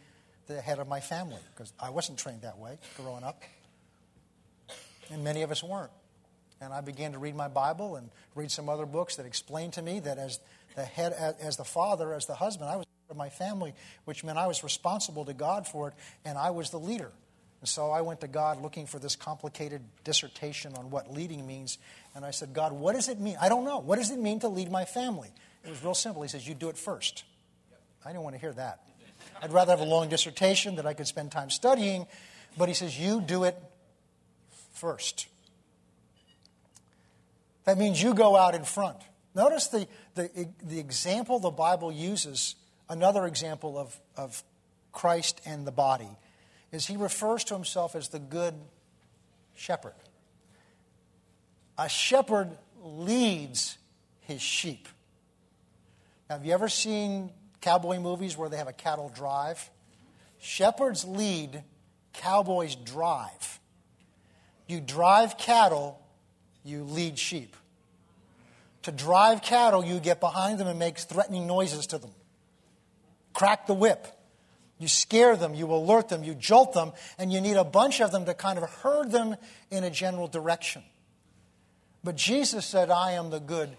the 0.45 0.61
head 0.61 0.77
of 0.77 0.87
my 0.87 0.99
family, 0.99 1.39
because 1.51 1.73
I 1.79 1.89
wasn't 1.89 2.19
trained 2.19 2.43
that 2.43 2.59
way 2.59 2.77
growing 2.95 3.23
up. 3.23 3.41
And 5.11 5.23
many 5.23 5.41
of 5.41 5.51
us 5.51 5.63
weren't. 5.63 5.91
And 6.61 6.73
I 6.73 6.81
began 6.81 7.11
to 7.11 7.19
read 7.19 7.35
my 7.35 7.47
Bible 7.47 7.95
and 7.95 8.09
read 8.33 8.49
some 8.49 8.69
other 8.69 8.85
books 8.85 9.17
that 9.17 9.25
explained 9.25 9.73
to 9.73 9.81
me 9.81 9.99
that 9.99 10.17
as 10.17 10.39
the 10.75 10.83
head, 10.83 11.13
as 11.39 11.57
the 11.57 11.63
father, 11.63 12.13
as 12.13 12.25
the 12.25 12.35
husband, 12.35 12.69
I 12.69 12.77
was 12.77 12.85
of 13.09 13.17
my 13.17 13.29
family, 13.29 13.73
which 14.05 14.23
meant 14.23 14.37
I 14.37 14.47
was 14.47 14.63
responsible 14.63 15.25
to 15.25 15.33
God 15.33 15.67
for 15.67 15.89
it, 15.89 15.93
and 16.23 16.37
I 16.37 16.51
was 16.51 16.69
the 16.69 16.79
leader. 16.79 17.11
And 17.61 17.69
so 17.69 17.89
I 17.91 18.01
went 18.01 18.21
to 18.21 18.27
God 18.27 18.61
looking 18.61 18.85
for 18.85 18.99
this 18.99 19.15
complicated 19.15 19.81
dissertation 20.03 20.73
on 20.75 20.91
what 20.91 21.11
leading 21.11 21.45
means. 21.47 21.77
And 22.13 22.25
I 22.25 22.31
said, 22.31 22.53
God, 22.53 22.73
what 22.73 22.95
does 22.95 23.09
it 23.09 23.19
mean? 23.19 23.37
I 23.39 23.49
don't 23.49 23.65
know. 23.65 23.79
What 23.79 23.97
does 23.97 24.11
it 24.11 24.19
mean 24.19 24.39
to 24.41 24.47
lead 24.47 24.71
my 24.71 24.85
family? 24.85 25.29
It 25.63 25.69
was 25.69 25.83
real 25.83 25.93
simple. 25.93 26.21
He 26.21 26.29
says, 26.29 26.47
You 26.47 26.53
do 26.53 26.69
it 26.69 26.77
first. 26.77 27.23
I 28.05 28.09
didn't 28.09 28.23
want 28.23 28.35
to 28.35 28.41
hear 28.41 28.53
that. 28.53 28.81
I'd 29.41 29.51
rather 29.51 29.71
have 29.71 29.79
a 29.79 29.85
long 29.85 30.09
dissertation 30.09 30.75
that 30.75 30.85
I 30.85 30.93
could 30.93 31.07
spend 31.07 31.31
time 31.31 31.49
studying, 31.49 32.05
but 32.57 32.67
he 32.67 32.75
says, 32.75 32.99
You 32.99 33.21
do 33.21 33.45
it 33.45 33.57
first. 34.75 35.27
That 37.65 37.77
means 37.77 38.01
you 38.01 38.13
go 38.13 38.35
out 38.35 38.53
in 38.53 38.63
front. 38.63 38.97
Notice 39.33 39.67
the, 39.67 39.87
the, 40.13 40.49
the 40.63 40.79
example 40.79 41.39
the 41.39 41.49
Bible 41.49 41.91
uses, 41.91 42.55
another 42.87 43.25
example 43.25 43.77
of, 43.77 43.99
of 44.15 44.43
Christ 44.91 45.41
and 45.45 45.65
the 45.65 45.71
body, 45.71 46.09
is 46.71 46.85
he 46.85 46.95
refers 46.95 47.43
to 47.45 47.53
himself 47.53 47.95
as 47.95 48.09
the 48.09 48.19
good 48.19 48.53
shepherd. 49.55 49.95
A 51.77 51.89
shepherd 51.89 52.51
leads 52.81 53.77
his 54.21 54.41
sheep. 54.41 54.87
Now, 56.29 56.37
have 56.37 56.45
you 56.45 56.53
ever 56.53 56.69
seen 56.69 57.31
cowboy 57.61 57.99
movies 57.99 58.37
where 58.37 58.49
they 58.49 58.57
have 58.57 58.67
a 58.67 58.73
cattle 58.73 59.11
drive? 59.13 59.69
Shepherds 60.39 61.03
lead, 61.05 61.63
cowboys 62.13 62.75
drive. 62.75 63.59
You 64.67 64.81
drive 64.81 65.37
cattle, 65.37 66.01
you 66.63 66.83
lead 66.83 67.19
sheep. 67.19 67.55
To 68.83 68.91
drive 68.91 69.41
cattle, 69.41 69.83
you 69.83 69.99
get 69.99 70.19
behind 70.19 70.59
them 70.59 70.67
and 70.67 70.77
make 70.77 70.97
threatening 70.97 71.47
noises 71.47 71.87
to 71.87 71.97
them. 71.97 72.11
Crack 73.33 73.67
the 73.67 73.73
whip. 73.73 74.07
You 74.77 74.87
scare 74.87 75.37
them, 75.37 75.53
you 75.53 75.71
alert 75.71 76.09
them, 76.09 76.23
you 76.23 76.35
jolt 76.35 76.73
them, 76.73 76.91
and 77.17 77.31
you 77.31 77.39
need 77.39 77.55
a 77.55 77.63
bunch 77.63 78.01
of 78.01 78.11
them 78.11 78.25
to 78.25 78.33
kind 78.33 78.59
of 78.59 78.69
herd 78.69 79.09
them 79.09 79.37
in 79.71 79.83
a 79.83 79.89
general 79.89 80.27
direction. 80.27 80.83
But 82.03 82.17
Jesus 82.17 82.65
said, 82.65 82.89
I 82.89 83.13
am 83.13 83.29
the 83.29 83.39
good 83.39 83.69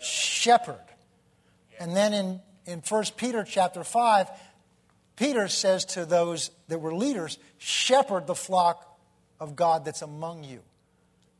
shepherd. 0.00 0.78
And 1.78 1.96
then 1.96 2.12
in, 2.12 2.40
in 2.66 2.82
1 2.86 3.04
Peter 3.16 3.44
chapter 3.44 3.82
5, 3.82 4.30
Peter 5.16 5.48
says 5.48 5.84
to 5.86 6.04
those 6.04 6.50
that 6.68 6.80
were 6.80 6.94
leaders, 6.94 7.38
shepherd 7.58 8.26
the 8.26 8.34
flock 8.34 8.89
of 9.40 9.56
God 9.56 9.84
that's 9.84 10.02
among 10.02 10.44
you. 10.44 10.60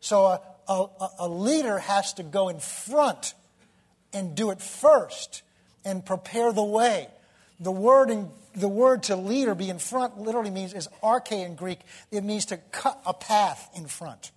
So 0.01 0.25
a, 0.25 0.41
a, 0.67 1.09
a 1.21 1.29
leader 1.29 1.79
has 1.79 2.15
to 2.15 2.23
go 2.23 2.49
in 2.49 2.59
front 2.59 3.35
and 4.13 4.35
do 4.35 4.51
it 4.51 4.61
first 4.61 5.43
and 5.85 6.05
prepare 6.05 6.53
the 6.53 6.65
way. 6.65 7.09
The 7.61 7.71
word, 7.71 8.11
in, 8.11 8.31
the 8.55 8.69
word 8.69 9.05
to 9.05 9.17
leader, 9.17 9.55
be 9.55 9.69
in 9.69 9.79
front, 9.79 10.19
literally 10.19 10.51
means, 10.51 10.73
is 10.73 10.89
arche 11.03 11.45
in 11.45 11.55
Greek. 11.55 11.81
It 12.11 12.25
means 12.25 12.47
to 12.47 12.57
cut 12.57 13.01
a 13.05 13.13
path 13.13 13.69
in 13.77 13.87
front 13.87 14.33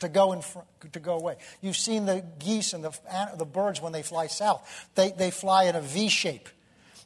to 0.00 0.08
go, 0.08 0.32
in 0.32 0.42
front, 0.42 0.66
to 0.92 1.00
go 1.00 1.14
away. 1.14 1.36
You've 1.60 1.76
seen 1.76 2.06
the 2.06 2.24
geese 2.38 2.72
and 2.72 2.84
the, 2.84 2.92
the 3.36 3.44
birds 3.44 3.80
when 3.80 3.92
they 3.92 4.02
fly 4.02 4.26
south. 4.26 4.88
They, 4.94 5.12
they 5.12 5.30
fly 5.30 5.64
in 5.64 5.76
a 5.76 5.80
V 5.80 6.08
shape. 6.08 6.48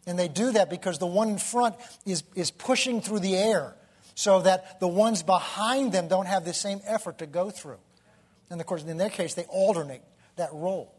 And 0.06 0.18
they 0.18 0.28
do 0.28 0.52
that 0.52 0.70
because 0.70 0.98
the 0.98 1.06
one 1.06 1.28
in 1.28 1.38
front 1.38 1.74
is, 2.06 2.22
is 2.34 2.50
pushing 2.50 3.00
through 3.00 3.20
the 3.20 3.36
air 3.36 3.74
so 4.16 4.40
that 4.40 4.80
the 4.80 4.88
ones 4.88 5.22
behind 5.22 5.92
them 5.92 6.08
don't 6.08 6.26
have 6.26 6.44
the 6.44 6.54
same 6.54 6.80
effort 6.86 7.18
to 7.18 7.26
go 7.26 7.50
through. 7.50 7.78
And 8.50 8.60
of 8.60 8.66
course, 8.66 8.82
in 8.82 8.96
their 8.96 9.10
case, 9.10 9.34
they 9.34 9.44
alternate 9.44 10.02
that 10.36 10.48
role. 10.52 10.92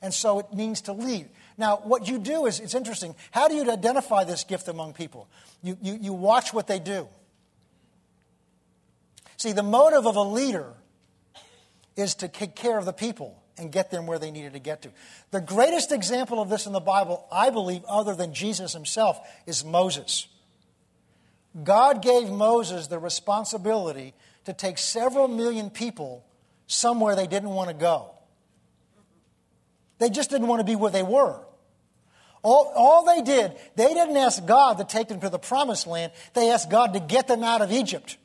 And 0.00 0.12
so 0.12 0.38
it 0.38 0.52
means 0.54 0.80
to 0.82 0.92
lead. 0.92 1.28
Now, 1.58 1.76
what 1.84 2.08
you 2.08 2.18
do 2.18 2.46
is, 2.46 2.58
it's 2.58 2.74
interesting. 2.74 3.14
How 3.30 3.48
do 3.48 3.54
you 3.54 3.70
identify 3.70 4.24
this 4.24 4.44
gift 4.44 4.68
among 4.68 4.94
people? 4.94 5.28
You, 5.62 5.76
you, 5.82 5.98
you 6.00 6.12
watch 6.14 6.54
what 6.54 6.66
they 6.66 6.78
do. 6.78 7.06
See, 9.36 9.52
the 9.52 9.62
motive 9.62 10.06
of 10.06 10.16
a 10.16 10.22
leader 10.22 10.72
is 11.94 12.14
to 12.16 12.28
take 12.28 12.54
care 12.54 12.78
of 12.78 12.86
the 12.86 12.92
people 12.92 13.42
and 13.58 13.70
get 13.70 13.90
them 13.90 14.06
where 14.06 14.18
they 14.18 14.30
needed 14.30 14.54
to 14.54 14.58
get 14.58 14.82
to. 14.82 14.90
The 15.30 15.42
greatest 15.42 15.92
example 15.92 16.40
of 16.40 16.48
this 16.48 16.66
in 16.66 16.72
the 16.72 16.80
Bible, 16.80 17.26
I 17.30 17.50
believe, 17.50 17.84
other 17.86 18.14
than 18.14 18.32
Jesus 18.32 18.72
himself, 18.72 19.18
is 19.46 19.62
Moses. 19.62 20.28
God 21.62 22.02
gave 22.02 22.28
Moses 22.30 22.86
the 22.88 22.98
responsibility 22.98 24.14
to 24.44 24.52
take 24.52 24.78
several 24.78 25.28
million 25.28 25.70
people 25.70 26.24
somewhere 26.66 27.16
they 27.16 27.26
didn't 27.26 27.50
want 27.50 27.68
to 27.68 27.74
go. 27.74 28.10
They 29.98 30.10
just 30.10 30.30
didn't 30.30 30.48
want 30.48 30.60
to 30.60 30.64
be 30.64 30.76
where 30.76 30.90
they 30.90 31.02
were. 31.02 31.40
All, 32.42 32.72
all 32.76 33.04
they 33.04 33.22
did, 33.22 33.56
they 33.74 33.92
didn't 33.92 34.16
ask 34.16 34.44
God 34.44 34.78
to 34.78 34.84
take 34.84 35.08
them 35.08 35.20
to 35.20 35.28
the 35.30 35.38
promised 35.38 35.86
land, 35.86 36.12
they 36.34 36.50
asked 36.50 36.70
God 36.70 36.92
to 36.92 37.00
get 37.00 37.26
them 37.26 37.42
out 37.42 37.62
of 37.62 37.72
Egypt. 37.72 38.18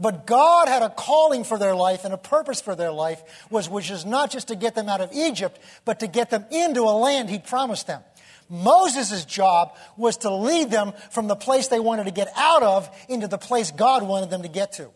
But 0.00 0.26
God 0.26 0.66
had 0.66 0.82
a 0.82 0.90
calling 0.90 1.44
for 1.44 1.56
their 1.56 1.74
life 1.76 2.04
and 2.04 2.12
a 2.12 2.18
purpose 2.18 2.60
for 2.60 2.74
their 2.74 2.90
life, 2.90 3.22
was, 3.50 3.68
which 3.70 3.90
is 3.90 4.04
not 4.04 4.32
just 4.32 4.48
to 4.48 4.56
get 4.56 4.74
them 4.74 4.88
out 4.88 5.00
of 5.00 5.12
Egypt, 5.12 5.60
but 5.84 6.00
to 6.00 6.08
get 6.08 6.30
them 6.30 6.44
into 6.50 6.82
a 6.82 6.90
land 6.98 7.30
He 7.30 7.38
promised 7.38 7.86
them. 7.86 8.02
Moses' 8.48 9.24
job 9.24 9.76
was 9.96 10.18
to 10.18 10.34
lead 10.34 10.70
them 10.70 10.92
from 11.10 11.28
the 11.28 11.36
place 11.36 11.68
they 11.68 11.80
wanted 11.80 12.04
to 12.04 12.10
get 12.10 12.28
out 12.36 12.62
of 12.62 12.88
into 13.08 13.28
the 13.28 13.38
place 13.38 13.70
God 13.70 14.02
wanted 14.02 14.30
them 14.30 14.42
to 14.42 14.48
get 14.48 14.72
to. 14.74 14.90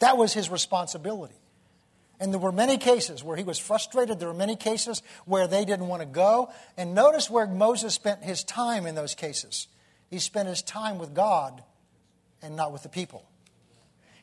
That 0.00 0.16
was 0.16 0.32
his 0.32 0.50
responsibility. 0.50 1.34
And 2.18 2.32
there 2.32 2.40
were 2.40 2.52
many 2.52 2.76
cases 2.76 3.24
where 3.24 3.36
he 3.36 3.44
was 3.44 3.58
frustrated. 3.58 4.18
There 4.18 4.28
were 4.28 4.34
many 4.34 4.56
cases 4.56 5.02
where 5.24 5.46
they 5.46 5.64
didn't 5.64 5.88
want 5.88 6.02
to 6.02 6.06
go. 6.06 6.50
And 6.76 6.94
notice 6.94 7.30
where 7.30 7.46
Moses 7.46 7.94
spent 7.94 8.22
his 8.22 8.44
time 8.44 8.86
in 8.86 8.94
those 8.94 9.14
cases. 9.14 9.68
He 10.10 10.18
spent 10.18 10.48
his 10.48 10.60
time 10.60 10.98
with 10.98 11.14
God 11.14 11.62
and 12.42 12.56
not 12.56 12.72
with 12.72 12.82
the 12.82 12.88
people. 12.90 13.24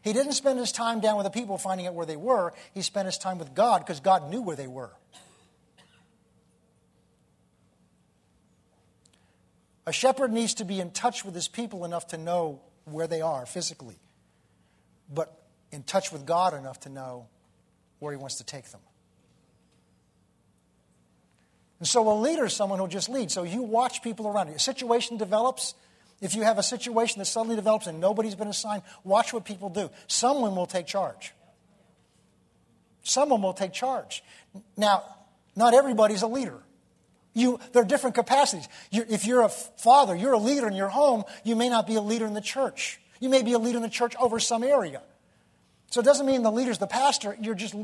He 0.04 0.14
didn't 0.14 0.34
spend 0.34 0.60
his 0.60 0.72
time 0.72 1.00
down 1.00 1.18
with 1.18 1.26
the 1.26 1.32
people 1.32 1.58
finding 1.58 1.88
out 1.88 1.95
where 1.95 2.06
they 2.06 2.16
were. 2.16 2.54
He 2.74 2.84
spent 2.84 3.08
his 3.08 3.18
time 3.18 3.39
with 3.39 3.56
God 3.56 3.80
because 3.80 4.00
God 4.00 4.30
knew 4.30 4.41
where 4.41 4.56
they 4.56 4.68
were. 4.68 4.91
A 9.88 9.94
shepherd 9.94 10.34
needs 10.34 10.56
to 10.56 10.66
be 10.66 10.82
in 10.82 10.92
touch 10.92 11.24
with 11.24 11.34
his 11.34 11.48
people 11.48 11.86
enough 11.86 12.08
to 12.08 12.18
know 12.18 12.60
where 12.84 13.08
they 13.08 13.22
are 13.22 13.46
physically, 13.46 13.96
but 15.12 15.34
in 15.72 15.82
touch 15.82 16.12
with 16.12 16.26
God 16.26 16.54
enough 16.54 16.82
to 16.82 16.90
know 16.90 17.28
where 18.00 18.12
he 18.12 18.18
wants 18.18 18.36
to 18.36 18.44
take 18.44 18.70
them. 18.70 18.82
And 21.80 21.88
so 21.88 22.12
a 22.12 22.16
leader 22.20 22.46
is 22.46 22.54
someone 22.54 22.80
who'll 22.80 22.90
just 22.90 23.08
lead. 23.08 23.32
So 23.32 23.44
you 23.44 23.62
watch 23.62 24.04
people 24.04 24.28
around 24.28 24.50
you. 24.50 24.56
A 24.56 24.60
situation 24.60 25.16
develops. 25.16 25.74
If 26.20 26.36
you 26.36 26.42
have 26.42 26.58
a 26.58 26.64
situation 26.64 27.20
that 27.20 27.26
suddenly 27.26 27.56
develops 27.56 27.88
and 27.88 28.02
nobody's 28.02 28.36
been 28.36 28.48
assigned, 28.50 28.84
watch 29.06 29.32
what 29.32 29.46
people 29.46 29.70
do. 29.70 29.90
Someone 30.08 30.54
will 30.54 30.66
take 30.66 30.88
charge. 30.88 31.32
Someone 33.04 33.42
will 33.42 33.54
take 33.54 33.72
charge. 33.72 34.22
Now, 34.76 35.04
not 35.56 35.74
everybody's 35.74 36.24
a 36.24 36.28
leader. 36.28 36.60
You, 37.38 37.60
there 37.72 37.84
are 37.84 37.86
different 37.86 38.16
capacities. 38.16 38.68
You're, 38.90 39.06
if 39.08 39.28
you're 39.28 39.44
a 39.44 39.50
father, 39.50 40.16
you're 40.16 40.34
a 40.34 40.40
leader 40.40 40.68
in 40.68 40.74
your 40.74 40.88
home, 40.88 41.24
you 41.44 41.56
may 41.56 41.70
not 41.70 41.86
be 41.86 41.94
a 41.94 42.02
leader 42.02 42.26
in 42.26 42.34
the 42.34 42.42
church. 42.42 43.00
You 43.20 43.30
may 43.30 43.44
be 43.44 43.54
a 43.54 43.60
leader 43.60 43.78
in 43.78 43.84
the 43.84 43.90
church 43.90 44.16
over 44.20 44.40
some 44.40 44.64
area. 44.64 45.04
So 45.92 46.02
it 46.02 46.04
doesn't 46.04 46.26
mean 46.26 46.42
the 46.42 46.52
leader's 46.52 46.80
the 46.80 46.88
pastor, 46.88 47.38
you're 47.40 47.54
just 47.54 47.76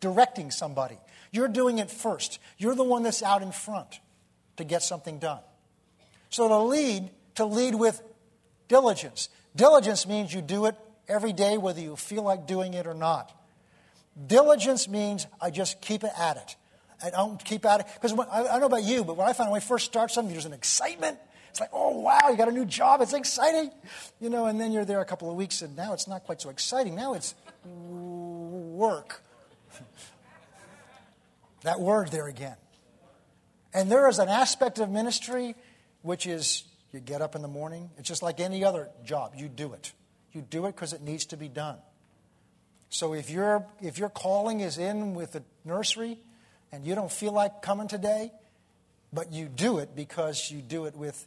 directing 0.00 0.50
somebody. 0.50 0.98
You're 1.30 1.48
doing 1.48 1.78
it 1.78 1.90
first. 1.90 2.38
You're 2.56 2.74
the 2.74 2.84
one 2.84 3.02
that's 3.02 3.22
out 3.22 3.42
in 3.42 3.52
front 3.52 4.00
to 4.56 4.64
get 4.64 4.82
something 4.82 5.18
done. 5.18 5.40
So 6.30 6.48
to 6.48 6.58
lead, 6.58 7.10
to 7.34 7.44
lead 7.44 7.74
with 7.74 8.00
diligence. 8.68 9.28
Diligence 9.54 10.06
means 10.06 10.32
you 10.32 10.40
do 10.40 10.64
it 10.64 10.74
every 11.06 11.34
day, 11.34 11.58
whether 11.58 11.82
you 11.82 11.96
feel 11.96 12.22
like 12.22 12.46
doing 12.46 12.72
it 12.72 12.86
or 12.86 12.94
not. 12.94 13.30
Diligence 14.26 14.88
means 14.88 15.26
I 15.38 15.50
just 15.50 15.82
keep 15.82 16.02
at 16.02 16.38
it. 16.38 16.56
I 17.04 17.10
don't 17.10 17.42
keep 17.44 17.64
at 17.64 17.80
it. 17.80 17.86
Because 17.94 18.12
I, 18.18 18.40
I 18.40 18.42
don't 18.44 18.60
know 18.60 18.66
about 18.66 18.84
you, 18.84 19.04
but 19.04 19.16
when 19.16 19.28
I 19.28 19.32
find 19.32 19.50
when 19.50 19.60
I 19.60 19.64
first 19.64 19.86
start 19.86 20.10
something, 20.10 20.32
there's 20.32 20.46
an 20.46 20.52
excitement. 20.52 21.18
It's 21.50 21.60
like, 21.60 21.70
oh, 21.72 22.00
wow, 22.00 22.30
you 22.30 22.36
got 22.36 22.48
a 22.48 22.52
new 22.52 22.64
job. 22.64 23.00
It's 23.00 23.12
exciting. 23.12 23.70
You 24.20 24.30
know, 24.30 24.46
and 24.46 24.60
then 24.60 24.72
you're 24.72 24.84
there 24.84 25.00
a 25.00 25.04
couple 25.04 25.30
of 25.30 25.36
weeks, 25.36 25.62
and 25.62 25.76
now 25.76 25.92
it's 25.92 26.08
not 26.08 26.24
quite 26.24 26.40
so 26.40 26.50
exciting. 26.50 26.94
Now 26.94 27.14
it's 27.14 27.34
work. 27.64 29.22
That 31.62 31.80
word 31.80 32.10
there 32.10 32.26
again. 32.26 32.56
And 33.72 33.90
there 33.90 34.06
is 34.06 34.18
an 34.18 34.28
aspect 34.28 34.78
of 34.78 34.90
ministry 34.90 35.54
which 36.04 36.26
is 36.26 36.64
you 36.92 37.00
get 37.00 37.22
up 37.22 37.34
in 37.34 37.40
the 37.40 37.48
morning. 37.48 37.90
It's 37.98 38.06
just 38.06 38.22
like 38.22 38.38
any 38.38 38.62
other 38.62 38.90
job. 39.04 39.32
You 39.36 39.48
do 39.48 39.72
it. 39.72 39.92
You 40.32 40.42
do 40.42 40.66
it 40.66 40.76
because 40.76 40.92
it 40.92 41.00
needs 41.00 41.24
to 41.26 41.38
be 41.38 41.48
done. 41.48 41.78
So 42.90 43.14
if, 43.14 43.30
your 43.30 43.66
if 43.80 43.98
your 43.98 44.10
calling 44.10 44.60
is 44.60 44.76
in 44.76 45.14
with 45.14 45.32
the 45.32 45.42
nursery 45.64 46.18
and 46.74 46.84
you 46.84 46.96
don't 46.96 47.10
feel 47.10 47.30
like 47.30 47.62
coming 47.62 47.86
today, 47.86 48.32
but 49.12 49.32
you 49.32 49.46
do 49.46 49.78
it 49.78 49.94
because 49.94 50.50
you 50.50 50.60
do 50.60 50.86
it 50.86 50.96
with 50.96 51.24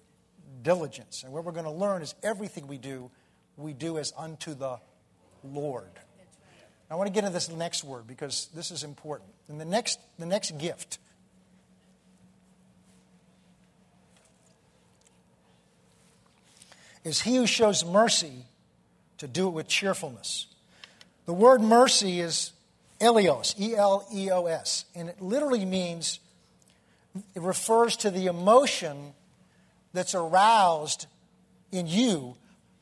diligence. 0.61 1.23
And 1.23 1.31
what 1.31 1.45
we're 1.45 1.53
going 1.53 1.63
to 1.63 1.71
learn 1.71 2.01
is 2.01 2.13
everything 2.21 2.67
we 2.67 2.77
do, 2.77 3.09
we 3.55 3.71
do 3.71 3.97
as 3.97 4.11
unto 4.17 4.53
the 4.53 4.77
Lord. 5.45 5.89
I 6.91 6.95
want 6.95 7.07
to 7.07 7.13
get 7.13 7.23
into 7.23 7.33
this 7.33 7.49
next 7.49 7.85
word 7.85 8.07
because 8.07 8.49
this 8.53 8.71
is 8.71 8.83
important. 8.83 9.29
And 9.47 9.59
the 9.59 9.63
next, 9.63 9.99
the 10.19 10.25
next 10.25 10.57
gift 10.57 10.99
is 17.05 17.21
he 17.21 17.37
who 17.37 17.47
shows 17.47 17.85
mercy 17.85 18.43
to 19.19 19.29
do 19.29 19.47
it 19.47 19.51
with 19.51 19.69
cheerfulness. 19.69 20.47
The 21.25 21.33
word 21.33 21.61
mercy 21.61 22.19
is 22.19 22.51
eleos, 22.99 23.59
E 23.59 23.75
L 23.75 24.07
E 24.13 24.29
O 24.31 24.45
S, 24.45 24.85
and 24.95 25.09
it 25.09 25.21
literally 25.21 25.65
means, 25.65 26.19
it 27.35 27.41
refers 27.41 27.95
to 27.97 28.11
the 28.11 28.27
emotion 28.27 29.13
that's 29.93 30.15
aroused 30.15 31.07
in 31.71 31.87
you 31.87 32.35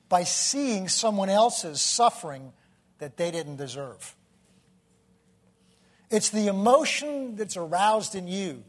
by 0.10 0.24
seeing 0.24 0.88
someone 0.88 1.30
else's 1.30 1.82
suffering 1.82 2.54
that 3.00 3.18
they 3.18 3.32
didn't 3.32 3.58
deserve. 3.58 4.16
It's 6.10 6.30
the 6.30 6.48
emotion 6.48 7.36
that's 7.36 7.58
aroused 7.58 8.16
in 8.16 8.28
you, 8.28 8.64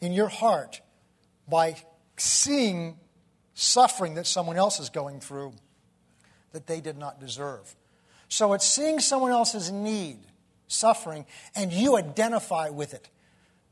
in 0.00 0.12
your 0.12 0.28
heart, 0.28 0.80
by 1.48 1.76
seeing 2.16 2.96
suffering 3.54 4.14
that 4.14 4.26
someone 4.26 4.56
else 4.56 4.78
is 4.78 4.90
going 4.90 5.20
through 5.20 5.52
that 6.52 6.66
they 6.66 6.80
did 6.80 6.96
not 6.96 7.18
deserve. 7.18 7.74
So 8.28 8.52
it's 8.52 8.66
seeing 8.66 9.00
someone 9.00 9.30
else's 9.30 9.70
need, 9.70 10.18
suffering, 10.74 11.26
and 11.54 11.72
you 11.72 11.96
identify 11.96 12.70
with 12.70 12.94
it. 12.94 13.08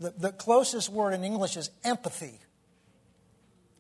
The, 0.01 0.15
the 0.17 0.33
closest 0.33 0.89
word 0.89 1.13
in 1.13 1.25
English 1.25 1.57
is 1.57 1.71
empathy. 1.85 2.41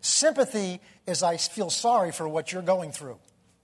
Sympathy 0.00 0.80
is 1.06 1.22
I 1.22 1.36
feel 1.36 1.70
sorry 1.70 2.12
for 2.12 2.28
what 2.28 2.52
you're 2.52 2.62
going 2.62 2.92
through 2.92 3.18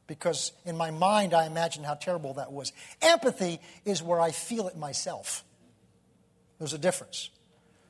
because 0.07 0.53
in 0.65 0.77
my 0.77 0.91
mind 0.91 1.35
I 1.35 1.47
imagine 1.47 1.85
how 1.85 1.95
terrible 1.95 2.35
that 2.35 2.51
was. 2.51 2.73
Empathy 3.03 3.61
is 3.85 4.03
where 4.03 4.21
I 4.21 4.33
feel 4.33 4.67
it 4.67 4.77
myself. 4.77 5.45
There's 6.59 6.73
a 6.73 6.79
difference. 6.79 7.31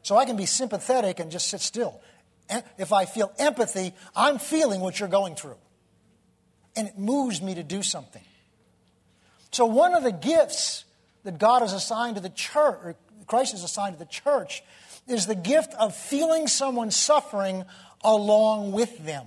So 0.03 0.17
I 0.17 0.27
can 0.27 0.37
be 0.37 0.47
sympathetic 0.47 1.21
and 1.21 1.31
just 1.31 1.49
sit 1.49 1.61
still. 1.61 2.01
If 2.79 2.93
I 2.93 3.05
feel 3.05 3.33
empathy, 3.39 3.93
I'm 4.17 4.39
feeling 4.39 4.81
what 4.81 4.99
you're 4.99 5.09
going 5.09 5.35
through. 5.35 5.59
And 6.77 6.89
it 6.89 6.99
moves 6.99 7.41
me 7.41 7.55
to 7.55 7.63
do 7.63 7.83
something. 7.83 8.25
So 9.53 9.67
one 9.67 9.95
of 9.95 10.03
the 10.03 10.13
gifts 10.13 10.85
that 11.29 11.39
God 11.39 11.61
has 11.61 11.75
assigned 11.75 12.17
to 12.17 12.23
the 12.23 12.31
church, 12.31 12.79
or 12.83 12.97
Christ 13.27 13.53
has 13.53 13.63
assigned 13.63 13.93
to 13.93 13.99
the 13.99 14.11
church, 14.11 14.63
is 15.07 15.27
the 15.27 15.35
gift 15.35 15.75
of 15.75 15.95
feeling 15.95 16.47
someone 16.47 16.91
suffering 16.91 17.67
along 18.03 18.73
with 18.73 19.05
them 19.05 19.27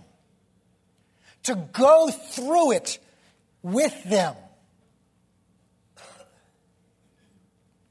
to 1.44 1.54
go 1.74 2.10
through 2.10 2.72
it 2.72 2.98
with 3.62 4.04
them. 4.06 4.34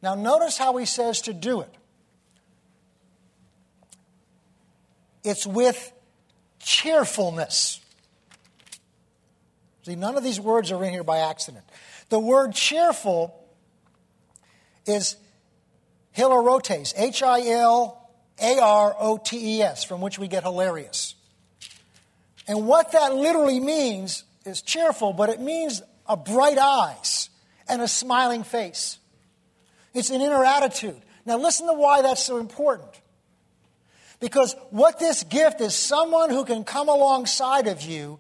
Now, 0.02 0.16
notice 0.16 0.58
how 0.58 0.76
he 0.76 0.86
says 0.86 1.20
to 1.22 1.32
do 1.32 1.60
it 1.60 1.72
it's 5.22 5.46
with 5.46 5.92
cheerfulness. 6.58 7.78
See, 9.84 9.94
none 9.94 10.16
of 10.16 10.24
these 10.24 10.40
words 10.40 10.72
are 10.72 10.82
in 10.82 10.90
here 10.90 11.04
by 11.04 11.18
accident. 11.18 11.64
The 12.08 12.18
word 12.18 12.54
cheerful 12.54 13.39
is 14.86 15.16
hilarotes, 16.12 16.94
H 16.96 17.22
I 17.22 17.46
L 17.48 18.10
A 18.40 18.58
R 18.60 18.96
O 18.98 19.18
T 19.18 19.58
E 19.58 19.62
S, 19.62 19.84
from 19.84 20.00
which 20.00 20.18
we 20.18 20.28
get 20.28 20.42
hilarious. 20.42 21.14
And 22.48 22.66
what 22.66 22.92
that 22.92 23.14
literally 23.14 23.60
means 23.60 24.24
is 24.44 24.62
cheerful, 24.62 25.12
but 25.12 25.28
it 25.28 25.40
means 25.40 25.82
a 26.06 26.16
bright 26.16 26.58
eyes 26.58 27.30
and 27.68 27.80
a 27.80 27.88
smiling 27.88 28.42
face. 28.42 28.98
It's 29.94 30.10
an 30.10 30.20
inner 30.20 30.44
attitude. 30.44 31.00
Now, 31.26 31.38
listen 31.38 31.66
to 31.66 31.74
why 31.74 32.02
that's 32.02 32.22
so 32.22 32.38
important. 32.38 32.88
Because 34.18 34.54
what 34.70 34.98
this 34.98 35.22
gift 35.24 35.60
is 35.60 35.74
someone 35.74 36.30
who 36.30 36.44
can 36.44 36.64
come 36.64 36.88
alongside 36.88 37.66
of 37.66 37.82
you 37.82 38.18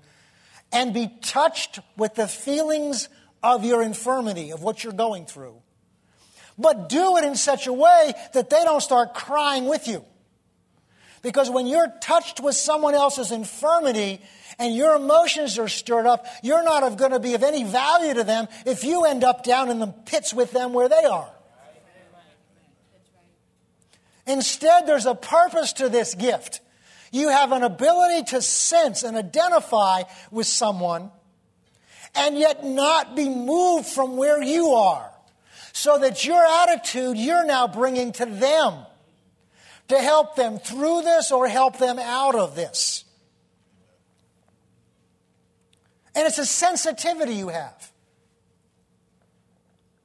and 0.72 0.94
be 0.94 1.08
touched 1.22 1.80
with 1.96 2.14
the 2.14 2.28
feelings 2.28 3.08
of 3.42 3.64
your 3.64 3.82
infirmity, 3.82 4.50
of 4.50 4.62
what 4.62 4.84
you're 4.84 4.92
going 4.92 5.26
through. 5.26 5.60
But 6.60 6.90
do 6.90 7.16
it 7.16 7.24
in 7.24 7.36
such 7.36 7.66
a 7.66 7.72
way 7.72 8.12
that 8.34 8.50
they 8.50 8.62
don't 8.64 8.82
start 8.82 9.14
crying 9.14 9.66
with 9.66 9.88
you. 9.88 10.04
Because 11.22 11.50
when 11.50 11.66
you're 11.66 11.92
touched 12.00 12.40
with 12.40 12.54
someone 12.54 12.94
else's 12.94 13.32
infirmity 13.32 14.20
and 14.58 14.74
your 14.74 14.96
emotions 14.96 15.58
are 15.58 15.68
stirred 15.68 16.06
up, 16.06 16.26
you're 16.42 16.62
not 16.62 16.96
going 16.98 17.12
to 17.12 17.18
be 17.18 17.34
of 17.34 17.42
any 17.42 17.64
value 17.64 18.14
to 18.14 18.24
them 18.24 18.46
if 18.66 18.84
you 18.84 19.04
end 19.04 19.24
up 19.24 19.42
down 19.42 19.70
in 19.70 19.78
the 19.78 19.86
pits 19.86 20.34
with 20.34 20.52
them 20.52 20.72
where 20.74 20.88
they 20.88 21.04
are. 21.04 21.30
Instead, 24.26 24.86
there's 24.86 25.06
a 25.06 25.14
purpose 25.14 25.72
to 25.74 25.88
this 25.88 26.14
gift. 26.14 26.60
You 27.10 27.28
have 27.30 27.52
an 27.52 27.62
ability 27.62 28.24
to 28.30 28.42
sense 28.42 29.02
and 29.02 29.16
identify 29.16 30.02
with 30.30 30.46
someone 30.46 31.10
and 32.14 32.38
yet 32.38 32.64
not 32.64 33.16
be 33.16 33.28
moved 33.28 33.86
from 33.86 34.16
where 34.16 34.42
you 34.42 34.68
are. 34.70 35.10
So 35.80 35.96
that 35.96 36.26
your 36.26 36.44
attitude 36.44 37.16
you're 37.16 37.46
now 37.46 37.66
bringing 37.66 38.12
to 38.12 38.26
them 38.26 38.84
to 39.88 39.98
help 39.98 40.36
them 40.36 40.58
through 40.58 41.00
this 41.00 41.32
or 41.32 41.48
help 41.48 41.78
them 41.78 41.98
out 41.98 42.34
of 42.34 42.54
this. 42.54 43.06
And 46.14 46.26
it's 46.26 46.36
a 46.36 46.44
sensitivity 46.44 47.32
you 47.32 47.48
have. 47.48 47.90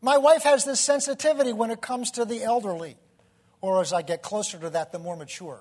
My 0.02 0.18
wife 0.18 0.44
has 0.44 0.64
this 0.64 0.80
sensitivity 0.80 1.52
when 1.52 1.72
it 1.72 1.82
comes 1.82 2.12
to 2.12 2.24
the 2.24 2.42
elderly, 2.42 2.96
or 3.60 3.82
as 3.82 3.92
I 3.92 4.02
get 4.02 4.22
closer 4.22 4.58
to 4.58 4.70
that, 4.70 4.94
the 4.94 5.00
more 5.00 5.18
mature. 5.18 5.60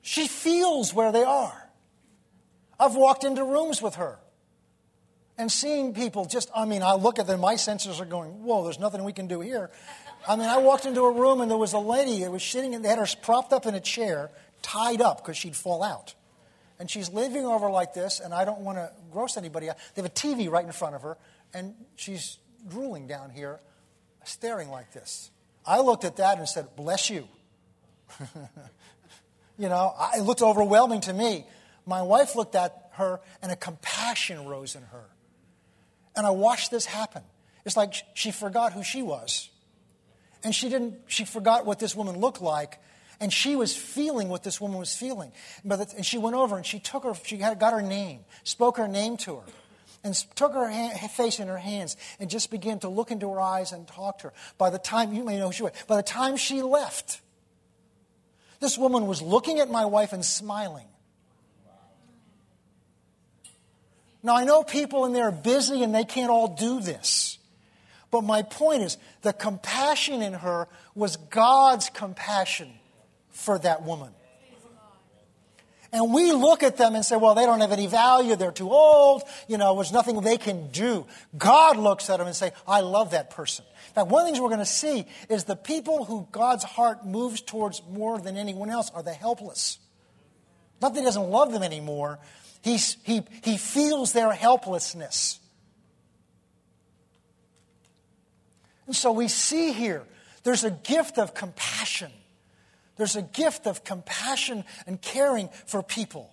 She 0.00 0.26
feels 0.26 0.92
where 0.92 1.12
they 1.12 1.22
are. 1.22 1.61
I've 2.82 2.96
walked 2.96 3.22
into 3.22 3.44
rooms 3.44 3.80
with 3.80 3.94
her 3.94 4.18
and 5.38 5.50
seeing 5.50 5.94
people 5.94 6.24
just, 6.24 6.50
I 6.54 6.64
mean, 6.64 6.82
I 6.82 6.94
look 6.94 7.20
at 7.20 7.28
them, 7.28 7.40
my 7.40 7.54
senses 7.54 8.00
are 8.00 8.04
going, 8.04 8.42
whoa, 8.42 8.64
there's 8.64 8.80
nothing 8.80 9.04
we 9.04 9.12
can 9.12 9.28
do 9.28 9.40
here. 9.40 9.70
I 10.28 10.34
mean, 10.34 10.48
I 10.48 10.58
walked 10.58 10.84
into 10.84 11.02
a 11.02 11.12
room 11.12 11.40
and 11.40 11.48
there 11.48 11.58
was 11.58 11.74
a 11.74 11.78
lady 11.78 12.20
that 12.24 12.32
was 12.32 12.42
sitting, 12.42 12.74
and 12.74 12.84
they 12.84 12.88
had 12.88 12.98
her 12.98 13.06
propped 13.22 13.52
up 13.52 13.66
in 13.66 13.76
a 13.76 13.80
chair, 13.80 14.30
tied 14.62 15.00
up 15.00 15.18
because 15.18 15.36
she'd 15.36 15.54
fall 15.54 15.84
out. 15.84 16.14
And 16.80 16.90
she's 16.90 17.08
living 17.08 17.46
over 17.46 17.70
like 17.70 17.94
this, 17.94 18.18
and 18.18 18.34
I 18.34 18.44
don't 18.44 18.60
want 18.60 18.78
to 18.78 18.90
gross 19.12 19.36
anybody 19.36 19.70
out. 19.70 19.76
They 19.94 20.02
have 20.02 20.10
a 20.10 20.14
TV 20.14 20.50
right 20.50 20.64
in 20.64 20.72
front 20.72 20.96
of 20.96 21.02
her, 21.02 21.16
and 21.54 21.74
she's 21.94 22.38
drooling 22.68 23.06
down 23.06 23.30
here, 23.30 23.60
staring 24.24 24.70
like 24.70 24.92
this. 24.92 25.30
I 25.64 25.78
looked 25.80 26.04
at 26.04 26.16
that 26.16 26.38
and 26.38 26.48
said, 26.48 26.74
Bless 26.74 27.10
you. 27.10 27.28
you 29.56 29.68
know, 29.68 29.94
it 30.16 30.22
looked 30.22 30.42
overwhelming 30.42 31.00
to 31.02 31.12
me. 31.12 31.46
My 31.86 32.02
wife 32.02 32.36
looked 32.36 32.54
at 32.54 32.90
her, 32.92 33.20
and 33.42 33.50
a 33.50 33.56
compassion 33.56 34.46
rose 34.46 34.74
in 34.74 34.82
her. 34.82 35.04
And 36.14 36.26
I 36.26 36.30
watched 36.30 36.70
this 36.70 36.84
happen. 36.84 37.22
It's 37.64 37.76
like 37.76 37.94
she 38.14 38.30
forgot 38.30 38.72
who 38.72 38.82
she 38.82 39.02
was. 39.02 39.48
And 40.44 40.54
she 40.54 40.68
didn't, 40.68 40.96
she 41.06 41.24
forgot 41.24 41.64
what 41.64 41.78
this 41.78 41.94
woman 41.94 42.18
looked 42.18 42.42
like. 42.42 42.78
And 43.20 43.32
she 43.32 43.54
was 43.54 43.76
feeling 43.76 44.28
what 44.28 44.42
this 44.42 44.60
woman 44.60 44.78
was 44.78 44.94
feeling. 44.94 45.32
And 45.64 46.04
she 46.04 46.18
went 46.18 46.34
over 46.34 46.56
and 46.56 46.66
she 46.66 46.80
took 46.80 47.04
her, 47.04 47.14
she 47.24 47.36
got 47.36 47.72
her 47.72 47.82
name, 47.82 48.20
spoke 48.42 48.76
her 48.78 48.88
name 48.88 49.16
to 49.18 49.36
her, 49.36 49.44
and 50.02 50.14
took 50.34 50.52
her 50.54 50.90
face 51.08 51.38
in 51.38 51.46
her 51.46 51.58
hands 51.58 51.96
and 52.18 52.28
just 52.28 52.50
began 52.50 52.80
to 52.80 52.88
look 52.88 53.12
into 53.12 53.30
her 53.30 53.40
eyes 53.40 53.70
and 53.70 53.86
talk 53.86 54.18
to 54.18 54.28
her. 54.28 54.32
By 54.58 54.70
the 54.70 54.78
time, 54.78 55.12
you 55.12 55.22
may 55.22 55.38
know 55.38 55.46
who 55.46 55.52
she 55.52 55.62
was, 55.62 55.72
by 55.86 55.96
the 55.96 56.02
time 56.02 56.36
she 56.36 56.62
left, 56.62 57.20
this 58.58 58.76
woman 58.76 59.06
was 59.06 59.22
looking 59.22 59.60
at 59.60 59.70
my 59.70 59.84
wife 59.84 60.12
and 60.12 60.24
smiling. 60.24 60.88
Now, 64.22 64.36
I 64.36 64.44
know 64.44 64.62
people 64.62 65.04
in 65.04 65.12
there 65.12 65.28
are 65.28 65.32
busy 65.32 65.82
and 65.82 65.94
they 65.94 66.04
can't 66.04 66.30
all 66.30 66.48
do 66.48 66.80
this. 66.80 67.38
But 68.10 68.22
my 68.22 68.42
point 68.42 68.82
is, 68.82 68.98
the 69.22 69.32
compassion 69.32 70.22
in 70.22 70.34
her 70.34 70.68
was 70.94 71.16
God's 71.16 71.88
compassion 71.90 72.70
for 73.30 73.58
that 73.58 73.82
woman. 73.82 74.12
And 75.94 76.12
we 76.12 76.32
look 76.32 76.62
at 76.62 76.78
them 76.78 76.94
and 76.94 77.04
say, 77.04 77.16
well, 77.16 77.34
they 77.34 77.44
don't 77.44 77.60
have 77.60 77.72
any 77.72 77.86
value. 77.86 78.34
They're 78.34 78.50
too 78.50 78.70
old. 78.70 79.22
You 79.46 79.58
know, 79.58 79.74
there's 79.74 79.92
nothing 79.92 80.20
they 80.22 80.38
can 80.38 80.68
do. 80.68 81.06
God 81.36 81.76
looks 81.76 82.08
at 82.08 82.16
them 82.16 82.26
and 82.26 82.34
say, 82.34 82.52
I 82.66 82.80
love 82.80 83.10
that 83.10 83.30
person. 83.30 83.66
Fact, 83.94 84.08
one 84.08 84.22
of 84.22 84.26
the 84.26 84.32
things 84.32 84.40
we're 84.40 84.48
going 84.48 84.60
to 84.60 84.66
see 84.66 85.06
is 85.28 85.44
the 85.44 85.56
people 85.56 86.04
who 86.06 86.26
God's 86.32 86.64
heart 86.64 87.04
moves 87.06 87.42
towards 87.42 87.82
more 87.90 88.18
than 88.18 88.38
anyone 88.38 88.70
else 88.70 88.90
are 88.94 89.02
the 89.02 89.12
helpless. 89.12 89.78
Not 90.80 90.94
that 90.94 91.00
he 91.00 91.04
doesn't 91.04 91.28
love 91.28 91.52
them 91.52 91.62
anymore, 91.62 92.18
He's, 92.62 92.96
he, 93.02 93.22
he 93.42 93.56
feels 93.56 94.12
their 94.12 94.32
helplessness. 94.32 95.40
And 98.86 98.96
so 98.96 99.12
we 99.12 99.28
see 99.28 99.72
here 99.72 100.04
there's 100.44 100.64
a 100.64 100.70
gift 100.70 101.18
of 101.18 101.34
compassion. 101.34 102.12
There's 102.96 103.16
a 103.16 103.22
gift 103.22 103.66
of 103.66 103.84
compassion 103.84 104.64
and 104.86 105.00
caring 105.00 105.48
for 105.66 105.82
people, 105.82 106.30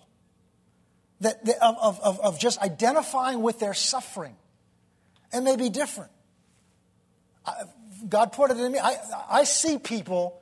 that, 1.20 1.44
that 1.44 1.62
of, 1.62 2.00
of, 2.00 2.20
of 2.20 2.38
just 2.38 2.60
identifying 2.60 3.42
with 3.42 3.58
their 3.58 3.74
suffering. 3.74 4.36
It 5.32 5.40
may 5.42 5.56
be 5.56 5.68
different. 5.68 6.10
I, 7.46 7.52
God 8.08 8.32
put 8.32 8.50
it 8.50 8.58
in 8.58 8.72
me. 8.72 8.78
I, 8.78 8.96
I 9.30 9.44
see 9.44 9.78
people 9.78 10.40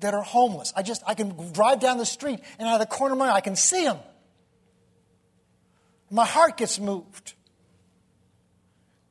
that 0.00 0.14
are 0.14 0.22
homeless. 0.22 0.72
I 0.76 0.82
just, 0.82 1.02
I 1.06 1.14
can 1.14 1.52
drive 1.52 1.80
down 1.80 1.98
the 1.98 2.06
street 2.06 2.40
and 2.58 2.68
out 2.68 2.80
of 2.80 2.80
the 2.80 2.94
corner 2.94 3.12
of 3.12 3.18
my 3.18 3.28
eye, 3.28 3.36
I 3.36 3.40
can 3.40 3.56
see 3.56 3.84
them. 3.84 3.98
My 6.14 6.24
heart 6.24 6.58
gets 6.58 6.78
moved. 6.78 7.34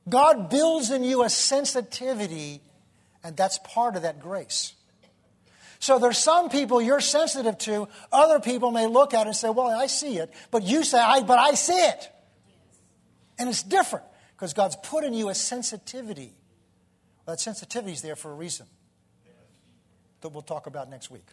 God 0.08 0.50
builds 0.50 0.90
in 0.90 1.04
you 1.04 1.24
a 1.24 1.30
sensitivity, 1.30 2.62
and 3.26 3.36
that's 3.36 3.60
part 3.66 3.98
of 3.98 4.04
that 4.04 4.22
grace. 4.22 4.74
So 5.80 6.00
there's 6.00 6.18
some 6.18 6.50
people 6.50 6.82
you're 6.82 7.02
sensitive 7.02 7.58
to, 7.58 7.90
other 8.10 8.40
people 8.40 8.72
may 8.72 8.88
look 8.88 9.14
at 9.14 9.24
it 9.24 9.28
and 9.28 9.36
say, 9.36 9.50
Well, 9.50 9.68
I 9.68 9.88
see 9.88 10.18
it. 10.18 10.32
But 10.50 10.64
you 10.64 10.86
say, 10.86 10.98
I, 10.98 11.24
But 11.24 11.40
I 11.40 11.56
see 11.56 11.74
it. 11.74 12.10
And 13.38 13.50
it's 13.50 13.64
different 13.64 14.06
because 14.38 14.54
God's 14.54 14.78
put 14.82 15.04
in 15.04 15.14
you 15.14 15.28
a 15.28 15.36
sensitivity. 15.36 16.32
Well, 17.26 17.36
that 17.36 17.42
sensitivity 17.42 17.92
is 17.92 18.02
there 18.02 18.16
for 18.16 18.32
a 18.32 18.36
reason 18.36 18.66
that 20.22 20.30
we'll 20.30 20.42
talk 20.42 20.68
about 20.68 20.90
next 20.90 21.12
week. 21.12 21.26